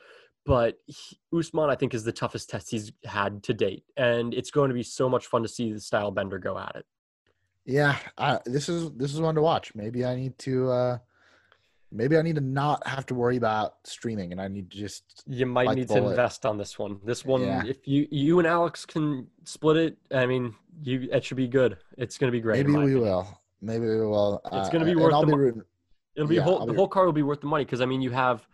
but 0.45 0.79
he, 0.85 1.17
Usman, 1.37 1.69
I 1.69 1.75
think, 1.75 1.93
is 1.93 2.03
the 2.03 2.11
toughest 2.11 2.49
test 2.49 2.71
he's 2.71 2.91
had 3.05 3.43
to 3.43 3.53
date, 3.53 3.83
and 3.97 4.33
it's 4.33 4.51
going 4.51 4.69
to 4.69 4.73
be 4.73 4.83
so 4.83 5.09
much 5.09 5.27
fun 5.27 5.43
to 5.43 5.47
see 5.47 5.71
the 5.71 5.79
style 5.79 6.11
bender 6.11 6.39
go 6.39 6.57
at 6.57 6.75
it. 6.75 6.85
Yeah, 7.65 7.97
I, 8.17 8.39
this 8.45 8.69
is 8.69 8.91
this 8.93 9.13
is 9.13 9.21
one 9.21 9.35
to 9.35 9.41
watch. 9.41 9.75
Maybe 9.75 10.05
I 10.05 10.15
need 10.15 10.37
to. 10.39 10.71
uh 10.71 10.97
maybe 11.91 12.17
I 12.17 12.21
need 12.21 12.35
to 12.35 12.41
not 12.41 12.85
have 12.87 13.05
to 13.07 13.15
worry 13.15 13.37
about 13.37 13.75
streaming, 13.83 14.31
and 14.31 14.41
I 14.41 14.47
need 14.47 14.71
to 14.71 14.77
just. 14.77 15.23
You 15.27 15.45
might 15.45 15.75
need 15.75 15.87
to 15.89 15.97
invest 15.97 16.45
on 16.45 16.57
this 16.57 16.77
one. 16.77 16.99
This 17.03 17.25
one, 17.25 17.41
yeah. 17.41 17.63
if 17.65 17.87
you 17.87 18.07
you 18.11 18.39
and 18.39 18.47
Alex 18.47 18.85
can 18.85 19.27
split 19.45 19.77
it, 19.77 19.97
I 20.11 20.25
mean, 20.25 20.55
you 20.81 21.09
it 21.11 21.23
should 21.23 21.37
be 21.37 21.47
good. 21.47 21.77
It's 21.97 22.17
going 22.17 22.31
to 22.31 22.35
be 22.35 22.41
great. 22.41 22.65
Maybe 22.65 22.77
we 22.77 22.83
opinion. 22.83 23.01
will. 23.01 23.39
Maybe 23.61 23.85
we 23.85 24.01
will. 24.01 24.41
It's 24.53 24.69
going 24.69 24.85
to 24.85 24.85
be 24.85 24.99
uh, 24.99 25.03
worth. 25.03 25.19
The, 25.19 25.25
be 25.27 25.33
rooting. 25.33 25.63
It'll 26.15 26.27
be 26.27 26.35
yeah, 26.35 26.41
whole, 26.41 26.65
the 26.65 26.73
whole 26.73 26.87
card 26.87 27.05
will 27.05 27.13
be 27.13 27.23
worth 27.23 27.41
the 27.41 27.47
money 27.47 27.65
because 27.65 27.81
I 27.81 27.85
mean 27.85 28.01
you 28.01 28.11
have 28.11 28.47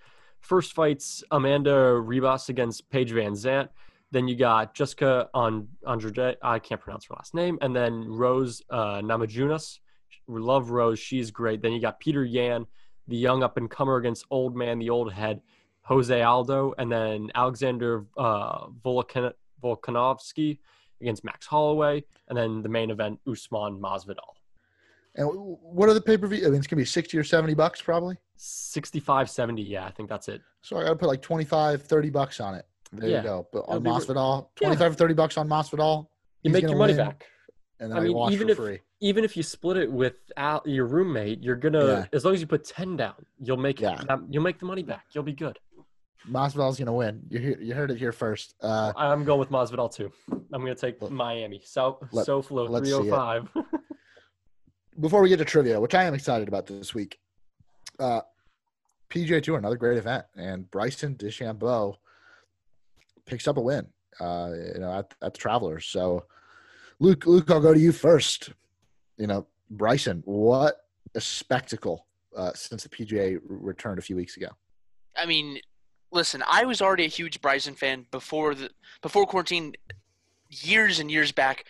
first 0.46 0.74
fights 0.74 1.24
Amanda 1.32 1.72
Ribas 1.72 2.50
against 2.50 2.90
Paige 2.90 3.12
VanZant. 3.12 3.70
Then 4.12 4.28
you 4.28 4.36
got 4.36 4.74
Jessica 4.74 5.30
on 5.34 5.68
Andrade. 5.88 6.38
I 6.42 6.60
can't 6.60 6.80
pronounce 6.80 7.06
her 7.06 7.16
last 7.16 7.34
name. 7.34 7.58
And 7.62 7.76
then 7.76 8.08
Rose 8.08 8.62
uh, 8.70 9.02
Namajunas. 9.02 9.80
We 10.28 10.40
love 10.40 10.70
Rose. 10.70 11.00
She's 11.00 11.32
great. 11.32 11.62
Then 11.62 11.74
you 11.74 11.82
got 11.82 12.00
Petr 12.00 12.26
Yan 12.30 12.66
the 13.08 13.16
young 13.16 13.44
up 13.44 13.58
and 13.58 13.70
comer 13.70 13.98
against 13.98 14.26
old 14.32 14.56
man, 14.56 14.80
the 14.80 14.90
old 14.90 15.12
head, 15.14 15.42
Jose 15.82 16.22
Aldo, 16.22 16.74
and 16.78 16.92
then 16.92 17.32
Alexander 17.36 18.06
uh, 18.18 18.68
Volkan- 18.84 19.34
Volkanovski 19.64 20.60
against 21.02 21.24
Max 21.24 21.46
Holloway, 21.46 22.04
and 22.30 22.38
then 22.38 22.62
the 22.64 22.70
main 22.70 22.90
event, 22.90 23.20
Usman 23.30 23.80
Masvidal. 23.80 24.35
And 25.16 25.28
what 25.62 25.90
are 25.90 25.94
the 25.94 26.02
pay 26.02 26.18
per 26.18 26.28
view? 26.28 26.46
I 26.46 26.50
mean, 26.50 26.60
it's 26.60 26.68
gonna 26.68 26.82
be 26.82 26.86
sixty 26.86 27.18
or 27.18 27.24
seventy 27.24 27.54
bucks, 27.54 27.82
probably. 27.82 28.18
65, 28.38 29.30
70, 29.30 29.62
Yeah, 29.62 29.86
I 29.86 29.92
think 29.92 30.10
that's 30.10 30.28
it. 30.28 30.42
So 30.62 30.78
I 30.78 30.84
gotta 30.84 30.98
put 30.98 31.08
like 31.08 31.22
25, 31.22 31.84
30 31.84 32.10
bucks 32.10 32.42
on 32.42 32.56
it. 32.56 32.66
There 32.92 33.10
yeah. 33.10 33.18
you 33.18 33.24
go. 33.24 33.48
But 33.54 33.64
on 33.68 33.82
Masvidal, 33.82 34.50
25 34.56 34.80
yeah. 34.80 34.88
or 34.88 34.94
30 34.94 35.14
bucks 35.14 35.38
on 35.38 35.48
Masvidal. 35.48 36.08
You 36.44 36.52
make 36.52 36.64
your 36.64 36.76
money 36.76 36.94
win, 36.94 37.08
back. 37.08 37.26
And 37.80 37.92
then 37.92 37.98
I, 37.98 38.02
mean, 38.02 38.32
even 38.32 38.50
if, 38.50 38.58
free 38.58 38.82
even 39.02 39.24
if 39.24 39.36
you 39.36 39.44
split 39.44 39.78
it 39.78 39.92
with 39.92 40.18
your 40.66 40.86
roommate, 40.86 41.42
you're 41.42 41.56
gonna 41.56 41.86
yeah. 41.86 42.06
as 42.14 42.26
long 42.26 42.34
as 42.34 42.42
you 42.42 42.48
put 42.48 42.64
ten 42.64 42.96
down, 42.96 43.26
you'll 43.40 43.58
make 43.58 43.80
yeah. 43.80 44.02
you'll 44.30 44.44
make 44.44 44.60
the 44.60 44.66
money 44.66 44.84
back. 44.84 45.06
You'll 45.12 45.24
be 45.24 45.34
good. 45.34 45.60
Masvidal's 46.30 46.80
gonna 46.80 46.94
win. 46.94 47.22
You 47.30 47.58
you 47.60 47.74
heard 47.74 47.92
it 47.92 47.98
here 47.98 48.12
first. 48.12 48.56
Uh, 48.62 48.94
I'm 48.96 49.24
going 49.24 49.40
with 49.40 49.50
Masvidal 49.50 49.94
too. 49.94 50.12
I'm 50.32 50.62
gonna 50.62 50.76
take 50.76 51.02
Miami. 51.12 51.62
So 51.64 52.00
let, 52.12 52.28
SoFlo 52.28 52.68
305. 52.68 53.50
Before 55.00 55.22
we 55.22 55.30
get 55.30 55.38
to 55.38 55.46
trivia, 55.46 55.80
which 55.80 55.94
I 55.94 56.04
am 56.04 56.14
excited 56.14 56.48
about 56.48 56.68
this 56.68 56.94
week, 56.94 57.20
uh, 58.00 58.22
PGA 59.10 59.42
Tour, 59.42 59.58
another 59.58 59.76
great 59.76 59.98
event, 59.98 60.26
and 60.36 60.70
Bryson 60.72 61.16
DeChambeau 61.16 61.96
picks 63.26 63.48
up 63.48 63.58
a 63.58 63.62
win. 63.62 63.88
Uh, 64.20 64.52
you 64.74 64.80
know, 64.80 64.94
at, 64.94 65.14
at 65.22 65.34
the 65.34 65.40
Travelers. 65.40 65.86
So, 65.88 66.26
Luke, 67.00 67.26
Luke, 67.26 67.52
I'll 67.52 67.60
go 67.60 67.74
to 67.74 67.80
you 67.80 67.92
first. 67.92 68.52
You 69.18 69.28
know, 69.28 69.46
Bryson, 69.70 70.22
what 70.26 70.86
a 71.16 71.22
spectacle 71.22 72.06
uh, 72.36 72.54
since 72.54 72.84
the 72.84 72.90
PGA 72.90 73.40
returned 73.44 74.00
a 74.00 74.02
few 74.02 74.16
weeks 74.16 74.38
ago. 74.38 74.48
I 75.18 75.26
mean, 75.26 75.60
listen, 76.12 76.44
I 76.50 76.64
was 76.64 76.82
already 76.82 77.06
a 77.06 77.10
huge 77.10 77.42
Bryson 77.42 77.76
fan 77.76 78.06
before 78.12 78.56
the 78.56 78.70
before 79.02 79.26
quarantine, 79.26 79.74
years 80.50 81.00
and 81.00 81.12
years 81.12 81.32
back, 81.32 81.66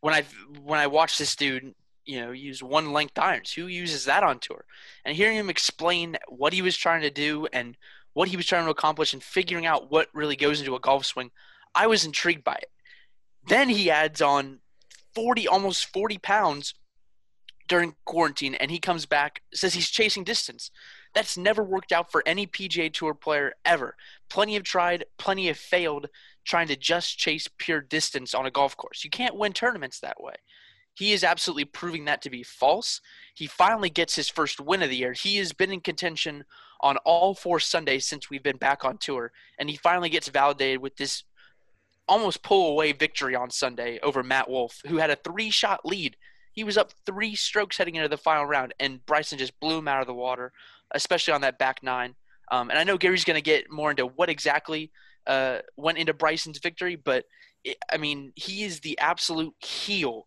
when 0.00 0.14
I 0.14 0.24
when 0.62 0.80
I 0.80 0.86
watched 0.86 1.18
this 1.18 1.36
dude, 1.36 1.74
you 2.10 2.20
know, 2.20 2.32
use 2.32 2.60
one 2.60 2.92
length 2.92 3.16
irons. 3.18 3.52
Who 3.52 3.68
uses 3.68 4.04
that 4.06 4.24
on 4.24 4.40
tour? 4.40 4.64
And 5.04 5.16
hearing 5.16 5.36
him 5.36 5.48
explain 5.48 6.16
what 6.28 6.52
he 6.52 6.60
was 6.60 6.76
trying 6.76 7.02
to 7.02 7.10
do 7.10 7.46
and 7.52 7.76
what 8.14 8.28
he 8.28 8.36
was 8.36 8.46
trying 8.46 8.64
to 8.64 8.70
accomplish, 8.70 9.12
and 9.12 9.22
figuring 9.22 9.66
out 9.66 9.92
what 9.92 10.08
really 10.12 10.34
goes 10.34 10.58
into 10.58 10.74
a 10.74 10.80
golf 10.80 11.06
swing, 11.06 11.30
I 11.72 11.86
was 11.86 12.04
intrigued 12.04 12.42
by 12.42 12.54
it. 12.54 12.70
Then 13.46 13.68
he 13.68 13.90
adds 13.90 14.20
on 14.20 14.58
forty, 15.14 15.46
almost 15.46 15.92
forty 15.92 16.18
pounds 16.18 16.74
during 17.68 17.94
quarantine, 18.04 18.56
and 18.56 18.72
he 18.72 18.80
comes 18.80 19.06
back 19.06 19.42
says 19.54 19.74
he's 19.74 19.88
chasing 19.88 20.24
distance. 20.24 20.72
That's 21.14 21.38
never 21.38 21.62
worked 21.62 21.92
out 21.92 22.10
for 22.10 22.24
any 22.26 22.48
PGA 22.48 22.92
Tour 22.92 23.14
player 23.14 23.52
ever. 23.64 23.96
Plenty 24.28 24.54
have 24.54 24.64
tried, 24.64 25.04
plenty 25.16 25.46
have 25.46 25.56
failed 25.56 26.08
trying 26.44 26.66
to 26.66 26.76
just 26.76 27.16
chase 27.18 27.48
pure 27.58 27.80
distance 27.80 28.34
on 28.34 28.46
a 28.46 28.50
golf 28.50 28.76
course. 28.76 29.04
You 29.04 29.10
can't 29.10 29.36
win 29.36 29.52
tournaments 29.52 30.00
that 30.00 30.20
way. 30.20 30.34
He 31.00 31.12
is 31.12 31.24
absolutely 31.24 31.64
proving 31.64 32.04
that 32.04 32.22
to 32.22 32.30
be 32.30 32.42
false. 32.42 33.00
He 33.34 33.46
finally 33.46 33.90
gets 33.90 34.14
his 34.14 34.28
first 34.28 34.60
win 34.60 34.82
of 34.82 34.90
the 34.90 34.96
year. 34.96 35.12
He 35.12 35.38
has 35.38 35.52
been 35.52 35.72
in 35.72 35.80
contention 35.80 36.44
on 36.80 36.96
all 36.98 37.34
four 37.34 37.58
Sundays 37.58 38.06
since 38.06 38.30
we've 38.30 38.42
been 38.42 38.56
back 38.56 38.84
on 38.84 38.98
tour, 38.98 39.32
and 39.58 39.68
he 39.68 39.76
finally 39.76 40.08
gets 40.08 40.28
validated 40.28 40.80
with 40.80 40.96
this 40.96 41.24
almost 42.08 42.42
pull 42.42 42.70
away 42.70 42.92
victory 42.92 43.34
on 43.34 43.50
Sunday 43.50 43.98
over 44.02 44.22
Matt 44.22 44.48
Wolff, 44.48 44.80
who 44.86 44.96
had 44.98 45.10
a 45.10 45.16
three 45.16 45.50
shot 45.50 45.80
lead. 45.84 46.16
He 46.52 46.64
was 46.64 46.78
up 46.78 46.92
three 47.06 47.34
strokes 47.34 47.78
heading 47.78 47.96
into 47.96 48.08
the 48.08 48.16
final 48.16 48.44
round, 48.44 48.74
and 48.78 49.04
Bryson 49.06 49.38
just 49.38 49.58
blew 49.60 49.78
him 49.78 49.88
out 49.88 50.00
of 50.00 50.06
the 50.06 50.14
water 50.14 50.52
especially 50.92 51.34
on 51.34 51.40
that 51.42 51.58
back 51.58 51.82
nine. 51.82 52.14
Um, 52.50 52.70
and 52.70 52.78
I 52.78 52.84
know 52.84 52.98
Gary's 52.98 53.24
going 53.24 53.36
to 53.36 53.42
get 53.42 53.70
more 53.70 53.90
into 53.90 54.06
what 54.06 54.28
exactly 54.28 54.90
uh, 55.26 55.58
went 55.76 55.98
into 55.98 56.14
Bryson's 56.14 56.58
victory, 56.58 56.96
but 56.96 57.24
it, 57.64 57.76
I 57.92 57.96
mean, 57.96 58.32
he 58.34 58.64
is 58.64 58.80
the 58.80 58.98
absolute 58.98 59.54
heel, 59.60 60.26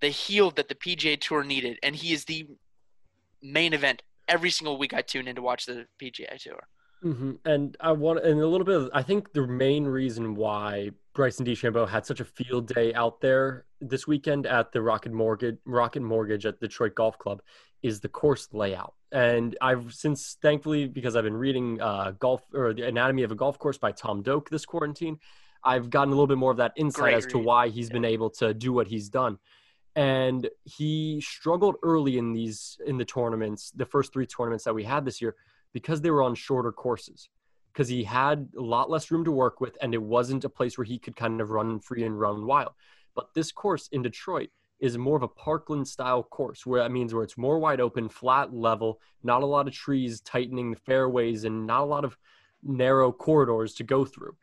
the 0.00 0.08
heel 0.08 0.50
that 0.52 0.68
the 0.68 0.74
PGA 0.74 1.20
Tour 1.20 1.44
needed, 1.44 1.78
and 1.82 1.94
he 1.94 2.12
is 2.12 2.24
the 2.24 2.46
main 3.42 3.72
event 3.72 4.02
every 4.28 4.50
single 4.50 4.78
week 4.78 4.94
I 4.94 5.02
tune 5.02 5.28
in 5.28 5.36
to 5.36 5.42
watch 5.42 5.66
the 5.66 5.86
PGA 6.00 6.40
Tour. 6.40 6.66
Mm-hmm. 7.04 7.32
And 7.44 7.76
I 7.80 7.92
want, 7.92 8.24
and 8.24 8.40
a 8.40 8.46
little 8.46 8.64
bit 8.66 8.76
of, 8.76 8.90
I 8.92 9.02
think 9.02 9.32
the 9.32 9.46
main 9.46 9.84
reason 9.84 10.34
why 10.34 10.90
Bryson 11.14 11.46
DeChambeau 11.46 11.88
had 11.88 12.04
such 12.04 12.20
a 12.20 12.24
field 12.24 12.68
day 12.68 12.92
out 12.94 13.20
there 13.20 13.64
this 13.80 14.06
weekend 14.06 14.46
at 14.46 14.72
the 14.72 14.82
Rocket 14.82 15.12
Mortgage, 15.12 15.56
Rocket 15.64 16.02
Mortgage 16.02 16.44
at 16.44 16.60
Detroit 16.60 16.94
Golf 16.94 17.18
Club 17.18 17.40
is 17.82 18.00
the 18.00 18.08
course 18.08 18.48
layout. 18.52 18.94
And 19.12 19.56
I've 19.60 19.92
since, 19.92 20.36
thankfully, 20.42 20.86
because 20.86 21.16
I've 21.16 21.24
been 21.24 21.36
reading 21.36 21.80
uh, 21.80 22.12
golf 22.12 22.42
or 22.54 22.74
the 22.74 22.86
anatomy 22.86 23.22
of 23.22 23.32
a 23.32 23.34
golf 23.34 23.58
course 23.58 23.78
by 23.78 23.92
Tom 23.92 24.22
Doak 24.22 24.50
this 24.50 24.66
quarantine, 24.66 25.18
I've 25.64 25.90
gotten 25.90 26.12
a 26.12 26.14
little 26.14 26.26
bit 26.26 26.38
more 26.38 26.50
of 26.50 26.58
that 26.58 26.72
insight 26.76 27.02
Great 27.02 27.14
as 27.14 27.24
read. 27.24 27.30
to 27.32 27.38
why 27.38 27.68
he's 27.68 27.88
yeah. 27.88 27.94
been 27.94 28.04
able 28.04 28.30
to 28.30 28.54
do 28.54 28.72
what 28.72 28.86
he's 28.86 29.08
done. 29.08 29.38
And 29.96 30.48
he 30.64 31.20
struggled 31.20 31.76
early 31.82 32.18
in 32.18 32.32
these 32.32 32.78
in 32.86 32.96
the 32.96 33.04
tournaments, 33.04 33.72
the 33.72 33.86
first 33.86 34.12
three 34.12 34.26
tournaments 34.26 34.64
that 34.64 34.74
we 34.74 34.84
had 34.84 35.04
this 35.04 35.20
year, 35.20 35.36
because 35.72 36.00
they 36.00 36.10
were 36.10 36.22
on 36.22 36.34
shorter 36.34 36.72
courses. 36.72 37.28
Because 37.72 37.88
he 37.88 38.02
had 38.02 38.48
a 38.58 38.62
lot 38.62 38.90
less 38.90 39.10
room 39.10 39.24
to 39.24 39.30
work 39.30 39.60
with, 39.60 39.76
and 39.80 39.94
it 39.94 40.02
wasn't 40.02 40.44
a 40.44 40.48
place 40.48 40.76
where 40.76 40.84
he 40.84 40.98
could 40.98 41.14
kind 41.14 41.40
of 41.40 41.50
run 41.50 41.78
free 41.78 42.02
and 42.04 42.18
run 42.18 42.46
wild. 42.46 42.72
But 43.14 43.32
this 43.34 43.52
course 43.52 43.88
in 43.92 44.02
Detroit, 44.02 44.50
is 44.80 44.96
more 44.96 45.16
of 45.16 45.22
a 45.22 45.28
parkland 45.28 45.86
style 45.86 46.22
course 46.22 46.64
where 46.64 46.82
that 46.82 46.90
means 46.90 47.12
where 47.12 47.22
it's 47.22 47.38
more 47.38 47.58
wide 47.58 47.80
open 47.80 48.08
flat 48.08 48.52
level 48.52 49.00
not 49.22 49.42
a 49.42 49.46
lot 49.46 49.68
of 49.68 49.74
trees 49.74 50.20
tightening 50.22 50.70
the 50.70 50.76
fairways 50.76 51.44
and 51.44 51.66
not 51.66 51.82
a 51.82 51.84
lot 51.84 52.04
of 52.04 52.16
narrow 52.62 53.12
corridors 53.12 53.74
to 53.74 53.84
go 53.84 54.04
through 54.04 54.34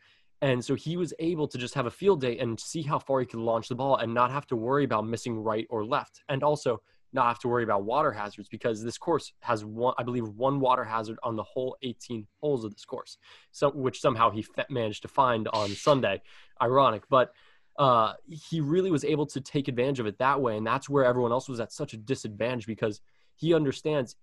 and 0.42 0.64
so 0.64 0.76
he 0.76 0.98
was 0.98 1.14
able 1.20 1.48
to 1.48 1.58
just 1.58 1.74
have 1.74 1.86
a 1.86 1.92
field 1.92 2.22
day 2.22 2.38
and 2.38 2.60
see 2.60 2.82
how 2.82 3.00
far 3.00 3.20
he 3.20 3.26
could 3.26 3.40
launch 3.40 3.70
the 3.70 3.76
ball 3.76 3.98
and 3.98 4.14
not 4.14 4.32
have 4.32 4.46
to 4.48 4.56
worry 4.56 4.84
about 4.84 5.06
missing 5.06 5.38
right 5.38 5.66
or 5.70 5.86
left. 5.86 6.22
And 6.30 6.44
also 6.44 6.82
not 7.14 7.28
have 7.28 7.40
to 7.40 7.48
worry 7.48 7.64
about 7.64 7.84
water 7.84 8.12
hazards 8.12 8.50
because 8.50 8.84
this 8.84 8.98
course 8.98 9.32
has 9.40 9.64
one 9.64 9.94
i 9.98 10.04
believe 10.04 10.28
one 10.28 10.60
water 10.60 10.84
hazard 10.84 11.18
on 11.24 11.38
the 11.38 11.42
whole 11.42 11.78
18 11.82 12.28
holes 12.42 12.66
of 12.66 12.74
this 12.74 12.84
course 12.84 13.18
so 13.54 13.72
which 13.72 14.02
somehow 14.02 14.30
he 14.30 14.46
managed 14.70 15.04
to 15.04 15.08
find 15.08 15.48
on 15.48 15.70
sunday 15.70 16.22
ironic. 16.62 17.04
But 17.10 17.32
uh, 17.78 18.14
he 18.28 18.60
really 18.60 18.92
was 18.92 19.06
able 19.06 19.26
to 19.28 19.42
take 19.42 19.68
advantage 19.68 20.00
of 20.00 20.08
it 20.08 20.18
that 20.20 20.42
way. 20.42 20.58
And 20.58 20.66
that's 20.66 20.90
where 20.90 21.06
everyone 21.06 21.32
else 21.32 21.48
was 21.48 21.60
at 21.60 21.72
such 21.72 21.94
a 21.94 21.98
disadvantage 21.98 22.66
because 22.66 23.02
he 23.36 23.54
understands 23.54 24.16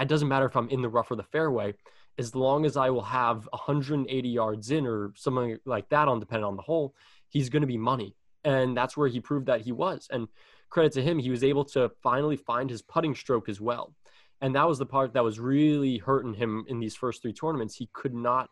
it 0.00 0.08
doesn't 0.08 0.28
matter 0.28 0.46
if 0.46 0.56
I'm 0.56 0.70
in 0.70 0.80
the 0.80 0.88
rough 0.88 1.10
or 1.10 1.16
the 1.16 1.22
fairway, 1.22 1.74
as 2.18 2.34
long 2.34 2.66
as 2.66 2.76
I 2.76 2.90
will 2.90 3.02
have 3.02 3.48
180 3.52 4.28
yards 4.28 4.70
in 4.70 4.86
or 4.86 5.12
something 5.16 5.58
like 5.64 5.88
that 5.88 6.08
on 6.08 6.20
depending 6.20 6.44
on 6.44 6.56
the 6.56 6.62
hole, 6.62 6.94
he's 7.28 7.48
going 7.48 7.62
to 7.62 7.66
be 7.66 7.78
money. 7.78 8.14
And 8.44 8.76
that's 8.76 8.96
where 8.96 9.08
he 9.08 9.20
proved 9.20 9.46
that 9.46 9.62
he 9.62 9.72
was. 9.72 10.08
And 10.10 10.28
credit 10.68 10.92
to 10.92 11.02
him, 11.02 11.18
he 11.18 11.30
was 11.30 11.44
able 11.44 11.64
to 11.66 11.90
finally 12.02 12.36
find 12.36 12.68
his 12.68 12.82
putting 12.82 13.14
stroke 13.14 13.48
as 13.48 13.60
well. 13.60 13.94
And 14.40 14.54
that 14.56 14.66
was 14.66 14.78
the 14.78 14.86
part 14.86 15.14
that 15.14 15.24
was 15.24 15.38
really 15.38 15.98
hurting 15.98 16.34
him 16.34 16.64
in 16.68 16.80
these 16.80 16.96
first 16.96 17.22
three 17.22 17.32
tournaments. 17.32 17.76
He 17.76 17.88
could 17.92 18.14
not 18.14 18.50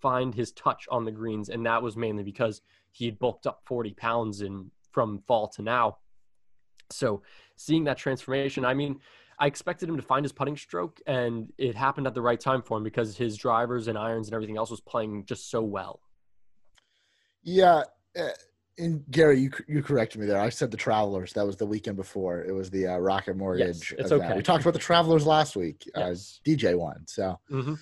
find 0.00 0.34
his 0.34 0.52
touch 0.52 0.86
on 0.90 1.04
the 1.04 1.10
greens. 1.10 1.48
And 1.48 1.64
that 1.66 1.82
was 1.82 1.96
mainly 1.96 2.22
because 2.22 2.60
he 2.92 3.06
had 3.06 3.18
bulked 3.18 3.46
up 3.46 3.62
40 3.64 3.94
pounds 3.94 4.42
in 4.42 4.70
from 4.92 5.22
fall 5.26 5.48
to 5.48 5.62
now. 5.62 5.98
So 6.90 7.22
seeing 7.56 7.84
that 7.84 7.96
transformation, 7.96 8.64
I 8.64 8.74
mean, 8.74 9.00
I 9.40 9.46
expected 9.46 9.88
him 9.88 9.96
to 9.96 10.02
find 10.02 10.24
his 10.24 10.32
putting 10.32 10.56
stroke, 10.56 11.00
and 11.06 11.50
it 11.56 11.74
happened 11.74 12.06
at 12.06 12.14
the 12.14 12.22
right 12.22 12.38
time 12.38 12.62
for 12.62 12.76
him 12.76 12.84
because 12.84 13.16
his 13.16 13.36
drivers 13.36 13.88
and 13.88 13.96
irons 13.96 14.28
and 14.28 14.34
everything 14.34 14.58
else 14.58 14.70
was 14.70 14.80
playing 14.80 15.24
just 15.24 15.50
so 15.50 15.62
well. 15.62 16.00
Yeah, 17.42 17.84
eh, 18.14 18.30
and 18.78 19.02
Gary, 19.10 19.40
you 19.40 19.50
you 19.66 19.82
corrected 19.82 20.20
me 20.20 20.26
there. 20.26 20.40
I 20.40 20.50
said 20.50 20.70
the 20.70 20.76
Travelers. 20.76 21.32
That 21.32 21.46
was 21.46 21.56
the 21.56 21.66
weekend 21.66 21.96
before. 21.96 22.44
It 22.44 22.52
was 22.52 22.70
the 22.70 22.86
uh, 22.86 22.98
Rocket 22.98 23.36
Mortgage. 23.36 23.92
Yes, 23.92 24.00
it's 24.00 24.12
event. 24.12 24.30
okay. 24.30 24.36
We 24.36 24.42
talked 24.42 24.62
about 24.62 24.74
the 24.74 24.78
Travelers 24.78 25.26
last 25.26 25.56
week. 25.56 25.88
Yes. 25.96 26.40
Uh, 26.46 26.50
DJ 26.50 26.78
won. 26.78 27.06
So. 27.06 27.40
Mm-hmm 27.50 27.74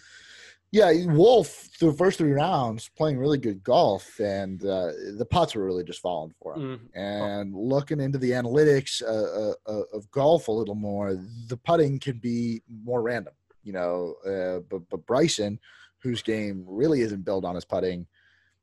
yeah, 0.71 0.93
Wolff 1.07 1.71
through 1.79 1.93
the 1.93 1.97
first 1.97 2.19
three 2.19 2.33
rounds 2.33 2.91
playing 2.95 3.19
really 3.19 3.39
good 3.39 3.63
golf, 3.63 4.19
and 4.21 4.63
uh, 4.63 4.93
the 5.17 5.27
putts 5.29 5.55
were 5.55 5.65
really 5.65 5.85
just 5.85 6.01
falling 6.01 6.35
for 6.43 6.55
him. 6.55 6.91
Mm. 6.95 7.01
And 7.01 7.55
looking 7.55 8.01
into 8.01 8.19
the 8.19 8.33
analytics 8.33 9.03
uh, 9.03 9.07
uh, 9.07 9.55
uh, 9.67 9.83
of 9.95 10.11
golf 10.11 10.49
a 10.49 10.53
little 10.53 10.75
more, 10.75 11.15
the 11.49 11.57
putting 11.57 11.99
can 11.99 12.19
be 12.19 12.61
more 12.85 13.01
random, 13.01 13.33
you 13.63 13.73
know. 13.73 14.15
Uh, 14.27 14.61
but 14.69 14.83
but 14.91 15.07
Bryson, 15.07 15.59
whose 16.03 16.23
game 16.23 16.65
really 16.67 17.01
isn't 17.01 17.25
built 17.25 17.47
on 17.47 17.55
his 17.55 17.65
putting, 17.65 18.07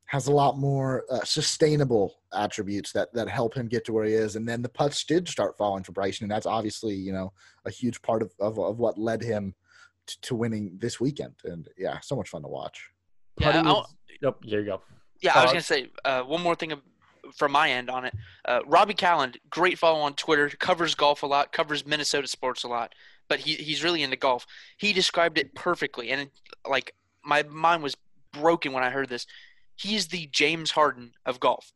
has 0.04 0.28
a 0.28 0.32
lot 0.32 0.58
more 0.58 1.04
uh, 1.10 1.24
sustainable 1.24 2.20
attributes 2.32 2.92
that 2.92 3.12
that 3.14 3.28
help 3.28 3.52
him 3.52 3.66
get 3.66 3.84
to 3.84 3.92
where 3.92 4.04
he 4.04 4.12
is. 4.12 4.36
And 4.36 4.48
then 4.48 4.62
the 4.62 4.68
putts 4.68 5.02
did 5.02 5.26
start 5.26 5.58
falling 5.58 5.82
for 5.82 5.90
Bryson, 5.90 6.22
and 6.24 6.30
that's 6.30 6.46
obviously 6.46 6.94
you 6.94 7.12
know 7.12 7.32
a 7.64 7.70
huge 7.70 8.00
part 8.02 8.22
of 8.22 8.32
of, 8.38 8.60
of 8.60 8.78
what 8.78 8.96
led 8.96 9.22
him 9.22 9.56
to 10.22 10.34
winning 10.34 10.76
this 10.78 11.00
weekend. 11.00 11.34
And 11.44 11.68
yeah, 11.76 12.00
so 12.00 12.16
much 12.16 12.28
fun 12.28 12.42
to 12.42 12.48
watch. 12.48 12.90
Yeah, 13.40 13.62
was, 13.62 13.94
yep, 14.22 14.36
there 14.46 14.60
you 14.60 14.66
go. 14.66 14.82
Yeah, 15.20 15.32
I 15.34 15.42
was 15.42 15.52
gonna 15.52 15.62
say 15.62 15.90
uh, 16.04 16.22
one 16.22 16.42
more 16.42 16.54
thing 16.54 16.72
from 17.34 17.52
my 17.52 17.70
end 17.70 17.90
on 17.90 18.04
it. 18.04 18.14
Uh, 18.44 18.60
Robbie 18.66 18.94
Calland, 18.94 19.36
great 19.50 19.78
follow 19.78 20.00
on 20.00 20.14
Twitter, 20.14 20.48
covers 20.48 20.94
golf 20.94 21.22
a 21.22 21.26
lot, 21.26 21.52
covers 21.52 21.86
Minnesota 21.86 22.28
sports 22.28 22.64
a 22.64 22.68
lot, 22.68 22.94
but 23.28 23.40
he 23.40 23.54
he's 23.54 23.82
really 23.82 24.02
into 24.02 24.16
golf. 24.16 24.46
He 24.76 24.92
described 24.92 25.38
it 25.38 25.54
perfectly, 25.54 26.10
and 26.10 26.22
it, 26.22 26.30
like 26.68 26.94
my 27.24 27.42
mind 27.44 27.82
was 27.82 27.96
broken 28.32 28.72
when 28.72 28.84
I 28.84 28.90
heard 28.90 29.08
this. 29.08 29.26
He's 29.74 30.08
the 30.08 30.28
James 30.32 30.70
Harden 30.70 31.12
of 31.26 31.40
golf. 31.40 31.72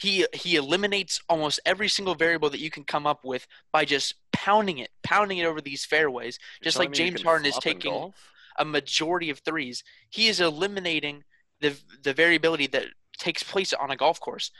He 0.00 0.26
he 0.32 0.56
eliminates 0.56 1.20
almost 1.28 1.60
every 1.66 1.88
single 1.88 2.14
variable 2.14 2.48
that 2.50 2.60
you 2.60 2.70
can 2.70 2.84
come 2.84 3.06
up 3.06 3.24
with 3.24 3.46
by 3.70 3.84
just 3.84 4.14
pounding 4.32 4.78
it, 4.78 4.90
pounding 5.02 5.38
it 5.38 5.44
over 5.44 5.60
these 5.60 5.84
fairways, 5.84 6.38
You're 6.60 6.64
just 6.64 6.78
like 6.78 6.92
James 6.92 7.22
Harden 7.22 7.46
is 7.46 7.58
taking 7.58 8.12
a 8.56 8.64
majority 8.64 9.30
of 9.30 9.40
threes. 9.40 9.84
He 10.08 10.28
is 10.28 10.40
eliminating 10.40 11.24
the 11.60 11.76
the 12.02 12.14
variability 12.14 12.66
that 12.68 12.86
takes 13.18 13.42
place 13.42 13.72
on 13.72 13.90
a 13.90 13.96
golf 13.96 14.18
course. 14.20 14.50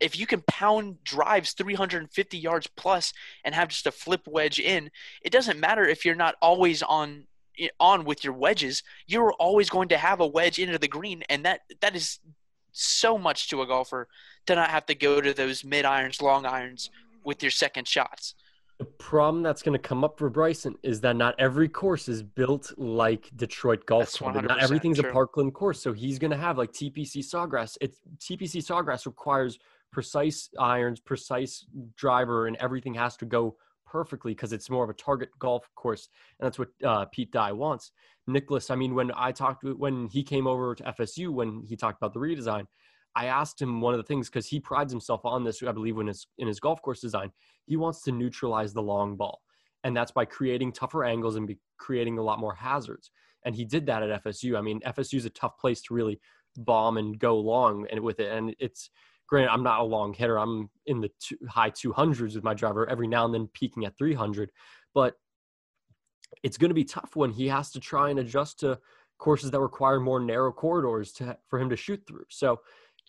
If 0.00 0.18
you 0.18 0.26
can 0.26 0.42
pound 0.48 1.02
drives 1.04 1.52
350 1.52 2.38
yards 2.38 2.66
plus 2.76 3.12
and 3.44 3.54
have 3.54 3.68
just 3.68 3.86
a 3.86 3.92
flip 3.92 4.22
wedge 4.28 4.60
in, 4.60 4.90
it 5.22 5.30
doesn't 5.30 5.58
matter 5.58 5.84
if 5.84 6.04
you're 6.04 6.14
not 6.14 6.36
always 6.42 6.82
on 6.82 7.26
on 7.80 8.04
with 8.04 8.24
your 8.24 8.32
wedges. 8.32 8.82
You're 9.06 9.32
always 9.34 9.70
going 9.70 9.88
to 9.88 9.98
have 9.98 10.20
a 10.20 10.26
wedge 10.26 10.58
into 10.58 10.78
the 10.78 10.88
green, 10.88 11.22
and 11.28 11.44
that 11.44 11.60
that 11.80 11.96
is 11.96 12.18
so 12.72 13.18
much 13.18 13.48
to 13.50 13.62
a 13.62 13.66
golfer 13.66 14.08
to 14.48 14.54
not 14.54 14.70
have 14.70 14.86
to 14.86 14.94
go 14.94 15.20
to 15.20 15.32
those 15.32 15.64
mid 15.64 15.84
irons, 15.84 16.20
long 16.20 16.44
irons 16.44 16.90
with 17.24 17.42
your 17.42 17.50
second 17.50 17.86
shots. 17.86 18.34
The 18.78 18.84
problem 18.84 19.42
that's 19.42 19.62
going 19.62 19.72
to 19.72 19.88
come 19.88 20.04
up 20.04 20.18
for 20.18 20.30
Bryson 20.30 20.76
is 20.84 21.00
that 21.00 21.16
not 21.16 21.34
every 21.38 21.68
course 21.68 22.08
is 22.08 22.22
built 22.22 22.72
like 22.78 23.28
Detroit 23.34 23.86
Golf 23.86 24.12
Club. 24.12 24.36
Not 24.36 24.62
everything's 24.62 25.00
true. 25.00 25.10
a 25.10 25.12
Parkland 25.12 25.52
course, 25.52 25.80
so 25.82 25.92
he's 25.92 26.18
going 26.18 26.30
to 26.30 26.36
have 26.36 26.58
like 26.58 26.72
TPC 26.72 27.18
Sawgrass. 27.18 27.76
It's 27.80 27.98
TPC 28.20 28.62
Sawgrass 28.62 29.04
requires 29.04 29.58
precise 29.90 30.48
irons, 30.58 31.00
precise 31.00 31.66
driver, 31.96 32.46
and 32.46 32.56
everything 32.58 32.94
has 32.94 33.16
to 33.16 33.26
go 33.26 33.56
perfectly 33.84 34.32
because 34.32 34.52
it's 34.52 34.70
more 34.70 34.84
of 34.84 34.90
a 34.90 34.94
target 34.94 35.30
golf 35.40 35.68
course, 35.74 36.08
and 36.38 36.46
that's 36.46 36.58
what 36.58 36.68
uh, 36.84 37.04
Pete 37.06 37.32
Dye 37.32 37.52
wants. 37.52 37.90
Nicklaus, 38.28 38.70
I 38.70 38.76
mean, 38.76 38.94
when 38.94 39.10
I 39.16 39.32
talked 39.32 39.64
when 39.64 40.06
he 40.06 40.22
came 40.22 40.46
over 40.46 40.74
to 40.76 40.82
FSU, 40.84 41.30
when 41.30 41.64
he 41.66 41.74
talked 41.74 41.98
about 42.00 42.12
the 42.12 42.20
redesign, 42.20 42.66
I 43.18 43.24
asked 43.26 43.60
him 43.60 43.80
one 43.80 43.94
of 43.94 43.98
the 43.98 44.04
things 44.04 44.28
because 44.28 44.46
he 44.46 44.60
prides 44.60 44.92
himself 44.92 45.22
on 45.24 45.42
this. 45.42 45.60
I 45.64 45.72
believe 45.72 45.96
when 45.96 46.06
his 46.06 46.28
in 46.38 46.46
his 46.46 46.60
golf 46.60 46.80
course 46.80 47.00
design, 47.00 47.32
he 47.66 47.76
wants 47.76 48.02
to 48.02 48.12
neutralize 48.12 48.72
the 48.72 48.80
long 48.80 49.16
ball, 49.16 49.42
and 49.82 49.96
that's 49.96 50.12
by 50.12 50.24
creating 50.24 50.70
tougher 50.70 51.04
angles 51.04 51.34
and 51.34 51.44
be 51.44 51.58
creating 51.78 52.18
a 52.18 52.22
lot 52.22 52.38
more 52.38 52.54
hazards. 52.54 53.10
And 53.44 53.56
he 53.56 53.64
did 53.64 53.86
that 53.86 54.04
at 54.04 54.22
FSU. 54.22 54.56
I 54.56 54.60
mean, 54.60 54.80
FSU 54.86 55.14
is 55.14 55.24
a 55.24 55.30
tough 55.30 55.58
place 55.58 55.82
to 55.82 55.94
really 55.94 56.20
bomb 56.58 56.96
and 56.96 57.18
go 57.18 57.36
long 57.40 57.88
and 57.90 57.98
with 58.00 58.20
it, 58.20 58.30
and 58.30 58.54
it's 58.60 58.88
granted 59.26 59.50
I'm 59.50 59.64
not 59.64 59.80
a 59.80 59.84
long 59.84 60.14
hitter. 60.14 60.38
I'm 60.38 60.70
in 60.86 61.00
the 61.00 61.10
two, 61.20 61.36
high 61.48 61.70
200s 61.70 62.36
with 62.36 62.44
my 62.44 62.54
driver 62.54 62.88
every 62.88 63.08
now 63.08 63.24
and 63.24 63.34
then 63.34 63.48
peaking 63.52 63.84
at 63.84 63.98
300, 63.98 64.50
but 64.94 65.14
it's 66.44 66.56
going 66.56 66.70
to 66.70 66.74
be 66.74 66.84
tough 66.84 67.16
when 67.16 67.30
he 67.30 67.48
has 67.48 67.72
to 67.72 67.80
try 67.80 68.10
and 68.10 68.20
adjust 68.20 68.60
to 68.60 68.78
courses 69.18 69.50
that 69.50 69.60
require 69.60 69.98
more 69.98 70.20
narrow 70.20 70.52
corridors 70.52 71.10
to 71.10 71.36
for 71.48 71.58
him 71.58 71.68
to 71.68 71.76
shoot 71.76 72.00
through. 72.06 72.24
So 72.28 72.60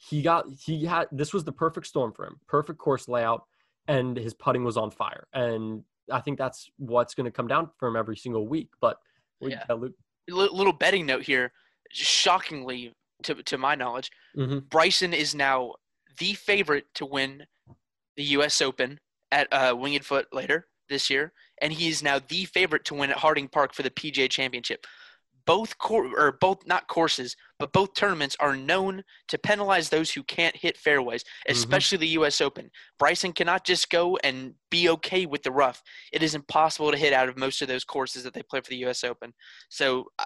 he 0.07 0.21
got 0.21 0.45
he 0.65 0.85
had 0.85 1.07
this 1.11 1.33
was 1.33 1.43
the 1.43 1.51
perfect 1.51 1.87
storm 1.87 2.13
for 2.13 2.25
him. 2.25 2.39
Perfect 2.47 2.79
course 2.79 3.07
layout 3.07 3.43
and 3.87 4.15
his 4.17 4.33
putting 4.33 4.63
was 4.63 4.77
on 4.77 4.91
fire. 4.91 5.27
And 5.33 5.83
I 6.11 6.21
think 6.21 6.37
that's 6.37 6.69
what's 6.77 7.13
going 7.15 7.25
to 7.25 7.31
come 7.31 7.47
down 7.47 7.69
for 7.77 7.87
him 7.87 7.95
every 7.95 8.15
single 8.17 8.47
week. 8.47 8.69
But 8.79 8.97
we 9.39 9.51
Yeah. 9.51 9.63
Luke. 9.73 9.93
Li- 10.29 10.49
little 10.51 10.73
betting 10.73 11.05
note 11.05 11.23
here. 11.23 11.51
Shockingly, 11.91 12.93
to 13.23 13.35
to 13.43 13.57
my 13.57 13.75
knowledge, 13.75 14.11
Mhm. 14.35 14.69
Bryson 14.69 15.13
is 15.13 15.35
now 15.35 15.75
the 16.19 16.33
favorite 16.33 16.85
to 16.95 17.05
win 17.05 17.45
the 18.15 18.23
U.S. 18.35 18.61
Open 18.61 18.99
at 19.31 19.51
uh, 19.51 19.75
Winged 19.75 20.05
Foot 20.05 20.27
later 20.33 20.67
this 20.87 21.09
year, 21.09 21.33
and 21.61 21.71
he 21.73 21.87
is 21.87 22.01
now 22.03 22.19
the 22.19 22.45
favorite 22.45 22.85
to 22.85 22.93
win 22.95 23.09
at 23.11 23.17
Harding 23.17 23.47
Park 23.47 23.73
for 23.73 23.83
the 23.83 23.89
PGA 23.91 24.29
Championship. 24.29 24.85
Both 25.49 25.79
cor- 25.79 26.13
or 26.15 26.37
both 26.39 26.67
not 26.67 26.87
courses, 26.87 27.35
but 27.57 27.73
both 27.73 27.95
tournaments 27.95 28.37
are 28.39 28.55
known 28.55 29.03
to 29.29 29.37
penalize 29.39 29.89
those 29.89 30.11
who 30.11 30.21
can't 30.21 30.55
hit 30.55 30.77
fairways, 30.77 31.23
especially 31.47 31.97
the 31.97 32.07
U.S. 32.09 32.39
Open. 32.39 32.69
Bryson 32.99 33.33
cannot 33.33 33.65
just 33.65 33.89
go 33.89 34.17
and 34.23 34.53
be 34.69 34.89
okay 34.89 35.25
with 35.25 35.41
the 35.41 35.51
rough. 35.51 35.81
It 36.13 36.21
is 36.21 36.35
impossible 36.35 36.91
to 36.91 36.97
hit 36.97 37.13
out 37.13 37.29
of 37.29 37.35
most 37.35 37.63
of 37.63 37.67
those 37.67 37.83
courses 37.83 38.21
that 38.25 38.35
they 38.35 38.43
play 38.43 38.61
for 38.61 38.69
the 38.69 38.77
U.S. 38.77 39.03
Open. 39.03 39.33
So 39.69 40.05
uh, 40.19 40.25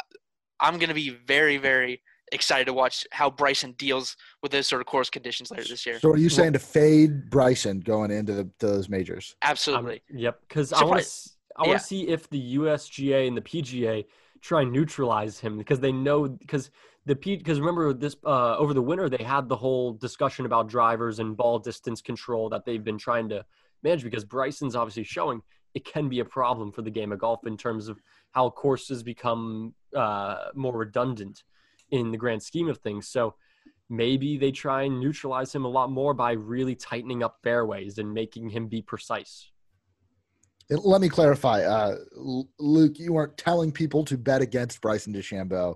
I'm 0.60 0.78
going 0.78 0.90
to 0.90 0.94
be 0.94 1.12
very, 1.26 1.56
very 1.56 2.02
excited 2.34 2.66
to 2.66 2.74
watch 2.74 3.08
how 3.12 3.30
Bryson 3.30 3.76
deals 3.78 4.18
with 4.42 4.52
those 4.52 4.68
sort 4.68 4.82
of 4.82 4.88
course 4.88 5.10
conditions 5.10 5.52
later 5.52 5.70
this 5.70 5.86
year. 5.86 6.00
So 6.02 6.10
are 6.10 6.18
you 6.18 6.30
saying 6.30 6.52
to 6.52 6.60
fade 6.60 7.30
Bryson 7.30 7.80
going 7.80 8.12
into 8.12 8.34
the, 8.34 8.50
those 8.60 8.90
majors? 8.90 9.38
I'm- 9.42 9.52
Absolutely. 9.52 10.02
yep. 10.14 10.42
Because 10.50 10.74
I 10.74 10.84
want 10.84 11.02
to 11.02 11.30
I 11.56 11.62
want 11.62 11.72
yeah. 11.72 11.78
to 11.78 11.84
see 11.84 12.08
if 12.08 12.30
the 12.30 12.58
USGA 12.58 13.28
and 13.28 13.38
the 13.38 13.42
PGA 13.42 14.06
try 14.44 14.62
and 14.62 14.72
neutralize 14.72 15.40
him 15.40 15.58
because 15.58 15.80
they 15.80 15.92
know 15.92 16.28
because 16.28 16.70
the 17.06 17.16
because 17.16 17.60
remember 17.60 17.94
this 17.94 18.16
uh, 18.26 18.58
over 18.58 18.74
the 18.74 18.82
winter 18.82 19.10
they 19.10 19.24
had 19.24 19.48
the 19.48 19.56
whole 19.56 19.94
discussion 19.94 20.46
about 20.46 20.68
drivers 20.68 21.20
and 21.20 21.38
ball 21.38 21.58
distance 21.58 22.02
control 22.02 22.50
that 22.50 22.66
they've 22.66 22.84
been 22.84 22.98
trying 22.98 23.30
to 23.30 23.46
manage 23.84 24.04
because 24.04 24.26
Bryson's 24.26 24.76
obviously 24.76 25.04
showing 25.04 25.42
it 25.74 25.86
can 25.86 26.10
be 26.10 26.20
a 26.20 26.26
problem 26.26 26.72
for 26.72 26.82
the 26.82 26.92
game 26.92 27.12
of 27.12 27.20
golf 27.20 27.48
in 27.48 27.58
terms 27.58 27.88
of 27.88 28.02
how 28.32 28.50
courses 28.50 29.02
become 29.02 29.74
uh, 29.96 30.46
more 30.54 30.78
redundant 30.78 31.44
in 31.92 32.12
the 32.12 32.18
grand 32.18 32.44
scheme 32.44 32.70
of 32.70 32.78
things. 32.80 33.08
So 33.08 33.36
maybe 33.90 34.38
they 34.38 34.52
try 34.52 34.84
and 34.84 35.00
neutralize 35.00 35.54
him 35.54 35.66
a 35.66 35.70
lot 35.70 35.90
more 35.90 36.14
by 36.14 36.34
really 36.34 36.76
tightening 36.76 37.24
up 37.24 37.40
fairways 37.44 37.98
and 37.98 38.14
making 38.14 38.50
him 38.50 38.68
be 38.68 38.82
precise. 38.82 39.50
Let 40.70 41.02
me 41.02 41.10
clarify, 41.10 41.62
uh, 41.64 41.98
Luke. 42.60 42.98
You 42.98 43.14
weren't 43.14 43.38
telling 43.38 43.72
people 43.72 44.06
to 44.06 44.18
bet 44.18 44.42
against 44.42 44.82
Bryson 44.82 45.14
DeChambeau. 45.14 45.76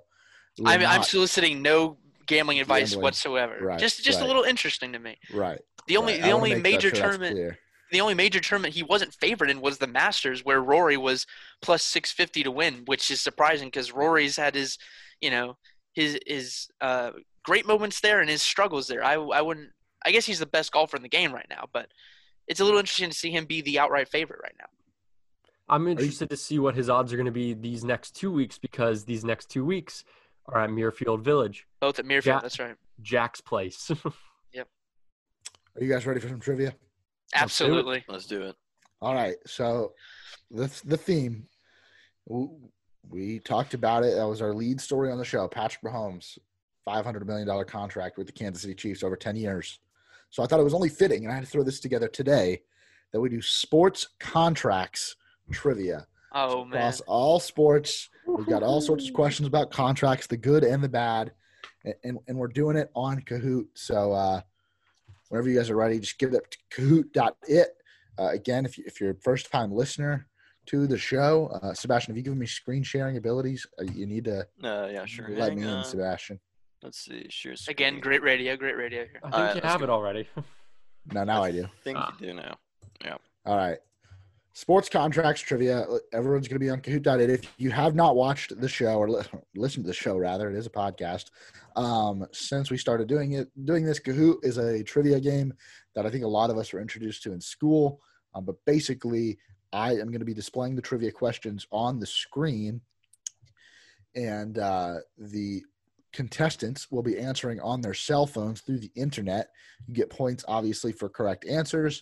I'm, 0.65 0.83
I'm 0.83 1.03
soliciting 1.03 1.61
no 1.61 1.97
gambling 2.25 2.59
advice 2.59 2.89
Gambling. 2.89 3.03
whatsoever. 3.03 3.57
Right, 3.61 3.79
just 3.79 4.03
just 4.03 4.19
right. 4.19 4.25
a 4.25 4.27
little 4.27 4.43
interesting 4.43 4.93
to 4.93 4.99
me. 4.99 5.17
right. 5.33 5.59
The 5.87 5.97
only 5.97 6.13
right. 6.13 6.23
the 6.23 6.31
only 6.31 6.55
major 6.55 6.89
sure 6.89 7.09
tournament 7.09 7.57
the 7.91 8.01
only 8.01 8.13
major 8.13 8.39
tournament 8.39 8.73
he 8.73 8.83
wasn't 8.83 9.13
favored 9.13 9.49
in 9.49 9.61
was 9.61 9.77
the 9.77 9.87
Masters, 9.87 10.43
where 10.43 10.61
Rory 10.61 10.97
was 10.97 11.25
plus 11.61 11.83
six 11.83 12.11
fifty 12.11 12.43
to 12.43 12.51
win, 12.51 12.83
which 12.85 13.09
is 13.09 13.21
surprising 13.21 13.67
because 13.67 13.93
Rory's 13.93 14.35
had 14.35 14.55
his, 14.55 14.77
you 15.21 15.29
know, 15.29 15.57
his 15.93 16.19
his 16.25 16.67
uh, 16.81 17.11
great 17.43 17.65
moments 17.65 18.01
there 18.01 18.19
and 18.19 18.29
his 18.29 18.41
struggles 18.41 18.87
there. 18.87 19.03
I 19.03 19.13
I 19.13 19.41
wouldn't. 19.41 19.69
I 20.05 20.11
guess 20.11 20.25
he's 20.25 20.39
the 20.39 20.45
best 20.45 20.71
golfer 20.71 20.95
in 20.95 21.03
the 21.03 21.09
game 21.09 21.33
right 21.33 21.47
now, 21.49 21.65
but 21.73 21.89
it's 22.47 22.59
a 22.59 22.63
little 22.63 22.79
interesting 22.79 23.09
to 23.09 23.15
see 23.15 23.31
him 23.31 23.45
be 23.45 23.61
the 23.61 23.79
outright 23.79 24.09
favorite 24.09 24.39
right 24.43 24.55
now. 24.59 24.67
I'm 25.69 25.87
interested 25.87 26.29
to 26.29 26.37
see 26.37 26.59
what 26.59 26.75
his 26.75 26.89
odds 26.89 27.11
are 27.11 27.17
going 27.17 27.25
to 27.25 27.31
be 27.31 27.53
these 27.53 27.83
next 27.83 28.15
two 28.15 28.31
weeks 28.31 28.57
because 28.57 29.03
these 29.03 29.25
next 29.25 29.47
two 29.47 29.65
weeks 29.65 30.03
are 30.45 30.61
at 30.61 30.69
Muirfield 30.69 31.21
Village, 31.21 31.67
Both 31.81 31.99
at 31.99 32.05
Muirfield, 32.05 32.25
Yeah. 32.25 32.39
that's 32.39 32.59
right. 32.59 32.75
Jack's 33.01 33.41
place. 33.41 33.91
Yep. 34.53 34.67
Are 35.75 35.83
you 35.83 35.91
guys 35.91 36.05
ready 36.07 36.19
for 36.21 36.29
some 36.29 36.39
trivia? 36.39 36.67
Let's 36.67 36.75
do 36.79 37.35
it. 37.35 37.41
Absolutely. 37.41 38.05
Let's 38.07 38.25
do 38.25 38.41
it. 38.43 38.55
All 39.01 39.13
right. 39.13 39.35
So 39.45 39.91
the 40.49 40.67
the 40.85 40.97
theme 40.97 41.47
we 43.09 43.39
talked 43.39 43.73
about 43.73 44.03
it. 44.03 44.15
That 44.15 44.27
was 44.27 44.41
our 44.41 44.53
lead 44.53 44.79
story 44.81 45.11
on 45.11 45.17
the 45.17 45.25
show. 45.25 45.47
Patrick 45.47 45.83
Mahomes, 45.83 46.37
five 46.85 47.05
hundred 47.05 47.27
million 47.27 47.47
dollar 47.47 47.65
contract 47.65 48.17
with 48.17 48.27
the 48.27 48.33
Kansas 48.33 48.61
City 48.61 48.73
Chiefs 48.73 49.03
over 49.03 49.15
ten 49.15 49.35
years. 49.35 49.79
So 50.29 50.43
I 50.43 50.47
thought 50.47 50.59
it 50.59 50.63
was 50.63 50.73
only 50.73 50.89
fitting, 50.89 51.23
and 51.23 51.31
I 51.31 51.35
had 51.35 51.43
to 51.45 51.49
throw 51.49 51.63
this 51.63 51.79
together 51.79 52.07
today 52.07 52.61
that 53.13 53.21
we 53.21 53.29
do 53.29 53.41
sports 53.41 54.07
contracts 54.19 55.15
trivia 55.51 56.07
Oh 56.33 56.65
man. 56.65 56.77
across 56.77 56.99
all 57.01 57.39
sports. 57.39 58.09
We've 58.27 58.45
got 58.47 58.63
all 58.63 58.81
sorts 58.81 59.07
of 59.07 59.13
questions 59.13 59.47
about 59.47 59.71
contracts, 59.71 60.27
the 60.27 60.37
good 60.37 60.63
and 60.63 60.83
the 60.83 60.89
bad, 60.89 61.31
and 61.85 61.93
and, 62.03 62.17
and 62.27 62.37
we're 62.37 62.47
doing 62.49 62.75
it 62.77 62.89
on 62.95 63.21
Kahoot. 63.21 63.65
So 63.73 64.11
uh, 64.13 64.41
whenever 65.29 65.49
you 65.49 65.57
guys 65.57 65.69
are 65.69 65.75
ready, 65.75 65.99
just 65.99 66.17
give 66.19 66.33
it 66.33 66.37
up 66.37 66.49
to 66.49 66.57
Kahoot.it. 66.71 67.69
Uh, 68.19 68.29
again, 68.29 68.65
if 68.65 68.77
you, 68.77 68.83
if 68.87 68.99
you're 68.99 69.11
a 69.11 69.15
first 69.15 69.51
time 69.51 69.71
listener 69.71 70.27
to 70.65 70.85
the 70.87 70.97
show, 70.97 71.47
uh, 71.61 71.73
Sebastian, 71.73 72.11
have 72.11 72.17
you 72.17 72.23
given 72.23 72.39
me 72.39 72.45
screen 72.45 72.83
sharing 72.83 73.15
abilities, 73.15 73.65
uh, 73.79 73.83
you 73.83 74.05
need 74.05 74.25
to 74.25 74.41
Uh, 74.63 74.89
yeah, 74.91 75.05
sure. 75.05 75.29
let 75.29 75.49
Hang 75.51 75.61
me 75.61 75.67
in. 75.67 75.83
Sebastian. 75.83 76.39
Let's 76.83 76.99
see. 77.05 77.25
Share 77.29 77.55
Again, 77.69 77.99
great 77.99 78.21
radio, 78.21 78.55
great 78.57 78.75
radio 78.75 79.05
here. 79.05 79.19
I 79.23 79.29
think 79.29 79.33
Alright, 79.35 79.55
you 79.55 79.61
let's 79.61 79.71
have 79.71 79.81
it 79.83 79.89
already. 79.89 80.27
No, 81.13 81.23
now 81.23 81.41
I 81.41 81.51
do. 81.53 81.63
I 81.63 81.69
think 81.85 81.97
Ah. 81.97 82.13
you 82.19 82.27
do 82.27 82.33
now. 82.33 82.57
Yeah. 83.01 83.15
All 83.45 83.55
right. 83.55 83.77
Sports 84.57 84.89
contracts 84.89 85.43
trivia. 85.43 85.85
Everyone's 86.11 86.47
going 86.47 86.55
to 86.55 86.65
be 86.65 86.71
on 86.71 86.81
Kahoot.it. 86.81 87.29
If 87.29 87.53
you 87.59 87.69
have 87.69 87.93
not 87.93 88.15
watched 88.15 88.59
the 88.59 88.67
show 88.67 88.95
or 88.97 89.07
li- 89.07 89.23
listened 89.55 89.85
to 89.85 89.89
the 89.89 89.93
show, 89.93 90.17
rather, 90.17 90.49
it 90.49 90.55
is 90.55 90.65
a 90.65 90.71
podcast. 90.71 91.25
Um, 91.75 92.25
since 92.31 92.71
we 92.71 92.77
started 92.79 93.07
doing 93.07 93.33
it, 93.33 93.49
doing 93.65 93.85
this, 93.85 93.99
Kahoot 93.99 94.37
is 94.43 94.57
a 94.57 94.81
trivia 94.81 95.19
game 95.19 95.53
that 95.93 96.07
I 96.07 96.09
think 96.09 96.23
a 96.23 96.27
lot 96.27 96.49
of 96.49 96.57
us 96.57 96.73
were 96.73 96.81
introduced 96.81 97.21
to 97.21 97.33
in 97.33 97.39
school. 97.39 98.01
Um, 98.33 98.45
but 98.45 98.55
basically, 98.65 99.37
I 99.73 99.91
am 99.91 100.07
going 100.07 100.21
to 100.21 100.25
be 100.25 100.33
displaying 100.33 100.75
the 100.75 100.81
trivia 100.81 101.11
questions 101.11 101.67
on 101.71 101.99
the 101.99 102.07
screen, 102.07 102.81
and 104.15 104.57
uh, 104.57 104.95
the 105.19 105.61
contestants 106.13 106.89
will 106.89 107.03
be 107.03 107.19
answering 107.19 107.59
on 107.59 107.81
their 107.81 107.93
cell 107.93 108.25
phones 108.25 108.61
through 108.61 108.79
the 108.79 108.91
internet. 108.95 109.49
You 109.85 109.93
get 109.93 110.09
points, 110.09 110.43
obviously, 110.47 110.93
for 110.93 111.09
correct 111.09 111.45
answers 111.45 112.01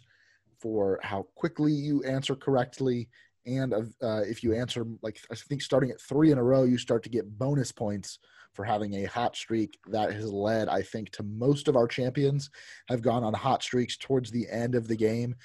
for 0.60 0.99
how 1.03 1.28
quickly 1.36 1.74
you 1.74 2.03
answer 2.03 2.36
correctly. 2.36 3.10
And 3.45 3.74
uh, 3.74 4.22
if 4.22 4.43
you 4.43 4.53
answer, 4.53 4.86
like, 5.01 5.20
I 5.32 5.36
think 5.36 5.62
starting 5.62 5.91
at 5.91 6.01
three 6.01 6.32
in 6.32 6.38
a 6.38 6.43
row, 6.43 6.64
you 6.64 6.78
start 6.78 7.03
to 7.03 7.10
get 7.10 7.38
bonus 7.38 7.72
points 7.72 8.20
for 8.53 8.64
having 8.64 8.95
a 8.95 9.03
hot 9.03 9.36
streak 9.36 9.78
that 9.88 10.14
has 10.14 10.32
led, 10.32 10.70
I 10.70 10.82
think, 10.82 11.12
to 11.12 11.24
most 11.24 11.68
of 11.68 11.76
our 11.76 11.88
champions 11.88 12.49
have 12.88 13.01
gone 13.01 13.24
on 13.24 13.34
hot 13.34 13.62
streaks 13.62 13.97
towards 13.97 14.32
the 14.32 14.47
end 14.49 14.76
of 14.76 14.88
the 14.88 14.95
game, 14.95 15.36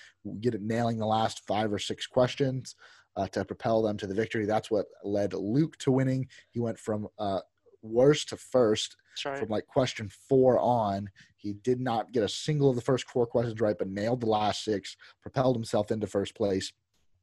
get 0.41 0.55
it 0.55 0.63
nailing 0.63 0.99
the 0.99 1.07
last 1.07 1.47
five 1.47 1.73
or 1.73 1.79
six 1.79 2.07
questions 2.07 2.77
uh, 3.17 3.27
to 3.29 3.45
propel 3.45 3.83
them 3.83 3.97
to 3.99 4.07
the 4.07 4.15
victory. 4.15 4.47
That's 4.47 4.71
what 4.71 4.87
led 5.05 5.35
Luke 5.35 5.77
to 5.79 5.91
winning. 5.91 6.29
He 6.51 6.61
went 6.61 6.79
from 6.79 7.09
uh, 7.19 7.41
worst 7.83 8.29
to 8.29 8.37
first 8.37 8.97
right. 9.25 9.39
from 9.39 9.49
like 9.49 9.67
question 9.67 10.11
four 10.29 10.59
on. 10.59 11.09
He 11.37 11.55
did 11.55 11.81
not 11.81 12.13
get 12.13 12.23
a 12.23 12.29
single 12.29 12.71
of 12.71 12.77
the 12.77 12.83
first 12.83 13.09
four 13.09 13.27
questions 13.27 13.61
right, 13.61 13.77
but 13.79 13.89
nailed 13.89 14.21
the 14.21 14.27
last 14.27 14.65
six, 14.65 14.97
propelled 15.23 15.57
himself 15.57 15.91
into 15.91 16.07
first 16.07 16.35
place. 16.35 16.73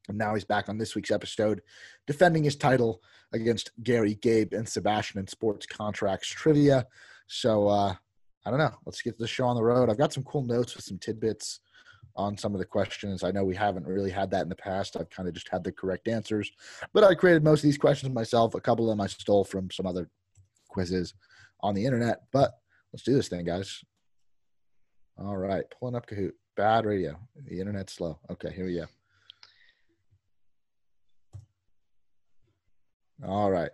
And 0.10 0.18
now 0.18 0.34
he's 0.34 0.46
back 0.46 0.70
on 0.70 0.78
this 0.78 0.96
week's 0.96 1.12
episode, 1.12 1.62
defending 2.06 2.44
his 2.44 2.56
title 2.56 3.02
against 3.34 3.72
Gary, 3.84 4.16
Gabe, 4.16 4.54
and 4.54 4.68
Sebastian 4.68 5.20
in 5.20 5.28
sports 5.28 5.66
contracts 5.66 6.30
trivia. 6.30 6.88
So 7.28 7.68
uh, 7.68 7.94
I 8.46 8.50
don't 8.50 8.60
know. 8.60 8.76
Let's 8.86 9.02
get 9.02 9.18
the 9.18 9.28
show 9.28 9.46
on 9.46 9.56
the 9.56 9.64
road. 9.64 9.90
I've 9.90 9.98
got 9.98 10.14
some 10.14 10.24
cool 10.24 10.44
notes 10.44 10.76
with 10.76 10.86
some 10.86 10.98
tidbits 10.98 11.60
on 12.16 12.38
some 12.38 12.54
of 12.54 12.60
the 12.60 12.66
questions. 12.66 13.24
I 13.24 13.32
know 13.32 13.44
we 13.44 13.56
haven't 13.56 13.86
really 13.86 14.10
had 14.10 14.32
that 14.32 14.44
in 14.44 14.50
the 14.50 14.56
past. 14.56 14.98
I've 14.98 15.10
kind 15.10 15.28
of 15.28 15.36
just 15.36 15.50
had 15.50 15.64
the 15.64 15.72
correct 15.72 16.08
answers, 16.08 16.52
but 16.94 17.04
I 17.04 17.14
created 17.14 17.44
most 17.44 17.60
of 17.60 17.64
these 17.64 17.78
questions 17.78 18.14
myself. 18.14 18.56
A 18.56 18.62
couple 18.62 18.86
of 18.86 18.90
them 18.90 19.02
I 19.02 19.08
stole 19.08 19.44
from 19.44 19.70
some 19.70 19.86
other 19.86 20.10
quizzes 20.68 21.14
on 21.62 21.74
the 21.76 21.86
internet, 21.86 22.24
but 22.32 22.52
let's 22.94 23.04
do 23.04 23.14
this 23.14 23.28
thing, 23.28 23.46
guys. 23.46 23.84
All 25.18 25.38
right, 25.38 25.64
pulling 25.80 25.96
up 25.96 26.08
Kahoot. 26.08 26.34
Bad 26.56 26.86
radio. 26.86 27.18
The 27.46 27.60
internet's 27.60 27.94
slow. 27.94 28.20
Okay, 28.32 28.52
here 28.52 28.66
we 28.66 28.76
go. 28.76 28.86
All 33.26 33.50
right. 33.52 33.72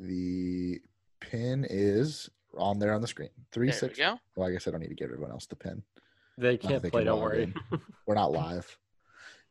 The 0.00 0.80
pin 1.20 1.66
is 1.68 2.28
on 2.56 2.78
there 2.78 2.92
on 2.94 3.00
the 3.00 3.06
screen. 3.06 3.30
Three 3.52 3.68
There 3.68 3.78
six. 3.78 3.98
we 3.98 4.04
go. 4.04 4.18
Well, 4.36 4.48
I 4.48 4.52
guess 4.52 4.66
I 4.68 4.70
don't 4.70 4.80
need 4.80 4.88
to 4.88 4.94
give 4.94 5.06
everyone 5.10 5.30
else 5.30 5.46
the 5.46 5.56
pin. 5.56 5.82
They 6.36 6.56
can't 6.56 6.82
thinking 6.82 6.90
play. 6.90 7.04
Don't 7.04 7.20
worry. 7.20 7.44
in. 7.44 7.54
We're 8.06 8.14
not 8.14 8.32
live. 8.32 8.76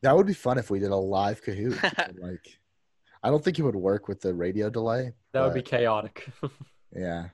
That 0.02 0.16
would 0.16 0.28
be 0.28 0.34
fun 0.34 0.58
if 0.58 0.70
we 0.70 0.80
did 0.80 0.92
a 0.92 0.96
live 0.96 1.42
Kahoot. 1.44 1.82
like, 2.22 2.60
I 3.24 3.30
don't 3.30 3.44
think 3.44 3.58
it 3.58 3.64
would 3.64 3.76
work 3.76 4.08
with 4.08 4.20
the 4.22 4.34
radio 4.34 4.70
delay. 4.70 5.14
that 5.32 5.44
would 5.44 5.54
be 5.54 5.62
chaotic. 5.62 6.28
yeah. 6.96 7.28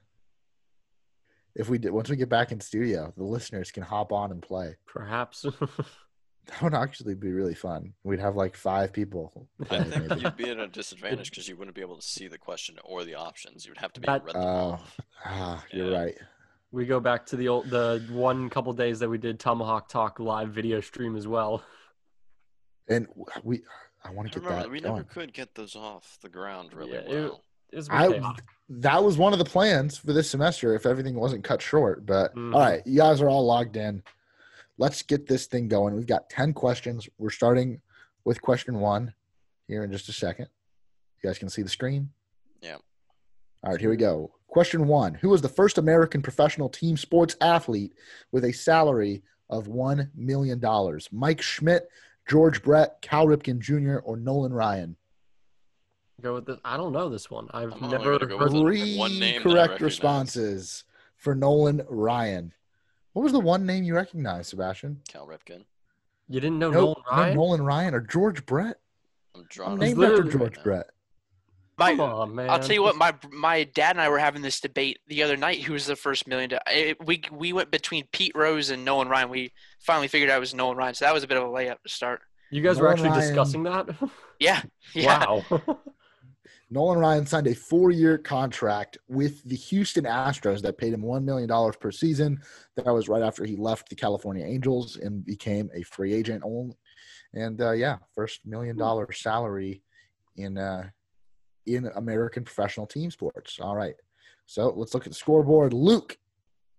If 1.56 1.68
we 1.70 1.78
did, 1.78 1.92
once 1.92 2.10
we 2.10 2.16
get 2.16 2.30
back 2.30 2.52
in 2.52 2.60
studio, 2.62 3.14
the 3.18 3.24
listeners 3.24 3.72
can 3.72 3.84
hop 3.84 4.12
on 4.12 4.32
and 4.32 4.42
play. 4.42 4.76
Perhaps. 4.86 5.46
That 6.48 6.64
would 6.64 6.74
actually 6.74 7.14
be 7.14 7.32
really 7.32 7.54
fun. 7.54 7.94
We'd 8.04 8.20
have 8.22 8.36
like 8.36 8.56
five 8.56 8.92
people. 8.92 9.48
I 9.70 9.84
think 9.84 10.10
maybe. 10.10 10.22
you'd 10.22 10.36
be 10.36 10.50
at 10.50 10.58
a 10.58 10.68
disadvantage 10.68 11.30
because 11.30 11.48
you 11.48 11.56
wouldn't 11.56 11.76
be 11.76 11.82
able 11.82 11.98
to 11.98 12.02
see 12.02 12.28
the 12.28 12.40
question 12.40 12.78
or 12.84 13.04
the 13.06 13.14
options. 13.14 13.68
You 13.68 13.72
would 13.72 13.78
have 13.78 13.94
to 13.94 14.02
be 14.02 14.08
That- 14.08 14.24
read 14.26 14.34
them 14.34 14.42
Oh, 14.44 14.80
ah, 15.26 15.64
you're 15.72 15.92
Yeah. 15.92 16.00
right. 16.00 16.16
we 16.72 16.88
go 16.88 17.00
back 17.00 17.28
to 17.28 17.36
the 17.36 17.50
old, 17.50 17.70
the 17.70 18.04
one 18.10 18.50
couple 18.50 18.74
days 18.74 18.98
that 18.98 19.10
we 19.10 19.20
did 19.20 19.40
Tomahawk 19.40 19.90
Talk 19.90 20.20
live 20.20 20.50
video 20.50 20.82
stream 20.82 21.16
as 21.16 21.28
well. 21.28 21.62
And 22.88 23.08
we, 23.44 23.62
I 24.04 24.10
want 24.10 24.32
to 24.32 24.40
get 24.40 24.44
remember 24.44 24.64
that 24.64 24.72
we 24.72 24.80
going. 24.82 24.96
never 24.96 25.04
could 25.08 25.34
get 25.34 25.54
those 25.54 25.76
off 25.76 26.18
the 26.24 26.30
ground 26.30 26.74
really 26.74 26.94
Yeah, 26.94 27.08
well. 27.08 27.26
It 27.36 27.42
was 27.74 27.90
I- 27.90 28.36
that 28.70 29.04
was 29.04 29.18
one 29.18 29.34
of 29.34 29.40
the 29.40 29.46
plans 29.46 29.98
for 29.98 30.14
this 30.14 30.30
semester 30.30 30.76
if 30.76 30.86
everything 30.86 31.16
wasn't 31.16 31.44
cut 31.44 31.62
short. 31.62 32.06
But 32.06 32.36
Mhm. 32.36 32.54
all 32.54 32.62
right, 32.62 32.86
you 32.86 32.98
guys 32.98 33.22
are 33.22 33.30
all 33.30 33.46
logged 33.46 33.78
in. 33.78 34.04
Let's 34.78 35.02
get 35.02 35.28
this 35.28 35.48
thing 35.48 35.68
going. 35.68 35.96
We've 35.96 36.06
got 36.08 36.30
10 36.30 36.54
questions. 36.54 37.08
We're 37.18 37.32
starting 37.32 37.82
with 38.26 38.42
question 38.42 38.80
one 38.80 39.14
here 39.68 39.84
in 39.84 39.92
just 39.92 40.08
a 40.10 40.14
second. 40.14 40.48
You 41.22 41.30
guys 41.30 41.38
can 41.38 41.50
see 41.50 41.62
the 41.64 41.70
screen? 41.70 42.12
Yeah. 42.62 42.78
All 43.64 43.72
right, 43.72 43.82
here 43.82 43.90
we 43.90 43.98
go. 43.98 44.32
Question 44.48 44.88
one 44.88 45.16
Who 45.16 45.30
was 45.30 45.42
the 45.42 45.50
first 45.50 45.78
American 45.78 46.22
professional 46.22 46.70
team 46.70 46.96
sports 46.98 47.36
athlete 47.42 47.94
with 48.32 48.46
a 48.46 48.52
salary 48.52 49.24
of 49.50 49.68
$1 49.68 50.10
million? 50.16 50.62
Mike 51.12 51.42
Schmidt, 51.42 51.90
George 52.28 52.62
Brett, 52.64 53.02
Cal 53.02 53.26
Ripken 53.26 53.60
Jr., 53.60 53.98
or 54.00 54.16
Nolan 54.16 54.54
Ryan? 54.54 54.96
Go 56.22 56.36
with 56.36 56.46
this. 56.46 56.58
I 56.66 56.78
don't 56.78 56.94
know 56.94 57.10
this 57.10 57.30
one. 57.30 57.48
I've 57.52 57.74
I'm 57.74 57.90
never 57.90 58.20
go 58.20 58.38
heard. 58.38 58.52
Three 58.52 58.98
one 58.98 59.20
name 59.20 59.42
correct 59.42 59.82
responses 59.82 60.84
for 61.18 61.36
Nolan 61.36 61.82
Ryan. 61.88 62.54
What 63.14 63.24
was 63.24 63.32
the 63.32 63.40
one 63.40 63.66
name 63.66 63.84
you 63.84 63.96
recognized, 63.96 64.50
Sebastian? 64.50 65.02
Cal 65.08 65.28
Ripken. 65.28 65.66
You 66.28 66.40
didn't 66.40 66.60
know 66.60 66.70
Nope, 66.70 66.98
Nolan 66.98 67.04
Ryan? 67.12 67.36
No, 67.36 67.42
Nolan 67.42 67.62
Ryan 67.64 67.94
or 67.96 68.02
George 68.02 68.46
Brett. 68.46 68.78
I'm 69.36 69.42
I'm 69.42 69.48
drawing. 69.50 69.80
named 69.80 69.98
literally 69.98 70.28
after 70.28 70.38
George 70.38 70.58
now. 70.58 70.64
Brett. 70.64 70.90
My, 71.78 71.92
Come 71.92 72.02
on, 72.02 72.36
man. 72.36 72.50
I'll 72.50 72.60
tell 72.60 72.74
you 72.74 72.84
what, 72.84 72.98
my 72.98 73.14
my 73.32 73.64
dad 73.64 73.92
and 73.92 74.02
I 74.02 74.10
were 74.10 74.20
having 74.20 74.42
this 74.42 74.60
debate 74.60 75.00
the 75.08 75.24
other 75.24 75.38
night. 75.38 75.62
Who 75.64 75.74
was 75.74 75.86
the 75.86 75.96
first 75.96 76.28
million? 76.28 76.50
Do- 76.50 76.58
it, 76.68 76.98
we 77.06 77.22
we 77.32 77.54
went 77.54 77.72
between 77.72 78.06
Pete 78.12 78.34
Rose 78.36 78.70
and 78.70 78.84
Nolan 78.84 79.08
Ryan. 79.08 79.30
We 79.30 79.54
finally 79.80 80.10
figured 80.10 80.30
out 80.30 80.38
it 80.38 80.42
was 80.42 80.54
Nolan 80.54 80.76
Ryan, 80.78 80.94
so 80.94 81.06
that 81.06 81.14
was 81.14 81.24
a 81.24 81.28
bit 81.28 81.38
of 81.38 81.44
a 81.44 81.48
layup 81.48 81.82
to 81.84 81.90
start. 81.90 82.22
You 82.52 82.62
guys 82.62 82.80
were 82.80 82.90
actually 82.90 83.10
Ryan- 83.10 83.22
discussing 83.22 83.64
that? 83.64 83.90
Yeah, 84.40 84.62
yeah. 84.94 85.26
Wow. 85.26 85.80
Nolan 86.72 87.00
Ryan 87.00 87.26
signed 87.26 87.48
a 87.48 87.56
four-year 87.56 88.20
contract 88.20 88.98
with 89.08 89.44
the 89.44 89.56
Houston 89.56 90.04
Astros 90.04 90.62
that 90.62 90.78
paid 90.78 90.94
him 90.94 91.02
one 91.02 91.26
million 91.26 91.50
dollars 91.50 91.76
per 91.76 91.92
season. 91.92 92.42
That 92.76 92.94
was 92.94 93.10
right 93.10 93.24
after 93.24 93.44
he 93.44 93.56
left 93.56 93.90
the 93.90 93.96
California 93.96 94.46
Angels 94.46 94.98
and 94.98 95.26
became 95.26 95.70
a 95.74 95.82
free 95.84 96.14
agent. 96.14 96.44
Only, 96.46 96.76
and 97.34 97.60
uh, 97.60 97.72
yeah, 97.72 97.98
first 98.14 98.42
million 98.46 98.78
dollar 98.78 99.12
salary 99.12 99.82
in 100.38 100.58
uh, 100.58 100.90
in 101.66 101.88
American 101.96 102.44
professional 102.44 102.86
team 102.86 103.10
sports. 103.10 103.60
All 103.60 103.76
right, 103.76 103.96
so 104.46 104.72
let's 104.76 104.94
look 104.94 105.08
at 105.08 105.12
the 105.12 105.18
scoreboard. 105.18 105.74
Luke 105.74 106.18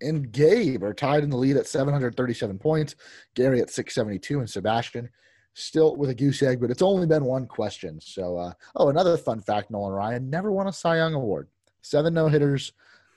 and 0.00 0.30
Gabe 0.30 0.84
are 0.84 0.94
tied 0.94 1.24
in 1.24 1.30
the 1.30 1.36
lead 1.36 1.56
at 1.56 1.66
737 1.66 2.58
points. 2.58 2.94
Gary 3.34 3.60
at 3.60 3.70
672, 3.70 4.38
and 4.38 4.48
Sebastian 4.48 5.10
still 5.54 5.96
with 5.96 6.10
a 6.10 6.14
goose 6.14 6.42
egg, 6.42 6.60
but 6.60 6.70
it's 6.70 6.82
only 6.82 7.06
been 7.06 7.24
one 7.24 7.46
question. 7.46 8.00
So, 8.00 8.36
uh, 8.36 8.52
oh, 8.76 8.88
another 8.88 9.16
fun 9.16 9.40
fact: 9.40 9.70
Nolan 9.70 9.92
Ryan 9.92 10.30
never 10.30 10.52
won 10.52 10.66
a 10.66 10.72
Cy 10.72 10.96
Young 10.96 11.14
award. 11.14 11.48
Seven 11.82 12.14
no 12.14 12.28
hitters, 12.28 12.72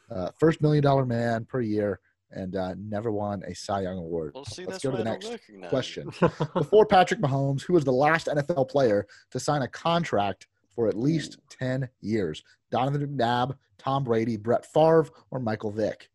uh, 0.09 0.31
first 0.39 0.61
million 0.61 0.83
dollar 0.83 1.05
man 1.05 1.45
per 1.45 1.61
year, 1.61 1.99
and 2.31 2.55
uh, 2.55 2.75
never 2.77 3.11
won 3.11 3.43
a 3.45 3.53
Cy 3.53 3.81
Young 3.81 3.97
award. 3.97 4.31
Well, 4.33 4.45
see, 4.45 4.65
Let's 4.65 4.81
that's 4.81 4.83
go 4.83 4.91
to 4.91 5.03
the 5.03 5.09
I 5.09 5.13
next 5.13 5.39
question. 5.69 6.09
Before 6.53 6.85
Patrick 6.85 7.19
Mahomes, 7.19 7.63
who 7.63 7.73
was 7.73 7.83
the 7.83 7.91
last 7.91 8.27
NFL 8.27 8.69
player 8.69 9.05
to 9.31 9.39
sign 9.39 9.61
a 9.61 9.67
contract 9.67 10.47
for 10.75 10.87
at 10.87 10.97
least 10.97 11.37
10 11.49 11.87
years? 12.01 12.43
Donovan 12.71 13.05
McNabb, 13.05 13.55
Tom 13.77 14.03
Brady, 14.03 14.37
Brett 14.37 14.65
Favre, 14.65 15.07
or 15.29 15.39
Michael 15.39 15.71
Vick? 15.71 16.09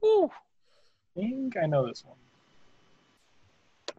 Woo. 0.00 0.30
I 1.16 1.20
think 1.20 1.56
I 1.56 1.66
know 1.66 1.86
this 1.86 2.04
one. 2.04 2.16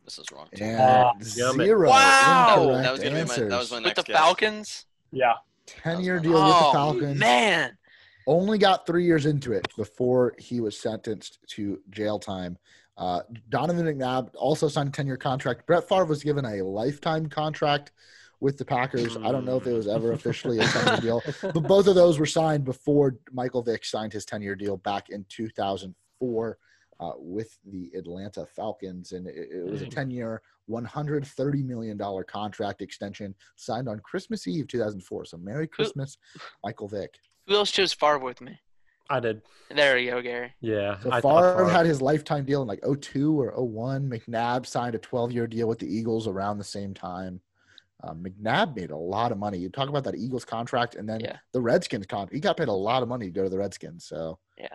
This 0.06 0.20
is 0.20 0.26
wrong. 0.32 0.48
too. 0.56 0.64
And 0.64 0.80
Ah, 0.82 1.14
damn 1.14 1.60
it. 1.60 1.66
zero 1.66 1.90
Wow. 1.90 2.56
incorrect 2.60 2.84
That 2.84 2.92
was 2.92 3.00
gonna 3.00 3.10
be 3.10 3.14
my- 3.16 3.20
answers. 3.22 3.50
that 3.50 3.58
was 3.58 3.72
my 3.72 3.80
With 3.82 3.96
the 3.96 4.04
guess. 4.04 4.16
Falcons. 4.18 4.86
Yeah. 5.12 5.34
10 5.66 6.02
year 6.02 6.20
deal 6.20 6.34
was 6.34 6.42
with 6.44 6.50
the 6.62 6.66
Oh 6.68 6.72
Falcons. 6.74 7.20
man. 7.20 7.78
only 8.28 8.58
got 8.58 8.88
three 8.88 9.06
years 9.06 9.26
into 9.28 9.52
it 9.54 9.68
before 9.78 10.34
he 10.40 10.60
was 10.60 10.80
sentenced 10.80 11.38
to 11.48 11.80
jail 11.92 12.18
time. 12.18 12.58
Uh, 12.98 13.22
Donovan 13.50 13.86
McNabb 13.86 14.30
also 14.36 14.68
signed 14.68 14.90
a 14.90 14.92
10 14.92 15.06
year 15.06 15.18
contract. 15.18 15.66
Brett 15.68 15.88
Favre 15.88 16.06
was 16.06 16.24
given 16.24 16.44
a 16.46 16.62
lifetime 16.64 17.28
contract 17.30 17.92
with 18.40 18.58
the 18.58 18.66
Packers. 18.66 19.16
I 19.18 19.32
don't 19.32 19.46
know 19.46 19.58
if 19.58 19.68
it 19.68 19.74
was 19.74 19.88
ever 19.88 20.12
officially 20.14 20.58
a 20.60 20.66
10 20.66 20.88
year 20.88 20.98
deal, 21.02 21.22
but 21.54 21.62
both 21.68 21.86
of 21.88 21.94
those 21.96 22.18
were 22.20 22.26
signed 22.26 22.64
before 22.64 23.16
Michael 23.32 23.62
Vick 23.62 23.86
signed 23.86 24.12
his 24.14 24.26
10 24.26 24.42
year 24.42 24.56
deal 24.56 24.78
back 24.78 25.10
in 25.10 25.24
2004 25.30 26.58
uh, 27.00 27.12
with 27.18 27.58
the 27.66 27.92
Atlanta 27.96 28.46
Falcons. 28.46 29.12
And 29.12 29.28
it, 29.28 29.50
it 29.52 29.66
was 29.70 29.82
a 29.82 29.86
10 29.88 30.10
year, 30.10 30.42
$130 30.70 31.66
million 31.66 32.00
contract 32.28 32.82
extension 32.82 33.36
signed 33.56 33.88
on 33.90 34.00
Christmas 34.00 34.48
Eve 34.48 34.68
2004. 34.68 35.26
So 35.26 35.38
Merry 35.38 35.68
Christmas, 35.68 36.18
Michael 36.64 36.88
Vick. 36.88 37.16
Who 37.48 37.56
else 37.56 37.72
chose 37.72 37.94
Favre 37.94 38.20
with 38.20 38.42
me? 38.42 38.60
I 39.10 39.20
did. 39.20 39.44
There 39.70 39.98
you 40.00 40.12
go, 40.12 40.22
Gary. 40.22 40.54
Yeah. 40.62 40.98
So 41.00 41.12
I 41.12 41.22
thought 41.22 41.58
Favre 41.58 41.70
had 41.70 41.86
his 41.86 42.02
lifetime 42.02 42.44
deal 42.44 42.64
in 42.64 42.68
like 42.68 42.82
02 43.02 43.40
or 43.40 43.52
01. 43.56 44.10
McNabb 44.10 44.66
signed 44.66 44.96
a 44.96 45.00
12 45.00 45.32
year 45.32 45.46
deal 45.48 45.68
with 45.68 45.78
the 45.80 45.88
Eagles 45.88 46.28
around 46.28 46.58
the 46.58 46.64
same 46.64 46.94
time. 46.94 47.40
Um, 48.04 48.24
McNabb 48.24 48.76
made 48.76 48.90
a 48.92 48.98
lot 48.98 49.32
of 49.32 49.38
money. 49.38 49.58
You 49.60 49.70
talk 49.70 49.90
about 49.90 50.04
that 50.06 50.16
Eagles 50.16 50.44
contract 50.46 50.96
and 50.96 51.08
then 51.08 51.20
Yeah. 51.20 51.38
the 51.52 51.62
Redskins 51.62 52.08
contract. 52.08 52.34
He 52.34 52.40
got 52.40 52.58
paid 52.58 52.68
a 52.68 52.74
lot 52.74 53.04
of 53.04 53.10
money 53.10 53.26
to 53.26 53.32
go 53.32 53.44
to 53.44 53.50
the 53.50 53.58
Redskins. 53.60 54.06
So 54.06 54.40
Yeah. 54.58 54.68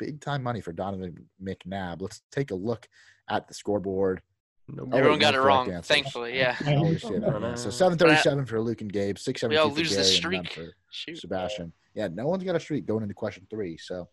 Big 0.00 0.20
time 0.20 0.42
money 0.42 0.60
for 0.60 0.72
Donovan 0.72 1.28
McNabb. 1.42 2.00
Let's 2.00 2.22
take 2.32 2.50
a 2.50 2.54
look 2.54 2.88
at 3.28 3.46
the 3.46 3.54
scoreboard. 3.54 4.22
Nope. 4.66 4.88
Everyone 4.92 5.18
wait, 5.18 5.20
got 5.20 5.34
it 5.34 5.40
wrong, 5.40 5.70
answers. 5.70 5.88
thankfully. 5.88 6.36
Yeah. 6.36 6.56
I 6.66 6.76
always 6.76 7.02
say 7.02 7.18
that. 7.18 7.34
Oh, 7.34 7.38
man. 7.38 7.56
So 7.56 7.70
737 7.70 8.46
for 8.46 8.60
Luke 8.60 8.80
and 8.80 8.92
Gabe, 8.92 9.16
We 9.16 9.20
672 9.20 9.60
all 9.60 9.70
for 9.70 9.76
lose 9.76 9.90
the 9.90 9.96
Gary 9.96 10.38
and 10.38 10.48
streak. 10.48 10.68
Shoot. 10.90 11.18
Sebastian. 11.18 11.72
Yeah, 11.94 12.08
no 12.12 12.26
one's 12.26 12.44
got 12.44 12.56
a 12.56 12.60
streak 12.60 12.86
going 12.86 13.02
into 13.02 13.14
question 13.14 13.46
three. 13.50 13.76
So 13.76 14.08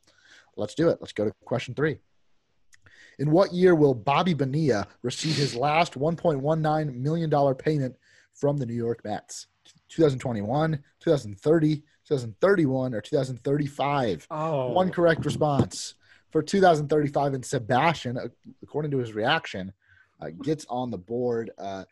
let's 0.58 0.76
do 0.76 0.90
it. 0.90 0.98
Let's 1.00 1.14
go 1.14 1.26
to 1.26 1.34
question 1.46 1.74
three. 1.74 2.00
In 3.20 3.32
what 3.32 3.54
year 3.54 3.76
will 3.76 3.94
Bobby 3.94 4.34
Bonilla 4.34 4.88
receive 5.04 5.36
his 5.36 5.56
last 5.56 5.98
$1.19 5.98 6.94
million 6.96 7.56
payment 7.56 7.96
from 8.34 8.58
the 8.58 8.66
New 8.66 8.76
York 8.76 9.04
Mets? 9.04 9.48
2021, 9.90 10.80
2030, 11.00 11.84
2031, 12.08 12.94
or 12.94 13.02
2035? 13.02 14.28
Oh. 14.32 14.72
One 14.72 14.90
correct 14.92 15.26
response 15.26 15.96
for 16.32 16.42
2035. 16.42 17.34
And 17.34 17.46
Sebastian, 17.46 18.18
uh, 18.18 18.28
according 18.64 18.92
to 18.92 18.98
his 18.98 19.14
reaction, 19.14 19.74
uh, 20.22 20.30
gets 20.42 20.66
on 20.70 20.90
the 20.90 20.98
board. 20.98 21.52
Uh, 21.58 21.84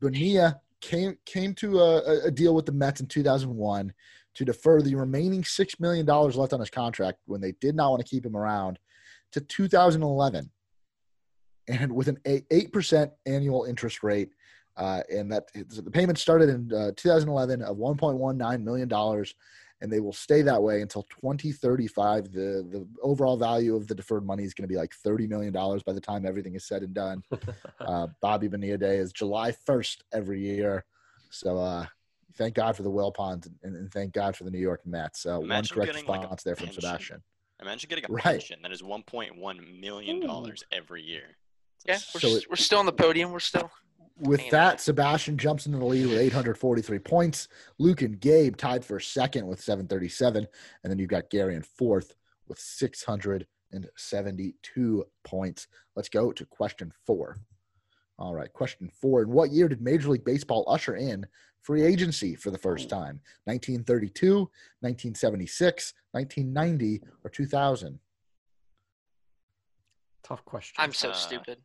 Bonilla 0.00 0.60
came 0.80 1.16
came 1.24 1.54
to 1.54 1.80
a, 1.80 2.26
a 2.26 2.30
deal 2.30 2.54
with 2.54 2.66
the 2.66 2.72
Mets 2.72 3.00
in 3.00 3.06
2001 3.06 3.92
to 4.34 4.44
defer 4.44 4.82
the 4.82 4.94
remaining 4.94 5.42
six 5.42 5.80
million 5.80 6.06
dollars 6.06 6.36
left 6.36 6.52
on 6.52 6.60
his 6.60 6.70
contract 6.70 7.18
when 7.26 7.40
they 7.40 7.52
did 7.52 7.74
not 7.74 7.90
want 7.90 8.04
to 8.04 8.08
keep 8.08 8.24
him 8.24 8.36
around 8.36 8.78
to 9.32 9.40
2011, 9.40 10.50
and 11.68 11.92
with 11.92 12.08
an 12.08 12.18
eight 12.26 12.72
percent 12.72 13.12
annual 13.24 13.64
interest 13.64 14.02
rate. 14.02 14.30
Uh, 14.76 15.00
and 15.10 15.32
that 15.32 15.46
the 15.54 15.90
payment 15.90 16.18
started 16.18 16.48
in 16.50 16.70
uh, 16.72 16.90
2011 16.96 17.62
of 17.62 17.76
1.19 17.78 18.62
million 18.62 18.88
dollars, 18.88 19.34
and 19.80 19.90
they 19.90 20.00
will 20.00 20.12
stay 20.12 20.42
that 20.42 20.62
way 20.62 20.82
until 20.82 21.02
2035. 21.04 22.30
The 22.32 22.66
the 22.70 22.86
overall 23.02 23.36
value 23.38 23.74
of 23.74 23.86
the 23.86 23.94
deferred 23.94 24.26
money 24.26 24.44
is 24.44 24.52
going 24.52 24.64
to 24.64 24.72
be 24.72 24.76
like 24.76 24.92
30 24.94 25.26
million 25.28 25.52
dollars 25.52 25.82
by 25.82 25.92
the 25.94 26.00
time 26.00 26.26
everything 26.26 26.54
is 26.54 26.66
said 26.66 26.82
and 26.82 26.92
done. 26.92 27.22
uh, 27.80 28.08
Bobby 28.20 28.48
Bonilla 28.48 28.76
Day 28.76 28.98
is 28.98 29.12
July 29.12 29.50
1st 29.66 29.98
every 30.12 30.40
year, 30.40 30.84
so 31.30 31.56
uh, 31.56 31.86
thank 32.34 32.54
God 32.54 32.76
for 32.76 32.82
the 32.82 32.90
Wilpons 32.90 33.48
and, 33.62 33.74
and 33.76 33.90
thank 33.90 34.12
God 34.12 34.36
for 34.36 34.44
the 34.44 34.50
New 34.50 34.58
York 34.58 34.82
Mets. 34.86 35.24
Uh, 35.24 35.36
one 35.38 35.44
Imagine 35.44 35.74
correct 35.74 35.92
getting, 35.94 36.06
like, 36.08 36.20
response 36.20 36.42
there 36.42 36.54
from 36.56 36.66
pension. 36.66 36.82
Sebastian. 36.82 37.22
Imagine 37.62 37.88
getting 37.88 38.04
a 38.04 38.08
Right. 38.12 38.22
pension 38.24 38.58
that 38.60 38.72
is 38.72 38.82
1.1 38.82 39.80
million 39.80 40.20
dollars 40.20 40.62
every 40.70 41.02
year. 41.02 41.38
Yeah, 41.86 41.98
we're, 42.12 42.20
So 42.20 42.28
it- 42.36 42.44
we're 42.50 42.56
still 42.56 42.78
on 42.80 42.84
the 42.86 42.92
podium. 42.92 43.32
We're 43.32 43.40
still. 43.40 43.70
With 44.18 44.40
Hang 44.40 44.50
that, 44.52 44.80
Sebastian 44.80 45.36
jumps 45.36 45.66
into 45.66 45.76
the 45.78 45.84
lead 45.84 46.06
with 46.06 46.18
843 46.18 46.98
points. 47.00 47.48
Luke 47.78 48.00
and 48.00 48.18
Gabe 48.18 48.56
tied 48.56 48.82
for 48.84 48.98
second 48.98 49.46
with 49.46 49.60
737. 49.60 50.46
And 50.82 50.90
then 50.90 50.98
you've 50.98 51.10
got 51.10 51.28
Gary 51.28 51.54
in 51.54 51.60
fourth 51.62 52.14
with 52.48 52.58
672 52.58 55.06
points. 55.22 55.66
Let's 55.94 56.08
go 56.08 56.32
to 56.32 56.46
question 56.46 56.92
four. 57.04 57.36
All 58.18 58.34
right, 58.34 58.50
question 58.50 58.90
four. 59.02 59.20
In 59.22 59.28
what 59.30 59.50
year 59.50 59.68
did 59.68 59.82
Major 59.82 60.08
League 60.08 60.24
Baseball 60.24 60.64
usher 60.66 60.96
in 60.96 61.26
free 61.60 61.82
agency 61.82 62.34
for 62.34 62.50
the 62.50 62.56
first 62.56 62.88
time? 62.88 63.20
1932, 63.44 64.36
1976, 64.80 65.92
1990, 66.12 67.02
or 67.22 67.28
2000? 67.30 67.98
Tough 70.24 70.42
question. 70.46 70.74
I'm 70.78 70.94
so 70.94 71.10
Uh, 71.10 71.12
stupid. 71.12 71.58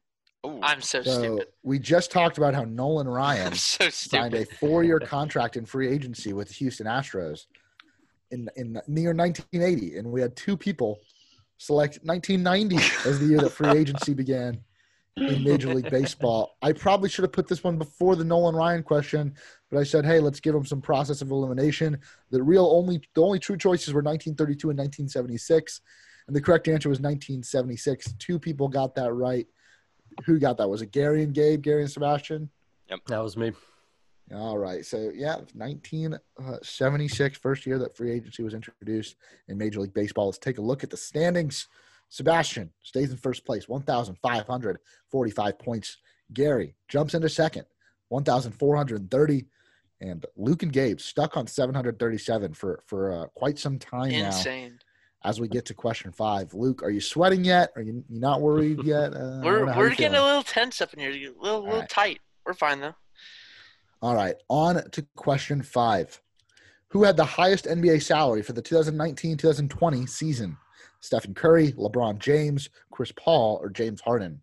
Ooh, 0.45 0.59
I'm 0.63 0.81
so, 0.81 1.03
So 1.03 1.11
stupid. 1.19 1.47
we 1.63 1.77
just 1.77 2.11
talked 2.11 2.37
about 2.37 2.55
how 2.55 2.63
Nolan 2.63 3.07
Ryan 3.07 3.53
so 3.55 3.89
signed 3.89 4.33
a 4.33 4.45
four-year 4.45 4.99
contract 5.05 5.55
in 5.55 5.65
free 5.65 5.87
agency 5.87 6.33
with 6.33 6.47
the 6.47 6.53
Houston 6.55 6.87
Astros 6.87 7.45
in 8.31 8.49
in 8.55 8.73
the 8.73 9.01
year 9.01 9.13
1980, 9.13 9.97
and 9.97 10.11
we 10.11 10.21
had 10.21 10.35
two 10.35 10.57
people 10.57 10.99
select 11.57 11.99
1990 12.03 12.77
as 13.07 13.19
the 13.19 13.25
year 13.27 13.39
that 13.39 13.51
free 13.51 13.69
agency 13.69 14.13
began 14.15 14.59
in 15.17 15.43
Major 15.43 15.73
League 15.73 15.89
Baseball. 15.91 16.57
I 16.61 16.71
probably 16.71 17.09
should 17.09 17.23
have 17.23 17.33
put 17.33 17.47
this 17.47 17.63
one 17.63 17.77
before 17.77 18.15
the 18.15 18.23
Nolan 18.23 18.55
Ryan 18.55 18.81
question, 18.81 19.35
but 19.69 19.77
I 19.77 19.83
said, 19.83 20.05
hey, 20.05 20.19
let's 20.19 20.39
give 20.39 20.55
him 20.55 20.65
some 20.65 20.81
process 20.81 21.21
of 21.21 21.29
elimination. 21.29 21.99
The 22.31 22.41
real 22.41 22.65
only 22.65 23.01
the 23.13 23.21
only 23.21 23.37
true 23.37 23.57
choices 23.57 23.93
were 23.93 24.01
1932 24.01 24.71
and 24.71 24.79
1976, 24.79 25.81
and 26.27 26.35
the 26.35 26.41
correct 26.41 26.67
answer 26.67 26.89
was 26.89 26.99
1976. 26.99 28.13
Two 28.17 28.39
people 28.39 28.67
got 28.67 28.95
that 28.95 29.13
right. 29.13 29.45
Who 30.25 30.39
got 30.39 30.57
that? 30.57 30.69
Was 30.69 30.81
it 30.81 30.91
Gary 30.91 31.23
and 31.23 31.33
Gabe, 31.33 31.61
Gary 31.61 31.81
and 31.81 31.91
Sebastian? 31.91 32.49
Yep, 32.89 32.99
that 33.07 33.23
was 33.23 33.37
me. 33.37 33.51
All 34.33 34.57
right. 34.57 34.85
So, 34.85 35.11
yeah, 35.13 35.35
1976, 35.53 37.37
first 37.37 37.65
year 37.65 37.77
that 37.79 37.95
free 37.97 38.11
agency 38.11 38.43
was 38.43 38.53
introduced 38.53 39.15
in 39.47 39.57
Major 39.57 39.81
League 39.81 39.93
Baseball. 39.93 40.27
Let's 40.27 40.37
take 40.37 40.57
a 40.57 40.61
look 40.61 40.83
at 40.83 40.89
the 40.89 40.97
standings. 40.97 41.67
Sebastian 42.09 42.71
stays 42.83 43.11
in 43.11 43.17
first 43.17 43.45
place, 43.45 43.67
1,545 43.67 45.59
points. 45.59 45.97
Gary 46.33 46.75
jumps 46.87 47.13
into 47.13 47.29
second, 47.29 47.65
1,430. 48.09 49.45
And 50.01 50.25
Luke 50.35 50.63
and 50.63 50.73
Gabe 50.73 50.99
stuck 50.99 51.37
on 51.37 51.47
737 51.47 52.53
for, 52.53 52.83
for 52.87 53.11
uh, 53.11 53.27
quite 53.35 53.59
some 53.59 53.77
time 53.77 54.11
now 54.11 54.27
Insane. 54.27 54.79
As 55.23 55.39
we 55.39 55.47
get 55.47 55.65
to 55.65 55.73
question 55.73 56.11
five. 56.11 56.53
Luke, 56.53 56.81
are 56.83 56.89
you 56.89 57.01
sweating 57.01 57.43
yet? 57.43 57.71
Are 57.75 57.81
you 57.81 58.03
you 58.09 58.19
not 58.19 58.41
worried 58.41 58.79
yet? 58.83 59.13
Uh, 59.13 59.41
We're 59.43 59.65
we're 59.65 59.89
getting 59.89 60.11
feeling. 60.11 60.15
a 60.15 60.23
little 60.25 60.43
tense 60.43 60.81
up 60.81 60.93
in 60.93 60.99
here. 60.99 61.11
A 61.11 61.41
little, 61.41 61.63
little 61.63 61.79
right. 61.79 61.89
tight. 61.89 62.19
We're 62.45 62.53
fine 62.53 62.79
though. 62.79 62.95
All 64.01 64.15
right, 64.15 64.35
on 64.49 64.89
to 64.91 65.05
question 65.15 65.61
five. 65.61 66.19
Who 66.89 67.03
had 67.03 67.15
the 67.15 67.25
highest 67.25 67.65
NBA 67.65 68.03
salary 68.03 68.41
for 68.41 68.53
the 68.53 68.61
2019 68.61 69.37
2020 69.37 70.05
season? 70.07 70.57
Stephen 70.99 71.33
Curry, 71.33 71.71
LeBron 71.73 72.19
James, 72.19 72.69
Chris 72.91 73.11
Paul, 73.15 73.59
or 73.61 73.69
James 73.69 74.01
Harden? 74.01 74.41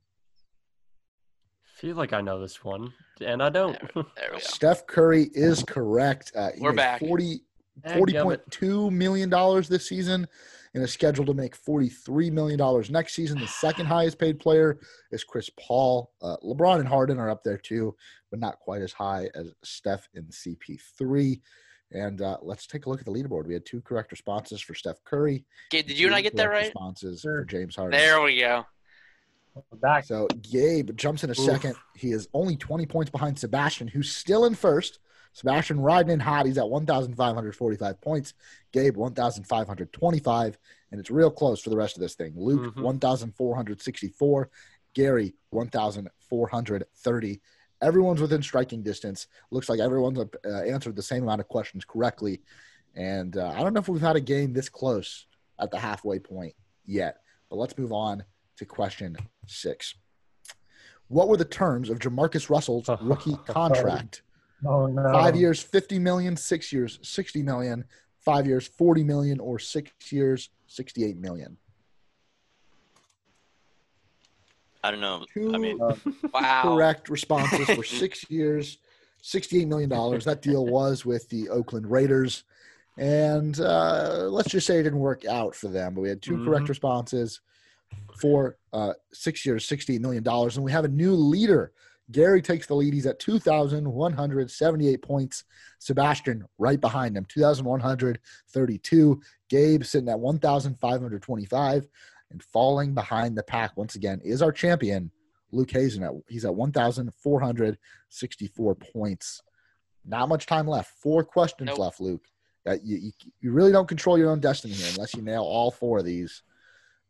feel 1.78 1.94
like 1.94 2.12
I 2.12 2.20
know 2.20 2.40
this 2.40 2.64
one, 2.64 2.92
and 3.24 3.42
I 3.42 3.50
don't. 3.50 3.78
There 3.94 4.04
we 4.32 4.32
go. 4.32 4.38
Steph 4.38 4.86
Curry 4.86 5.30
is 5.32 5.62
correct. 5.62 6.32
Uh, 6.34 6.50
he 6.54 6.60
We're 6.60 6.72
made 6.72 6.76
back. 6.76 7.00
40, 7.00 7.24
Dadgummit. 7.24 7.40
$40.2 7.86 8.90
million 8.90 9.30
this 9.68 9.88
season 9.88 10.26
and 10.74 10.82
is 10.84 10.92
scheduled 10.92 11.26
to 11.28 11.34
make 11.34 11.56
$43 11.56 12.30
million 12.32 12.84
next 12.90 13.14
season. 13.14 13.38
The 13.38 13.46
second 13.46 13.86
highest 13.86 14.18
paid 14.18 14.38
player 14.38 14.78
is 15.10 15.24
Chris 15.24 15.50
Paul. 15.58 16.12
Uh, 16.22 16.36
LeBron 16.44 16.80
and 16.80 16.88
Harden 16.88 17.18
are 17.18 17.30
up 17.30 17.42
there 17.42 17.58
too, 17.58 17.94
but 18.30 18.40
not 18.40 18.58
quite 18.60 18.82
as 18.82 18.92
high 18.92 19.28
as 19.34 19.52
Steph 19.62 20.08
and 20.14 20.26
CP3. 20.30 21.40
And 21.90 22.20
uh, 22.20 22.36
let's 22.42 22.66
take 22.66 22.84
a 22.84 22.90
look 22.90 23.00
at 23.00 23.06
the 23.06 23.12
leaderboard. 23.12 23.46
We 23.46 23.54
had 23.54 23.64
two 23.64 23.80
correct 23.80 24.10
responses 24.12 24.60
for 24.60 24.74
Steph 24.74 25.02
Curry. 25.04 25.44
Gabe, 25.70 25.86
did 25.86 25.98
you 25.98 26.06
and 26.06 26.14
I 26.14 26.20
get 26.20 26.36
that 26.36 26.50
right? 26.50 26.64
Responses 26.64 27.22
Sure. 27.22 27.40
for 27.40 27.44
James 27.46 27.76
Harden. 27.76 27.98
There 27.98 28.20
we 28.20 28.38
go. 28.40 28.66
Back. 29.80 30.04
So 30.04 30.28
Gabe 30.42 30.94
jumps 30.96 31.24
in 31.24 31.30
a 31.30 31.32
Oof. 31.32 31.38
second. 31.38 31.74
He 31.96 32.12
is 32.12 32.28
only 32.34 32.56
20 32.56 32.86
points 32.86 33.10
behind 33.10 33.38
Sebastian, 33.38 33.88
who's 33.88 34.14
still 34.14 34.44
in 34.44 34.54
first. 34.54 34.98
Sebastian 35.32 35.80
riding 35.80 36.12
in 36.12 36.20
hot. 36.20 36.46
He's 36.46 36.58
at 36.58 36.68
1,545 36.68 38.00
points. 38.00 38.34
Gabe, 38.72 38.96
1,525. 38.96 40.58
And 40.90 41.00
it's 41.00 41.10
real 41.10 41.30
close 41.30 41.60
for 41.60 41.70
the 41.70 41.76
rest 41.76 41.96
of 41.96 42.00
this 42.00 42.14
thing. 42.14 42.32
Luke, 42.36 42.74
Mhm. 42.74 42.82
1,464. 42.82 44.50
Gary, 44.94 45.34
1,430. 45.50 47.40
Everyone's 47.80 48.20
within 48.20 48.42
striking 48.42 48.82
distance. 48.82 49.28
Looks 49.50 49.68
like 49.68 49.78
everyone's 49.80 50.18
uh, 50.18 50.48
answered 50.66 50.96
the 50.96 51.02
same 51.02 51.22
amount 51.22 51.40
of 51.40 51.48
questions 51.48 51.84
correctly. 51.84 52.40
And 52.96 53.36
uh, 53.36 53.50
I 53.50 53.62
don't 53.62 53.72
know 53.72 53.80
if 53.80 53.88
we've 53.88 54.00
had 54.00 54.16
a 54.16 54.20
game 54.20 54.52
this 54.52 54.68
close 54.68 55.26
at 55.60 55.70
the 55.70 55.78
halfway 55.78 56.18
point 56.18 56.54
yet. 56.84 57.18
But 57.48 57.56
let's 57.56 57.78
move 57.78 57.92
on 57.92 58.24
to 58.56 58.64
question 58.64 59.16
six. 59.46 59.94
What 61.06 61.28
were 61.28 61.36
the 61.36 61.44
terms 61.44 61.88
of 61.90 62.00
Jamarcus 62.00 62.50
Russell's 62.50 62.88
rookie 63.00 63.36
contract? 63.46 64.22
Oh 64.66 64.86
no. 64.86 65.12
Five 65.12 65.36
years, 65.36 65.60
50 65.62 65.98
million, 65.98 66.36
six 66.36 66.72
years, 66.72 66.98
60 67.02 67.42
million, 67.42 67.84
five 68.24 68.46
years, 68.46 68.66
40 68.66 69.04
million, 69.04 69.40
or 69.40 69.58
six 69.58 69.90
years, 70.10 70.50
68 70.66 71.16
million. 71.16 71.56
I 74.82 74.90
don't 74.90 75.00
know. 75.00 75.24
Two 75.34 75.52
I 75.54 75.58
mean, 75.58 75.78
Wow. 76.32 76.62
correct 76.62 77.08
responses 77.08 77.66
for 77.70 77.82
six 77.84 78.28
years, 78.30 78.78
$68 79.22 79.66
million. 79.66 79.88
That 79.90 80.40
deal 80.42 80.66
was 80.66 81.04
with 81.04 81.28
the 81.28 81.48
Oakland 81.48 81.90
Raiders. 81.90 82.44
And 82.96 83.58
uh, 83.60 84.26
let's 84.28 84.50
just 84.50 84.66
say 84.66 84.78
it 84.78 84.84
didn't 84.84 84.98
work 84.98 85.24
out 85.24 85.54
for 85.54 85.68
them, 85.68 85.94
but 85.94 86.00
we 86.00 86.08
had 86.08 86.22
2 86.22 86.44
correct 86.44 86.66
Mhm. 86.66 86.70
responses 86.70 87.40
for 88.20 88.56
uh, 88.72 88.94
six 89.12 89.44
years, 89.46 89.66
$68 89.68 90.00
million. 90.00 90.26
And 90.26 90.62
we 90.64 90.72
have 90.72 90.84
a 90.84 90.88
new 90.88 91.14
leader. 91.14 91.72
Gary 92.10 92.40
takes 92.40 92.66
the 92.66 92.74
lead. 92.74 92.94
He's 92.94 93.04
at 93.06 93.18
2,178 93.18 95.02
points. 95.02 95.44
Sebastian 95.78 96.46
right 96.58 96.80
behind 96.80 97.14
him, 97.16 97.26
2,132. 97.26 99.20
Gabe 99.50 99.84
sitting 99.84 100.08
at 100.08 100.18
1,525 100.18 101.88
and 102.30 102.42
falling 102.42 102.94
behind 102.94 103.36
the 103.36 103.42
pack 103.42 103.76
once 103.76 103.94
again 103.94 104.20
is 104.24 104.40
our 104.42 104.52
champion, 104.52 105.10
Luke 105.52 105.70
Hazen. 105.70 106.02
At, 106.02 106.12
he's 106.28 106.46
at 106.46 106.54
1,464 106.54 108.74
points. 108.74 109.42
Not 110.04 110.28
much 110.28 110.46
time 110.46 110.66
left. 110.66 110.92
Four 111.02 111.24
questions 111.24 111.68
Nope. 111.68 111.78
left, 111.78 112.00
Luke. 112.00 112.26
Uh, 112.66 112.76
you, 112.82 112.96
you, 112.96 113.12
you 113.40 113.52
really 113.52 113.70
don't 113.72 113.88
control 113.88 114.18
your 114.18 114.30
own 114.30 114.40
destiny 114.40 114.74
here 114.74 114.88
unless 114.94 115.14
you 115.14 115.22
nail 115.22 115.42
all 115.42 115.70
four 115.70 115.98
of 115.98 116.04
these. 116.04 116.42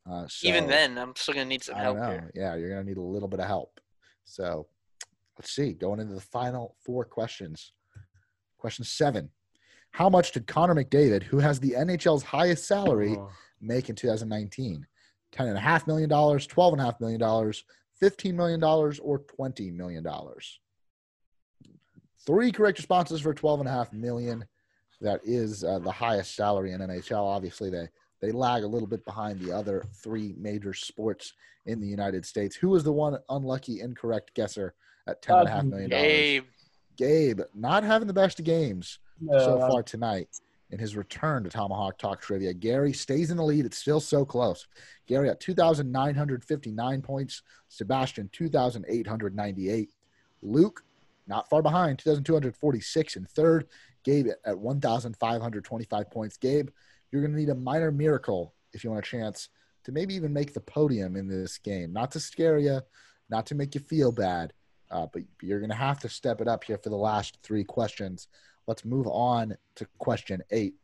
Uh, 0.09 0.26
Even 0.42 0.66
then, 0.66 0.96
I'm 0.96 1.14
still 1.16 1.34
gonna 1.34 1.46
need 1.46 1.62
some 1.62 1.76
I 1.76 1.82
help. 1.82 1.99
Yeah, 2.34 2.57
you're 2.57 2.70
gonna 2.70 2.84
need 2.84 2.96
a 2.96 3.03
little 3.03 3.28
bit 3.28 3.40
of 3.40 3.46
help. 3.46 3.78
So 4.24 4.66
let's 5.39 5.53
see. 5.53 5.72
Going 5.72 6.01
into 6.01 6.14
the 6.14 6.20
final 6.20 6.74
four 6.84 7.05
questions. 7.05 7.72
Question 8.59 8.84
seven. 8.84 9.30
How 9.93 10.09
much 10.09 10.32
did 10.32 10.47
Connor 10.47 10.74
McDavid, 10.74 11.22
who 11.22 11.39
has 11.39 11.61
the 11.61 11.70
NHL's 11.72 12.22
highest 12.22 12.66
salary, 12.66 13.16
Oh, 13.18 13.30
make 13.61 13.89
in 13.89 13.95
2019? 13.97 14.86
$10.5 15.32 15.86
million, 15.86 16.11
$12.5 16.11 17.01
million, 17.01 17.20
$15 17.20 18.34
million, 18.34 18.64
or 18.64 19.20
$20 19.20 19.72
million? 19.74 20.07
Three 22.26 22.53
correct 22.53 22.78
responses 22.78 23.20
for 23.20 23.34
12.5 23.34 23.93
million. 23.93 24.45
That 25.01 25.20
is 25.24 25.64
uh, 25.64 25.78
the 25.78 25.93
highest 25.93 26.34
salary 26.34 26.72
in 26.72 26.80
NHL. 26.80 27.22
Obviously, 27.22 27.70
they, 27.70 27.89
they 28.20 28.32
lag 28.32 28.64
a 28.64 28.68
little 28.68 28.89
bit 28.89 29.05
behind 29.05 29.41
the 29.41 29.53
other 29.53 29.84
three 30.03 30.34
major 30.36 30.74
sports 30.74 31.32
in 31.66 31.80
the 31.80 31.86
United 31.86 32.26
States. 32.26 32.57
Who 32.57 32.70
was 32.70 32.84
the 32.84 32.93
one 32.93 33.18
unlucky, 33.28 33.80
incorrect 33.80 34.34
guesser 34.34 34.74
at 35.09 35.22
$10.5 35.22 35.68
million? 35.68 35.90
Gabe, 35.90 36.44
Gabe, 36.96 37.40
not 37.54 37.82
having 37.82 38.06
the 38.06 38.14
best 38.14 38.38
of 38.38 38.44
games 38.44 38.98
Yeah, 39.20 39.38
so 39.38 39.59
far 39.59 39.82
tonight 39.82 40.28
in 40.70 40.78
his 40.78 40.96
return 40.96 41.42
to 41.44 41.50
Tomahawk 41.50 41.98
Talk 41.98 42.20
Trivia. 42.20 42.52
Gary 42.52 42.92
stays 42.92 43.30
in 43.30 43.36
the 43.36 43.44
lead. 43.44 43.64
It's 43.64 43.78
still 43.78 44.00
so 44.00 44.24
close. 44.24 44.66
Gary 45.06 45.30
at 45.30 45.40
2,959 45.40 47.02
points. 47.02 47.42
Sebastian, 47.68 48.28
2,898. 48.32 49.90
Luke 50.42 50.84
not 51.28 51.48
far 51.48 51.62
behind, 51.62 51.98
2,246 51.98 53.16
in 53.16 53.24
third. 53.26 53.66
Gabe 54.04 54.28
at 54.44 54.59
1,525 54.59 56.11
points. 56.11 56.36
Gabe, 56.38 56.70
you're 57.11 57.22
going 57.22 57.32
to 57.32 57.38
need 57.38 57.50
a 57.50 57.54
minor 57.54 57.92
miracle 57.92 58.54
if 58.72 58.82
you 58.82 58.90
want 58.90 59.04
a 59.04 59.09
chance 59.09 59.50
to 59.84 59.92
maybe 59.92 60.14
even 60.14 60.32
make 60.32 60.54
the 60.54 60.61
podium 60.61 61.16
in 61.16 61.28
this 61.28 61.59
game. 61.59 61.92
Not 61.92 62.11
to 62.12 62.20
scare 62.20 62.59
you, 62.59 62.80
not 63.28 63.46
to 63.46 63.54
make 63.54 63.74
you 63.74 63.80
feel 63.80 64.11
bad, 64.12 64.52
uh, 64.91 65.07
but 65.12 65.22
you're 65.43 65.61
going 65.61 65.70
to 65.70 65.76
have 65.76 65.99
to 66.01 66.09
step 66.09 66.41
it 66.41 66.49
up 66.49 66.64
here 66.64 66.78
for 66.78 66.91
the 66.91 66.97
last 66.97 67.39
three 67.43 67.64
questions. 67.64 68.28
Let's 68.66 68.84
move 68.84 69.07
on 69.07 69.57
to 69.76 69.86
question 69.99 70.43
eight. 70.51 70.74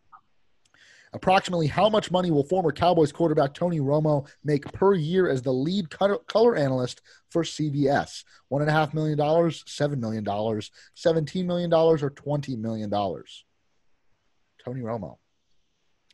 Approximately 1.13 1.69
how 1.69 1.89
much 1.89 2.11
money 2.11 2.33
will 2.33 2.43
former 2.43 2.73
Cowboys 2.73 3.13
quarterback 3.13 3.55
Tony 3.55 3.79
Romo 3.79 4.29
make 4.43 4.71
per 4.73 4.95
year 4.95 5.29
as 5.29 5.43
the 5.43 5.53
lead 5.53 5.89
color 5.91 6.57
analyst 6.57 7.03
for 7.31 7.45
CBS? 7.45 8.25
One 8.49 8.63
and 8.63 8.71
a 8.71 8.73
half 8.73 8.95
million 8.95 9.17
dollars, 9.17 9.63
seven 9.67 10.01
million 10.01 10.25
dollars, 10.25 10.73
seventeen 10.95 11.47
million 11.47 11.71
dollars, 11.71 12.03
or 12.03 12.11
twenty 12.11 12.57
million 12.57 12.91
dollars? 12.91 13.45
Tony 14.65 14.81
Romo. 14.81 15.19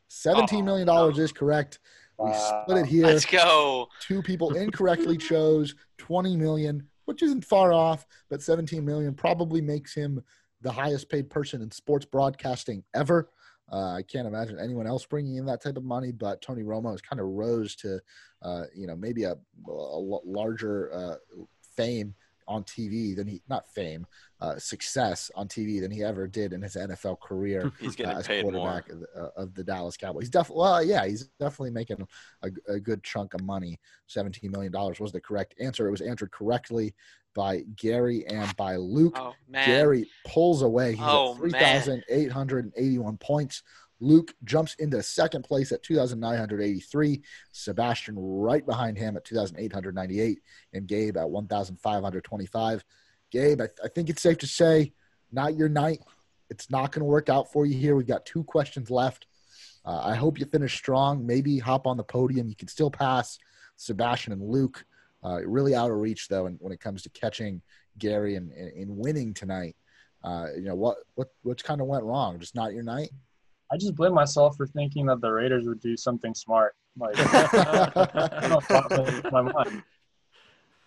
Seventeen 0.09 0.67
million 0.67 0.87
dollars 0.87 1.19
is 1.19 1.33
correct. 1.33 1.79
We 2.21 2.33
split 2.35 2.79
it 2.79 2.87
here. 2.87 3.07
Let's 3.07 3.25
go. 3.25 3.89
Two 4.01 4.23
people 4.23 4.55
incorrectly 4.55 5.17
chose 5.17 5.75
20 5.97 6.37
million, 6.37 6.87
which 7.11 7.23
isn't 7.23 7.45
far 7.45 7.73
off, 7.73 8.07
but 8.29 8.41
17 8.41 8.85
million 8.85 9.13
probably 9.15 9.61
makes 9.61 9.93
him 9.93 10.23
the 10.61 10.71
highest 10.71 11.09
paid 11.09 11.29
person 11.29 11.61
in 11.61 11.69
sports 11.69 12.07
broadcasting 12.07 12.85
ever. 12.95 13.29
Uh, 13.73 13.95
I 13.95 14.03
can't 14.03 14.29
imagine 14.29 14.61
anyone 14.61 14.87
else 14.87 15.05
bringing 15.07 15.35
in 15.35 15.45
that 15.47 15.61
type 15.61 15.77
of 15.77 15.83
money, 15.83 16.13
but 16.13 16.41
Tony 16.41 16.63
Romo 16.63 16.93
has 16.93 17.01
kind 17.01 17.19
of 17.19 17.27
rose 17.27 17.75
to, 17.77 17.99
uh, 18.43 18.63
you 18.73 18.87
know, 18.87 18.95
maybe 18.95 19.25
a, 19.25 19.33
a 19.67 20.01
larger 20.25 20.93
uh, 20.95 21.17
fame 21.77 22.15
on 22.51 22.65
TV 22.65 23.15
than 23.15 23.29
he 23.29 23.41
not 23.49 23.67
fame, 23.71 24.07
uh, 24.41 24.59
success 24.59 25.31
on 25.37 25.47
TV 25.47 25.81
than 25.81 25.91
he 25.91 26.03
ever 26.03 26.27
did 26.27 26.53
in 26.53 26.61
his 26.61 26.75
NFL 26.75 27.21
career. 27.21 27.71
He's 27.81 27.95
getting 27.95 28.17
uh, 28.17 28.19
as 28.19 28.27
paid 28.27 28.43
quarterback 28.43 28.89
more. 28.89 28.97
of 28.97 29.01
the, 29.01 29.23
uh, 29.23 29.31
of 29.37 29.55
the 29.55 29.63
Dallas 29.65 29.97
Cowboys. 29.97 30.25
He's 30.25 30.31
definitely 30.31 30.61
well, 30.61 30.83
yeah, 30.85 31.07
he's 31.07 31.29
definitely 31.39 31.71
making 31.71 32.07
a, 32.43 32.51
a 32.69 32.81
good 32.81 33.03
chunk 33.05 33.35
of 33.35 33.43
money. 33.43 33.79
Seventeen 34.09 34.51
million 34.51 34.73
dollars 34.73 34.99
was 34.99 35.13
the 35.13 35.21
correct 35.21 35.55
answer. 35.61 35.87
It 35.87 35.93
was 35.93 36.01
answered 36.01 36.33
correctly 36.33 36.93
by 37.35 37.63
Gary 37.77 38.27
and 38.27 38.55
by 38.57 38.77
Luke. 38.77 39.17
Oh 39.19 39.35
man. 39.49 39.67
Gary 39.67 40.11
pulls 40.27 40.63
away. 40.63 40.93
He's 40.93 41.01
Oh, 41.03 41.35
man. 41.35 41.51
3,881 41.51 43.17
points. 43.19 43.63
Luke 44.01 44.35
jumps 44.45 44.75
into 44.79 45.03
second 45.03 45.45
place 45.45 45.73
at 45.73 45.83
2,983. 45.83 47.23
Sebastian 47.53 48.15
right 48.19 48.65
behind 48.65 48.97
him 48.97 49.17
at 49.17 49.25
2,898. 49.25 50.41
And 50.73 50.87
Gabe 50.87 51.17
at 51.17 51.29
1,525. 51.29 52.85
Gabe, 53.31 53.61
I, 53.61 53.69
I 53.85 53.89
think 53.89 54.09
it's 54.09 54.23
safe 54.23 54.39
to 54.39 54.47
say, 54.47 54.93
not 55.31 55.57
your 55.57 55.69
night. 55.69 56.01
It's 56.49 56.71
not 56.71 56.93
going 56.93 57.01
to 57.01 57.07
work 57.07 57.29
out 57.29 57.53
for 57.53 57.67
you 57.67 57.77
here. 57.79 57.95
We've 57.95 58.07
got 58.07 58.27
two 58.27 58.43
questions 58.43 58.91
left. 58.91 59.27
Uh, 59.85 60.01
I 60.05 60.15
hope 60.15 60.39
you 60.39 60.47
finish 60.47 60.77
strong. 60.77 61.25
Maybe 61.25 61.59
hop 61.59 61.87
on 61.87 61.97
the 61.97 62.05
podium. 62.05 62.49
You 62.49 62.57
can 62.57 62.69
still 62.69 62.91
pass 62.91 63.39
Sebastian 63.77 64.33
and 64.33 64.43
Luke. 64.43 64.85
Uh, 65.23 65.41
really 65.45 65.75
out 65.75 65.91
of 65.91 65.99
reach 65.99 66.29
though, 66.29 66.47
and 66.47 66.57
when 66.61 66.73
it 66.73 66.81
comes 66.81 67.03
to 67.03 67.11
catching 67.11 67.61
Gary 67.99 68.37
and, 68.37 68.51
and, 68.53 68.73
and 68.73 68.97
winning 68.97 69.35
tonight. 69.35 69.77
Uh, 70.23 70.47
you 70.55 70.63
know 70.65 70.75
what 70.75 70.99
what 71.15 71.29
what's 71.43 71.63
kind 71.63 71.81
of 71.81 71.87
went 71.87 72.05
wrong? 72.05 72.39
Just 72.39 72.55
not 72.55 72.73
your 72.73 72.83
night. 72.83 73.11
I 73.73 73.77
just 73.77 73.95
blame 73.95 74.15
myself 74.15 74.57
for 74.57 74.67
thinking 74.67 75.07
that 75.07 75.21
the 75.21 75.31
Raiders 75.31 75.67
would 75.67 75.81
do 75.81 75.97
something 75.97 76.35
smart. 76.35 76.75
Like, 76.99 77.15
I 77.19 78.29
don't 78.41 78.51
know 78.51 78.59
if 78.59 78.69
that 78.69 78.91
was 79.23 79.33
my 79.33 79.43
mind. 79.43 79.83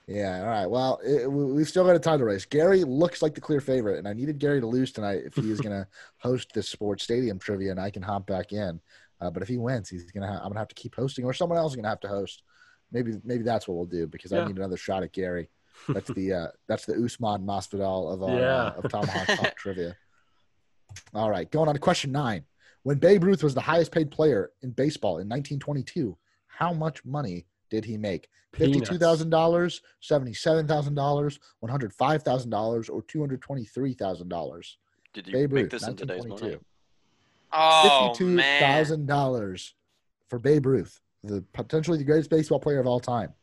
Yeah. 0.07 0.41
All 0.41 0.47
right. 0.47 0.65
Well, 0.69 0.99
it, 1.05 1.31
we- 1.31 1.53
we've 1.53 1.67
still 1.69 1.85
got 1.85 1.95
a 1.95 1.99
title 1.99 2.25
race. 2.25 2.45
Gary 2.45 2.83
looks 2.83 3.21
like 3.21 3.35
the 3.35 3.41
clear 3.41 3.61
favorite, 3.61 3.99
and 3.99 4.07
I 4.07 4.11
needed 4.13 4.37
Gary 4.37 4.59
to 4.59 4.67
lose 4.67 4.91
tonight 4.91 5.21
if 5.25 5.33
he 5.35 5.49
is 5.49 5.61
going 5.61 5.75
to 5.81 5.87
host 6.17 6.51
this 6.53 6.67
sports 6.67 7.03
stadium 7.05 7.39
trivia, 7.39 7.71
and 7.71 7.79
I 7.79 7.89
can 7.89 8.01
hop 8.03 8.27
back 8.27 8.51
in. 8.51 8.81
Uh, 9.21 9.29
but 9.29 9.41
if 9.41 9.47
he 9.47 9.57
wins, 9.57 9.87
he's 9.87 10.11
gonna. 10.11 10.27
Ha- 10.27 10.39
I'm 10.41 10.49
gonna 10.49 10.59
have 10.59 10.67
to 10.67 10.75
keep 10.75 10.95
hosting, 10.95 11.23
or 11.23 11.31
someone 11.33 11.57
else 11.57 11.71
is 11.71 11.75
gonna 11.77 11.87
have 11.87 12.01
to 12.01 12.09
host. 12.09 12.43
Maybe 12.91 13.13
maybe 13.23 13.43
that's 13.43 13.65
what 13.65 13.75
we'll 13.77 13.85
do 13.85 14.05
because 14.05 14.33
I 14.33 14.45
need 14.45 14.57
another 14.57 14.75
shot 14.75 15.03
at 15.03 15.13
Gary. 15.13 15.49
That's 15.87 16.09
the 16.11 16.33
uh, 16.33 16.47
that's 16.67 16.85
the 16.85 16.93
Usman 17.03 17.41
Masvidal 17.41 18.13
of 18.13 18.21
our 18.21 18.37
Yeah. 18.37 18.63
uh, 18.67 18.73
of 18.83 18.91
Tomahawk 18.91 19.25
Talk 19.27 19.55
trivia. 19.57 19.95
All 21.15 21.29
right, 21.31 21.49
going 21.49 21.67
on 21.67 21.73
to 21.73 21.79
question 21.79 22.11
nine. 22.11 22.43
When 22.83 22.97
Babe 22.97 23.23
Ruth 23.23 23.43
was 23.43 23.53
the 23.53 23.61
highest 23.61 23.91
paid 23.91 24.11
player 24.11 24.51
in 24.61 24.71
baseball 24.71 25.13
in 25.13 25.29
1922, 25.29 26.17
how 26.47 26.73
much 26.73 27.03
money 27.05 27.45
did 27.69 27.85
he 27.85 27.97
make? 27.97 28.27
Fifty-two 28.53 28.99
thousand 28.99 29.31
dollars, 29.31 29.81
seventy-seven 30.01 30.67
thousand 30.67 30.93
dollars, 30.93 31.39
one 31.61 31.71
hundred 31.71 31.91
five 31.91 32.21
thousand 32.21 32.51
dollars, 32.51 32.87
or 32.87 33.01
two 33.01 33.19
hundred 33.19 33.41
twenty-three 33.41 33.95
thousand 33.95 34.29
dollars. 34.29 34.77
Did 35.13 35.25
you 35.25 35.33
Babe 35.33 35.51
make 35.51 35.63
Ruth, 35.63 35.71
this 35.71 35.87
in 35.87 35.95
today's 35.95 36.19
money? 36.27 36.29
1922. 36.29 36.65
Oh 37.51 38.09
Fifty-two 38.09 38.35
man. 38.35 38.61
thousand 38.61 39.07
dollars 39.07 39.73
for 40.29 40.37
Babe 40.37 40.67
Ruth, 40.67 41.01
the 41.23 41.43
potentially 41.53 41.97
the 41.97 42.03
greatest 42.03 42.29
baseball 42.29 42.59
player 42.59 42.79
of 42.79 42.85
all 42.85 42.99
time. 42.99 43.33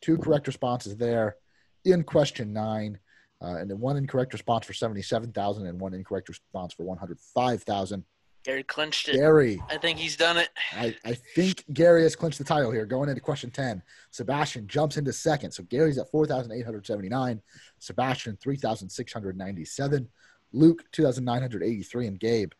Two 0.00 0.16
correct 0.16 0.46
responses 0.46 0.96
there 0.96 1.36
in 1.84 2.04
question 2.04 2.52
nine, 2.52 3.00
uh, 3.40 3.56
and 3.56 3.68
then 3.68 3.80
one 3.80 3.96
incorrect 3.96 4.32
response 4.32 4.64
for 4.64 4.74
seventy-seven 4.74 5.32
thousand, 5.32 5.66
and 5.66 5.80
one 5.80 5.92
incorrect 5.92 6.28
response 6.28 6.72
for 6.72 6.84
one 6.84 6.98
hundred 6.98 7.18
five 7.18 7.64
thousand. 7.64 8.04
Gary 8.44 8.62
clinched 8.64 9.08
it. 9.08 9.16
Gary, 9.16 9.62
I 9.70 9.76
think 9.76 9.98
he's 9.98 10.16
done 10.16 10.36
it. 10.36 10.48
I, 10.72 10.96
I 11.04 11.14
think 11.14 11.64
Gary 11.72 12.02
has 12.02 12.16
clinched 12.16 12.38
the 12.38 12.44
title 12.44 12.72
here. 12.72 12.84
Going 12.84 13.08
into 13.08 13.20
question 13.20 13.50
10, 13.50 13.82
Sebastian 14.10 14.66
jumps 14.66 14.96
into 14.96 15.12
second. 15.12 15.52
So 15.52 15.62
Gary's 15.64 15.98
at 15.98 16.10
4,879, 16.10 17.40
Sebastian 17.78 18.36
3,697, 18.40 20.08
Luke 20.52 20.84
2,983, 20.92 22.06
and 22.06 22.18
Gabe 22.18 22.52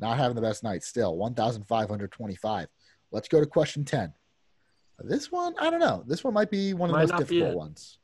not 0.00 0.18
having 0.18 0.34
the 0.34 0.42
best 0.42 0.62
night 0.62 0.82
still, 0.82 1.16
1,525. 1.16 2.68
Let's 3.10 3.28
go 3.28 3.40
to 3.40 3.46
question 3.46 3.84
10. 3.84 4.12
This 5.00 5.32
one, 5.32 5.54
I 5.58 5.70
don't 5.70 5.80
know. 5.80 6.04
This 6.06 6.22
one 6.22 6.34
might 6.34 6.50
be 6.50 6.74
one 6.74 6.90
of 6.90 6.94
the 6.94 7.14
most 7.14 7.18
difficult 7.18 7.56
ones. 7.56 7.98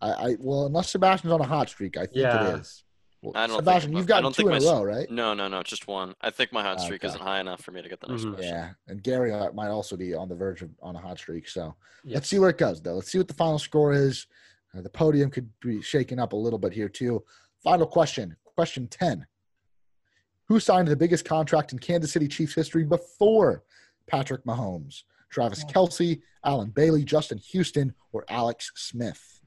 I, 0.00 0.10
I 0.10 0.36
well, 0.38 0.66
unless 0.66 0.90
Sebastian's 0.90 1.32
on 1.32 1.40
a 1.40 1.46
hot 1.46 1.68
streak, 1.68 1.96
I 1.96 2.00
think 2.02 2.16
Yeah. 2.16 2.54
it 2.56 2.60
is. 2.60 2.84
Well, 3.22 3.32
I 3.36 3.46
don't 3.46 3.50
think 3.56 3.60
Sebastian, 3.60 3.92
my- 3.92 3.98
you've 3.98 4.06
got 4.08 4.20
two 4.22 4.32
think 4.32 4.38
in 4.40 4.46
a 4.48 4.50
my 4.50 4.56
s- 4.56 4.64
row, 4.64 4.82
right? 4.82 5.08
No, 5.10 5.32
no, 5.32 5.46
no, 5.46 5.62
just 5.62 5.86
one. 5.86 6.14
I 6.20 6.30
think 6.30 6.52
my 6.52 6.62
hot 6.62 6.80
streak 6.80 7.00
Okay. 7.04 7.08
isn't 7.08 7.20
high 7.22 7.38
enough 7.38 7.60
for 7.62 7.70
me 7.70 7.80
to 7.80 7.88
get 7.88 8.00
the 8.00 8.08
next 8.08 8.24
Mhm. 8.24 8.34
question. 8.34 8.52
Yeah, 8.54 8.72
and 8.88 9.00
Gary 9.02 9.32
uh, 9.32 9.52
might 9.52 9.68
also 9.68 9.96
be 9.96 10.12
on 10.12 10.28
the 10.28 10.34
verge 10.34 10.60
of 10.62 10.70
on 10.82 10.96
a 10.96 10.98
hot 10.98 11.18
streak. 11.18 11.48
So 11.48 11.76
Yes. 12.02 12.14
let's 12.16 12.28
see 12.28 12.40
where 12.40 12.50
it 12.50 12.58
goes, 12.58 12.82
though. 12.82 12.94
Let's 12.96 13.12
see 13.12 13.18
what 13.18 13.28
the 13.28 13.34
final 13.34 13.60
score 13.60 13.92
is. 13.92 14.26
Uh, 14.74 14.80
the 14.80 14.90
podium 14.90 15.30
could 15.30 15.48
be 15.60 15.80
shaken 15.82 16.18
up 16.18 16.32
a 16.32 16.36
little 16.36 16.58
bit 16.58 16.72
here 16.72 16.88
too. 16.88 17.24
Final 17.62 17.86
question, 17.86 18.36
question 18.44 18.88
ten: 18.88 19.26
Who 20.46 20.58
signed 20.58 20.88
the 20.88 20.96
biggest 20.96 21.24
contract 21.24 21.72
in 21.72 21.78
Kansas 21.78 22.10
City 22.12 22.26
Chiefs 22.26 22.54
history 22.54 22.82
before 22.84 23.62
Patrick 24.08 24.44
Mahomes? 24.44 25.04
Travis 25.30 25.64
Kelce, 25.64 26.20
Allen 26.44 26.70
Bailey, 26.70 27.04
Justin 27.04 27.38
Houston, 27.38 27.94
or 28.10 28.24
Alex 28.28 28.70
Smith? 28.74 29.40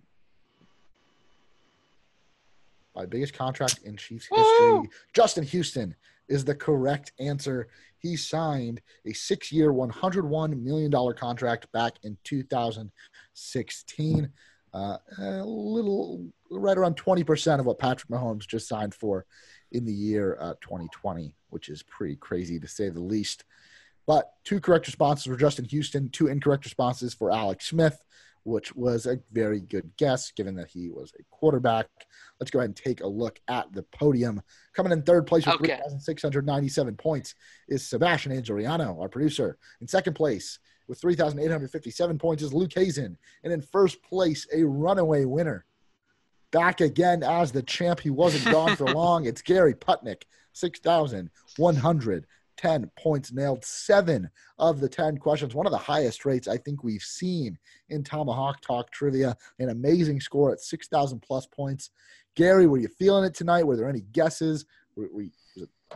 By 2.96 3.06
biggest 3.06 3.34
contract 3.34 3.82
in 3.84 3.98
Chiefs 3.98 4.28
history, 4.28 4.72
Woo! 4.72 4.88
Justin 5.14 5.44
Houston 5.44 5.94
is 6.30 6.46
the 6.46 6.56
correct 6.56 7.12
answer. 7.20 7.68
He 8.00 8.16
signed 8.16 8.80
a 9.06 9.12
six-year, 9.14 9.74
$101 9.74 10.62
million 10.62 10.92
contract 11.14 11.72
back 11.72 11.94
in 12.04 12.18
2016. 12.24 14.30
Uh, 14.74 14.98
a 15.20 15.46
little, 15.46 16.26
right 16.50 16.78
around 16.78 16.98
20% 16.98 17.60
of 17.60 17.66
what 17.66 17.80
Patrick 17.80 18.10
Mahomes 18.10 18.46
just 18.48 18.68
signed 18.68 18.94
for 18.94 19.26
in 19.72 19.86
the 19.86 19.94
year 19.94 20.38
uh, 20.40 20.54
2020, 20.62 21.36
which 21.50 21.70
is 21.70 21.82
pretty 21.84 22.16
crazy 22.16 22.60
to 22.60 22.68
say 22.68 22.90
the 22.90 23.00
least. 23.00 23.46
But 24.06 24.34
two 24.44 24.60
correct 24.60 24.88
responses 24.88 25.26
for 25.26 25.38
Justin 25.38 25.66
Houston, 25.66 26.10
two 26.10 26.28
incorrect 26.28 26.66
responses 26.66 27.14
for 27.14 27.32
Alex 27.32 27.68
Smith, 27.68 28.02
which 28.46 28.74
was 28.76 29.08
a 29.08 29.20
very 29.34 29.60
good 29.60 29.90
guess 29.98 30.32
given 30.32 30.56
that 30.56 30.68
he 30.70 30.88
was 30.90 31.12
a 31.20 31.24
quarterback. 31.32 31.88
Let's 32.40 32.52
go 32.52 32.60
ahead 32.60 32.70
and 32.70 32.76
take 32.76 33.02
a 33.02 33.08
look 33.08 33.40
at 33.48 33.74
the 33.74 33.82
podium. 33.84 34.42
Coming 34.74 34.92
in 34.92 35.02
third 35.02 35.26
place 35.26 35.46
with 35.48 35.56
Okay. 35.56 35.78
3,697 35.78 36.96
points 36.96 37.34
is 37.68 37.86
Sebastian 37.86 38.32
Angeliano, 38.32 39.02
our 39.02 39.10
producer. 39.10 39.58
In 39.82 39.88
second 39.88 40.14
place 40.14 40.60
with 40.88 41.02
3,857 41.02 42.20
points 42.20 42.44
is 42.44 42.54
Luke 42.54 42.72
Hazen. 42.74 43.18
And 43.44 43.52
in 43.52 43.62
first 43.62 44.02
place, 44.04 44.48
a 44.54 44.64
runaway 44.64 45.26
winner. 45.26 45.66
Back 46.52 46.82
again 46.82 47.24
as 47.24 47.52
the 47.52 47.64
champ. 47.64 48.00
He 48.00 48.12
wasn't 48.12 48.46
gone 48.46 48.76
for 48.76 48.86
long. 48.94 49.26
It's 49.26 49.42
Gary 49.42 49.74
Putnick, 49.74 50.22
6,110 52.56 52.92
points 53.02 53.32
nailed. 53.32 53.64
Seven 53.64 54.30
of 54.60 54.80
the 54.80 54.90
10 54.90 55.18
questions. 55.18 55.56
One 55.56 55.66
of 55.66 55.72
the 55.72 55.78
highest 55.78 56.26
rates 56.26 56.48
I 56.48 56.58
think 56.58 56.84
we've 56.84 57.02
seen 57.02 57.58
in 57.90 58.04
Tomahawk 58.04 58.62
Talk 58.62 58.92
trivia. 58.92 59.36
An 59.60 59.70
amazing 59.70 60.22
score 60.22 60.52
at 60.52 60.62
6,000 60.62 61.20
plus 61.22 61.46
points. 61.46 61.92
Gary, 62.36 62.68
were 62.68 62.78
you 62.78 62.88
feeling 62.88 63.26
it 63.26 63.34
tonight? 63.34 63.64
Were 63.64 63.78
there 63.78 63.90
any 63.90 64.02
guesses? 64.02 64.66
Were, 64.96 65.10
were 65.12 65.26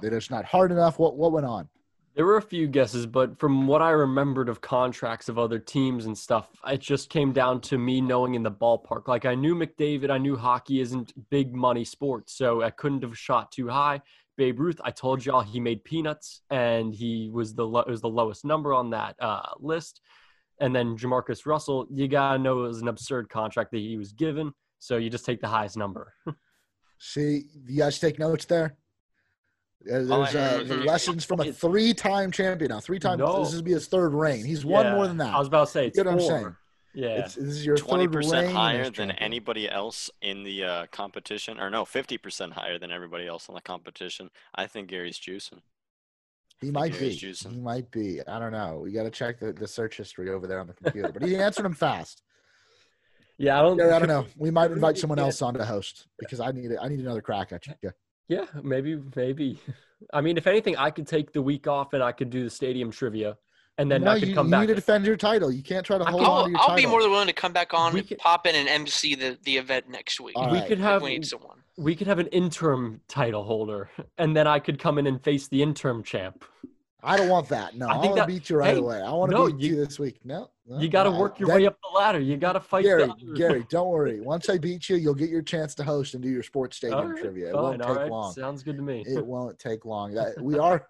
they're 0.01 0.11
just 0.11 0.31
not 0.31 0.45
hard 0.45 0.71
enough? 0.71 0.99
What, 0.99 1.17
what 1.17 1.31
went 1.31 1.45
on? 1.45 1.67
There 2.15 2.25
were 2.25 2.37
a 2.37 2.41
few 2.41 2.67
guesses, 2.67 3.05
but 3.05 3.39
from 3.39 3.67
what 3.67 3.81
I 3.81 3.91
remembered 3.91 4.49
of 4.49 4.59
contracts 4.59 5.29
of 5.29 5.37
other 5.37 5.59
teams 5.59 6.05
and 6.05 6.17
stuff, 6.17 6.49
it 6.67 6.81
just 6.81 7.09
came 7.09 7.31
down 7.31 7.61
to 7.61 7.77
me 7.77 8.01
knowing 8.01 8.35
in 8.35 8.43
the 8.43 8.51
ballpark. 8.51 9.07
Like 9.07 9.25
I 9.25 9.35
knew 9.35 9.55
McDavid, 9.55 10.09
I 10.09 10.17
knew 10.17 10.35
hockey 10.35 10.81
isn't 10.81 11.13
big 11.29 11.55
money 11.55 11.85
sports, 11.85 12.33
so 12.33 12.61
I 12.61 12.71
couldn't 12.71 13.03
have 13.03 13.17
shot 13.17 13.51
too 13.51 13.69
high. 13.69 14.01
Babe 14.39 14.57
Ruth, 14.57 14.79
I 14.85 14.91
told 14.91 15.25
y'all 15.25 15.41
he 15.41 15.59
made 15.59 15.83
peanuts, 15.83 16.43
and 16.49 16.95
he 16.95 17.29
was 17.31 17.53
the 17.53 17.67
lo- 17.67 17.83
was 17.85 17.99
the 17.99 18.07
lowest 18.07 18.45
number 18.45 18.73
on 18.73 18.89
that 18.91 19.17
uh, 19.19 19.41
list. 19.59 19.99
And 20.61 20.73
then 20.73 20.97
Jamarcus 20.97 21.45
Russell, 21.45 21.87
you 21.93 22.07
gotta 22.07 22.39
know 22.39 22.63
it 22.63 22.67
was 22.69 22.81
an 22.81 22.87
absurd 22.87 23.27
contract 23.29 23.71
that 23.71 23.79
he 23.79 23.97
was 23.97 24.13
given, 24.13 24.53
so 24.79 24.95
you 24.95 25.09
just 25.09 25.25
take 25.25 25.41
the 25.41 25.47
highest 25.49 25.75
number. 25.75 26.13
See, 26.99 27.47
you 27.67 27.79
guys 27.79 27.99
take 27.99 28.17
notes 28.17 28.45
there. 28.45 28.77
Uh, 29.85 30.03
There's 30.03 30.11
Oh, 30.11 30.21
uh, 30.23 30.63
the 30.63 30.75
mhm. 30.75 30.85
lessons 30.85 31.25
from 31.25 31.41
a 31.41 31.51
three-time 31.51 32.31
champion 32.31 32.69
now. 32.71 32.79
Three-time. 32.79 33.19
No. 33.19 33.43
This 33.43 33.53
is 33.53 33.61
be 33.61 33.71
his 33.71 33.87
third 33.87 34.13
reign. 34.13 34.45
He's 34.45 34.63
won 34.65 34.85
Yeah, 34.85 34.95
more 34.95 35.07
than 35.07 35.17
that. 35.17 35.33
I 35.33 35.39
was 35.39 35.47
about 35.49 35.65
to 35.67 35.71
say, 35.71 35.87
it's 35.87 35.97
You 35.97 36.03
know 36.05 36.11
what 36.11 36.21
I'm 36.23 36.27
four. 36.29 36.39
saying? 36.39 36.55
Yeah, 36.93 37.19
It's, 37.25 37.35
this 37.35 37.45
is 37.45 37.65
your 37.65 37.77
Twenty 37.77 38.05
third 38.05 38.13
percent 38.13 38.51
higher 38.51 38.89
than 38.89 39.11
anybody 39.11 39.69
else 39.69 40.09
in 40.21 40.43
the 40.43 40.63
uh, 40.63 40.85
competition, 40.91 41.59
or 41.59 41.69
no, 41.69 41.85
fifty 41.85 42.17
percent 42.17 42.53
higher 42.53 42.79
than 42.79 42.91
everybody 42.91 43.27
else 43.27 43.47
in 43.47 43.55
the 43.55 43.61
competition. 43.61 44.29
I 44.55 44.65
think 44.67 44.89
Gary's 44.89 45.19
juicing. 45.19 45.61
He 46.61 46.71
might 46.71 46.93
Gary's 46.93 47.21
be. 47.21 47.27
juicing. 47.27 47.51
He 47.53 47.59
might 47.59 47.89
be. 47.91 48.21
I 48.27 48.39
don't 48.39 48.51
know. 48.51 48.81
We 48.83 48.91
got 48.91 49.03
to 49.03 49.11
check 49.11 49.39
the, 49.39 49.53
the 49.53 49.67
search 49.67 49.97
history 49.97 50.29
over 50.29 50.47
there 50.47 50.59
on 50.59 50.67
the 50.67 50.73
computer. 50.73 51.11
But 51.11 51.23
he 51.23 51.35
answered 51.37 51.65
him 51.65 51.73
fast. 51.73 52.21
yeah. 53.37 53.59
I 53.59 53.61
don't. 53.61 53.77
Gary, 53.77 53.91
I 53.91 53.99
don't 53.99 54.07
know. 54.09 54.25
We 54.35 54.49
might 54.51 54.71
invite 54.71 54.97
someone 55.03 55.19
else 55.19 55.41
on 55.41 55.53
to 55.53 55.65
host 55.65 56.07
because 56.17 56.39
I 56.39 56.51
need 56.51 56.71
it. 56.71 56.79
I 56.81 56.87
need 56.87 56.99
another 56.99 57.21
crack 57.21 57.51
at 57.51 57.67
you. 57.67 57.73
Yeah. 57.83 57.91
Yeah, 58.27 58.45
maybe, 58.61 58.99
maybe. 59.15 59.59
I 60.13 60.21
mean, 60.21 60.37
if 60.37 60.45
anything, 60.47 60.77
I 60.77 60.91
could 60.91 61.07
take 61.07 61.33
the 61.33 61.41
week 61.41 61.67
off 61.67 61.93
and 61.93 62.03
I 62.03 62.11
could 62.11 62.29
do 62.29 62.43
the 62.43 62.49
stadium 62.49 62.91
trivia, 62.91 63.37
and 63.79 63.89
then 63.89 64.03
no, 64.03 64.11
I 64.11 64.19
could 64.19 64.27
you, 64.29 64.35
come 64.35 64.47
you 64.47 64.51
back. 64.51 64.61
need 64.61 64.67
to 64.67 64.75
defend 64.75 65.05
your 65.05 65.15
title. 65.17 65.51
You 65.51 65.63
can't 65.63 65.85
try 65.85 65.97
to 65.97 66.05
hold 66.05 66.21
on 66.21 66.27
I'll, 66.29 66.43
to 66.45 66.49
your 66.51 66.59
I'll 66.59 66.67
title. 66.67 66.83
be 66.83 66.85
more 66.85 67.01
than 67.01 67.11
willing 67.11 67.27
to 67.27 67.33
come 67.33 67.53
back 67.53 67.73
on, 67.73 67.93
We 67.93 68.01
and 68.01 68.07
could- 68.09 68.17
pop 68.19 68.45
in 68.45 68.53
and 68.55 68.67
MC 68.69 69.15
the, 69.15 69.37
the 69.43 69.57
event 69.57 69.89
next 69.89 70.19
week. 70.19 70.35
All 70.37 70.51
we 70.51 70.59
right. 70.59 70.67
could 70.67 70.79
if 70.79 70.83
have 70.83 71.01
we 71.01 71.09
need 71.11 71.25
someone. 71.25 71.57
we 71.77 71.95
could 71.95 72.07
have 72.07 72.19
an 72.19 72.27
interim 72.27 73.01
title 73.07 73.43
holder, 73.43 73.89
and 74.17 74.35
then 74.35 74.45
I 74.47 74.59
could 74.59 74.77
come 74.79 74.97
in 74.99 75.07
and 75.07 75.23
face 75.23 75.47
the 75.47 75.63
interim 75.63 76.03
champ. 76.03 76.43
I 77.01 77.15
don't 77.17 77.29
want 77.29 77.47
that. 77.49 77.75
No, 77.75 77.87
I 77.87 77.93
I, 77.93 77.97
want 77.97 78.17
to 78.17 78.25
beat 78.25 78.49
you 78.49 78.57
right 78.57 78.73
hey, 78.73 78.79
away. 78.79 79.01
I 79.01 79.11
want 79.11 79.31
to 79.31 79.37
no, 79.37 79.47
beat 79.47 79.59
you, 79.59 79.75
you- 79.75 79.85
this 79.85 79.97
week. 79.99 80.19
No, 80.25 80.49
no, 80.67 80.79
You 80.79 80.89
got 80.89 81.03
to 81.03 81.11
work 81.11 81.39
your 81.39 81.47
then- 81.47 81.57
way 81.57 81.65
up 81.67 81.77
the 81.81 81.97
ladder. 81.97 82.19
You 82.19 82.35
got 82.35 82.53
to 82.53 82.59
fight. 82.59 82.83
Gary, 82.83 83.09
Gary, 83.35 83.65
don't 83.69 83.87
worry. 83.89 84.19
Once 84.19 84.49
I 84.49 84.57
beat 84.57 84.89
you, 84.89 84.97
you'll 84.97 85.13
get 85.15 85.29
your 85.29 85.41
chance 85.41 85.73
to 85.75 85.83
host 85.83 86.13
and 86.13 86.21
do 86.21 86.29
your 86.29 86.43
sports 86.43 86.77
stadium 86.77 87.11
right, 87.11 87.21
trivia. 87.21 87.49
It 87.49 87.53
fine, 87.53 87.63
won't 87.63 87.81
take 87.81 87.95
right, 87.95 88.11
long. 88.11 88.33
Sounds 88.33 88.63
good 88.63 88.75
to 88.75 88.83
me. 88.83 89.03
It 89.07 89.25
won't 89.25 89.57
take 89.59 89.85
long. 89.85 90.13
That 90.13 90.41
we 90.41 90.59
are 90.59 90.85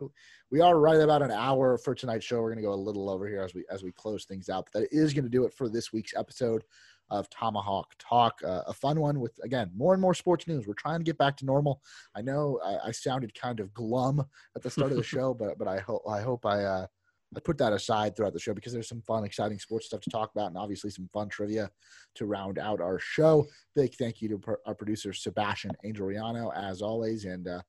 we 0.49 0.62
are 0.62 0.80
right 0.80 0.99
about 0.99 1.22
an 1.22 1.32
hour 1.32 1.78
for 1.78 1.93
tonight's 1.93 2.26
show. 2.26 2.41
We're 2.41 2.49
gonna 2.49 2.64
go 2.64 2.74
a 2.74 2.76
little 2.76 3.10
over 3.10 3.28
here 3.28 3.41
as 3.41 3.53
we 3.53 3.66
as 3.70 3.84
we 3.84 3.91
close 3.91 4.26
things 4.26 4.49
out. 4.49 4.68
But 4.74 4.82
that 4.82 4.88
is 4.91 5.14
gonna 5.14 5.30
do 5.30 5.45
it 5.45 5.53
for 5.53 5.70
this 5.70 5.93
week's 5.93 6.16
episode 6.16 6.64
of 7.10 7.30
Tomahawk 7.30 7.93
Talk. 7.99 8.39
Uh, 8.43 8.62
a 8.68 8.74
fun 8.74 8.99
one 8.99 9.20
with 9.20 9.34
again 9.43 9.72
more 9.76 9.93
and 9.93 10.01
more 10.01 10.14
sports 10.14 10.47
news. 10.47 10.68
We're 10.68 10.74
trying 10.74 10.99
to 10.99 11.03
get 11.03 11.18
back 11.18 11.38
to 11.38 11.45
normal. 11.45 11.82
I 12.16 12.22
know 12.22 12.60
I, 12.64 12.89
I 12.89 12.91
sounded 12.91 13.34
kind 13.34 13.60
of 13.60 13.74
glum 13.74 14.24
at 14.55 14.62
the 14.62 14.70
start 14.70 14.91
of 14.91 14.97
the 14.97 15.03
show, 15.16 15.34
but 15.34 15.57
but 15.57 15.68
I 15.68 15.80
hope 15.80 16.03
I 16.07 16.22
hope 16.22 16.45
I 16.45 16.64
uh, 16.64 16.88
I 17.36 17.39
put 17.41 17.57
that 17.60 17.74
aside 17.74 18.16
throughout 18.16 18.34
the 18.34 18.39
show 18.39 18.53
because 18.53 18.74
there's 18.74 18.88
some 18.88 19.01
fun, 19.01 19.24
exciting 19.24 19.60
sports 19.60 19.86
stuff 19.88 20.01
to 20.01 20.10
talk 20.10 20.32
about, 20.36 20.47
and 20.47 20.57
obviously 20.57 20.89
some 20.89 21.07
fun 21.14 21.30
trivia 21.30 21.70
to 22.16 22.26
round 22.26 22.57
out 22.57 22.82
our 22.82 22.97
show. 22.99 23.45
Big 23.76 23.93
thank 23.95 24.22
you 24.22 24.30
to 24.30 24.38
pro- 24.39 24.55
our 24.66 24.74
producer 24.74 25.14
Sebastian 25.14 25.72
Angeliano, 25.86 26.51
as 26.55 26.82
always, 26.82 27.26
and 27.26 27.47
uh, 27.47 27.62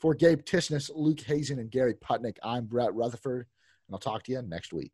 for 0.00 0.14
Gabe 0.14 0.42
Tisness, 0.42 0.90
Luke 0.94 1.20
Hazen, 1.20 1.58
and 1.58 1.70
Gary 1.70 1.94
Putnick, 1.94 2.36
I'm 2.42 2.66
Brett 2.66 2.94
Rutherford, 2.94 3.46
and 3.88 3.94
I'll 3.94 3.98
talk 3.98 4.22
to 4.24 4.32
you 4.32 4.42
next 4.42 4.72
week. 4.72 4.92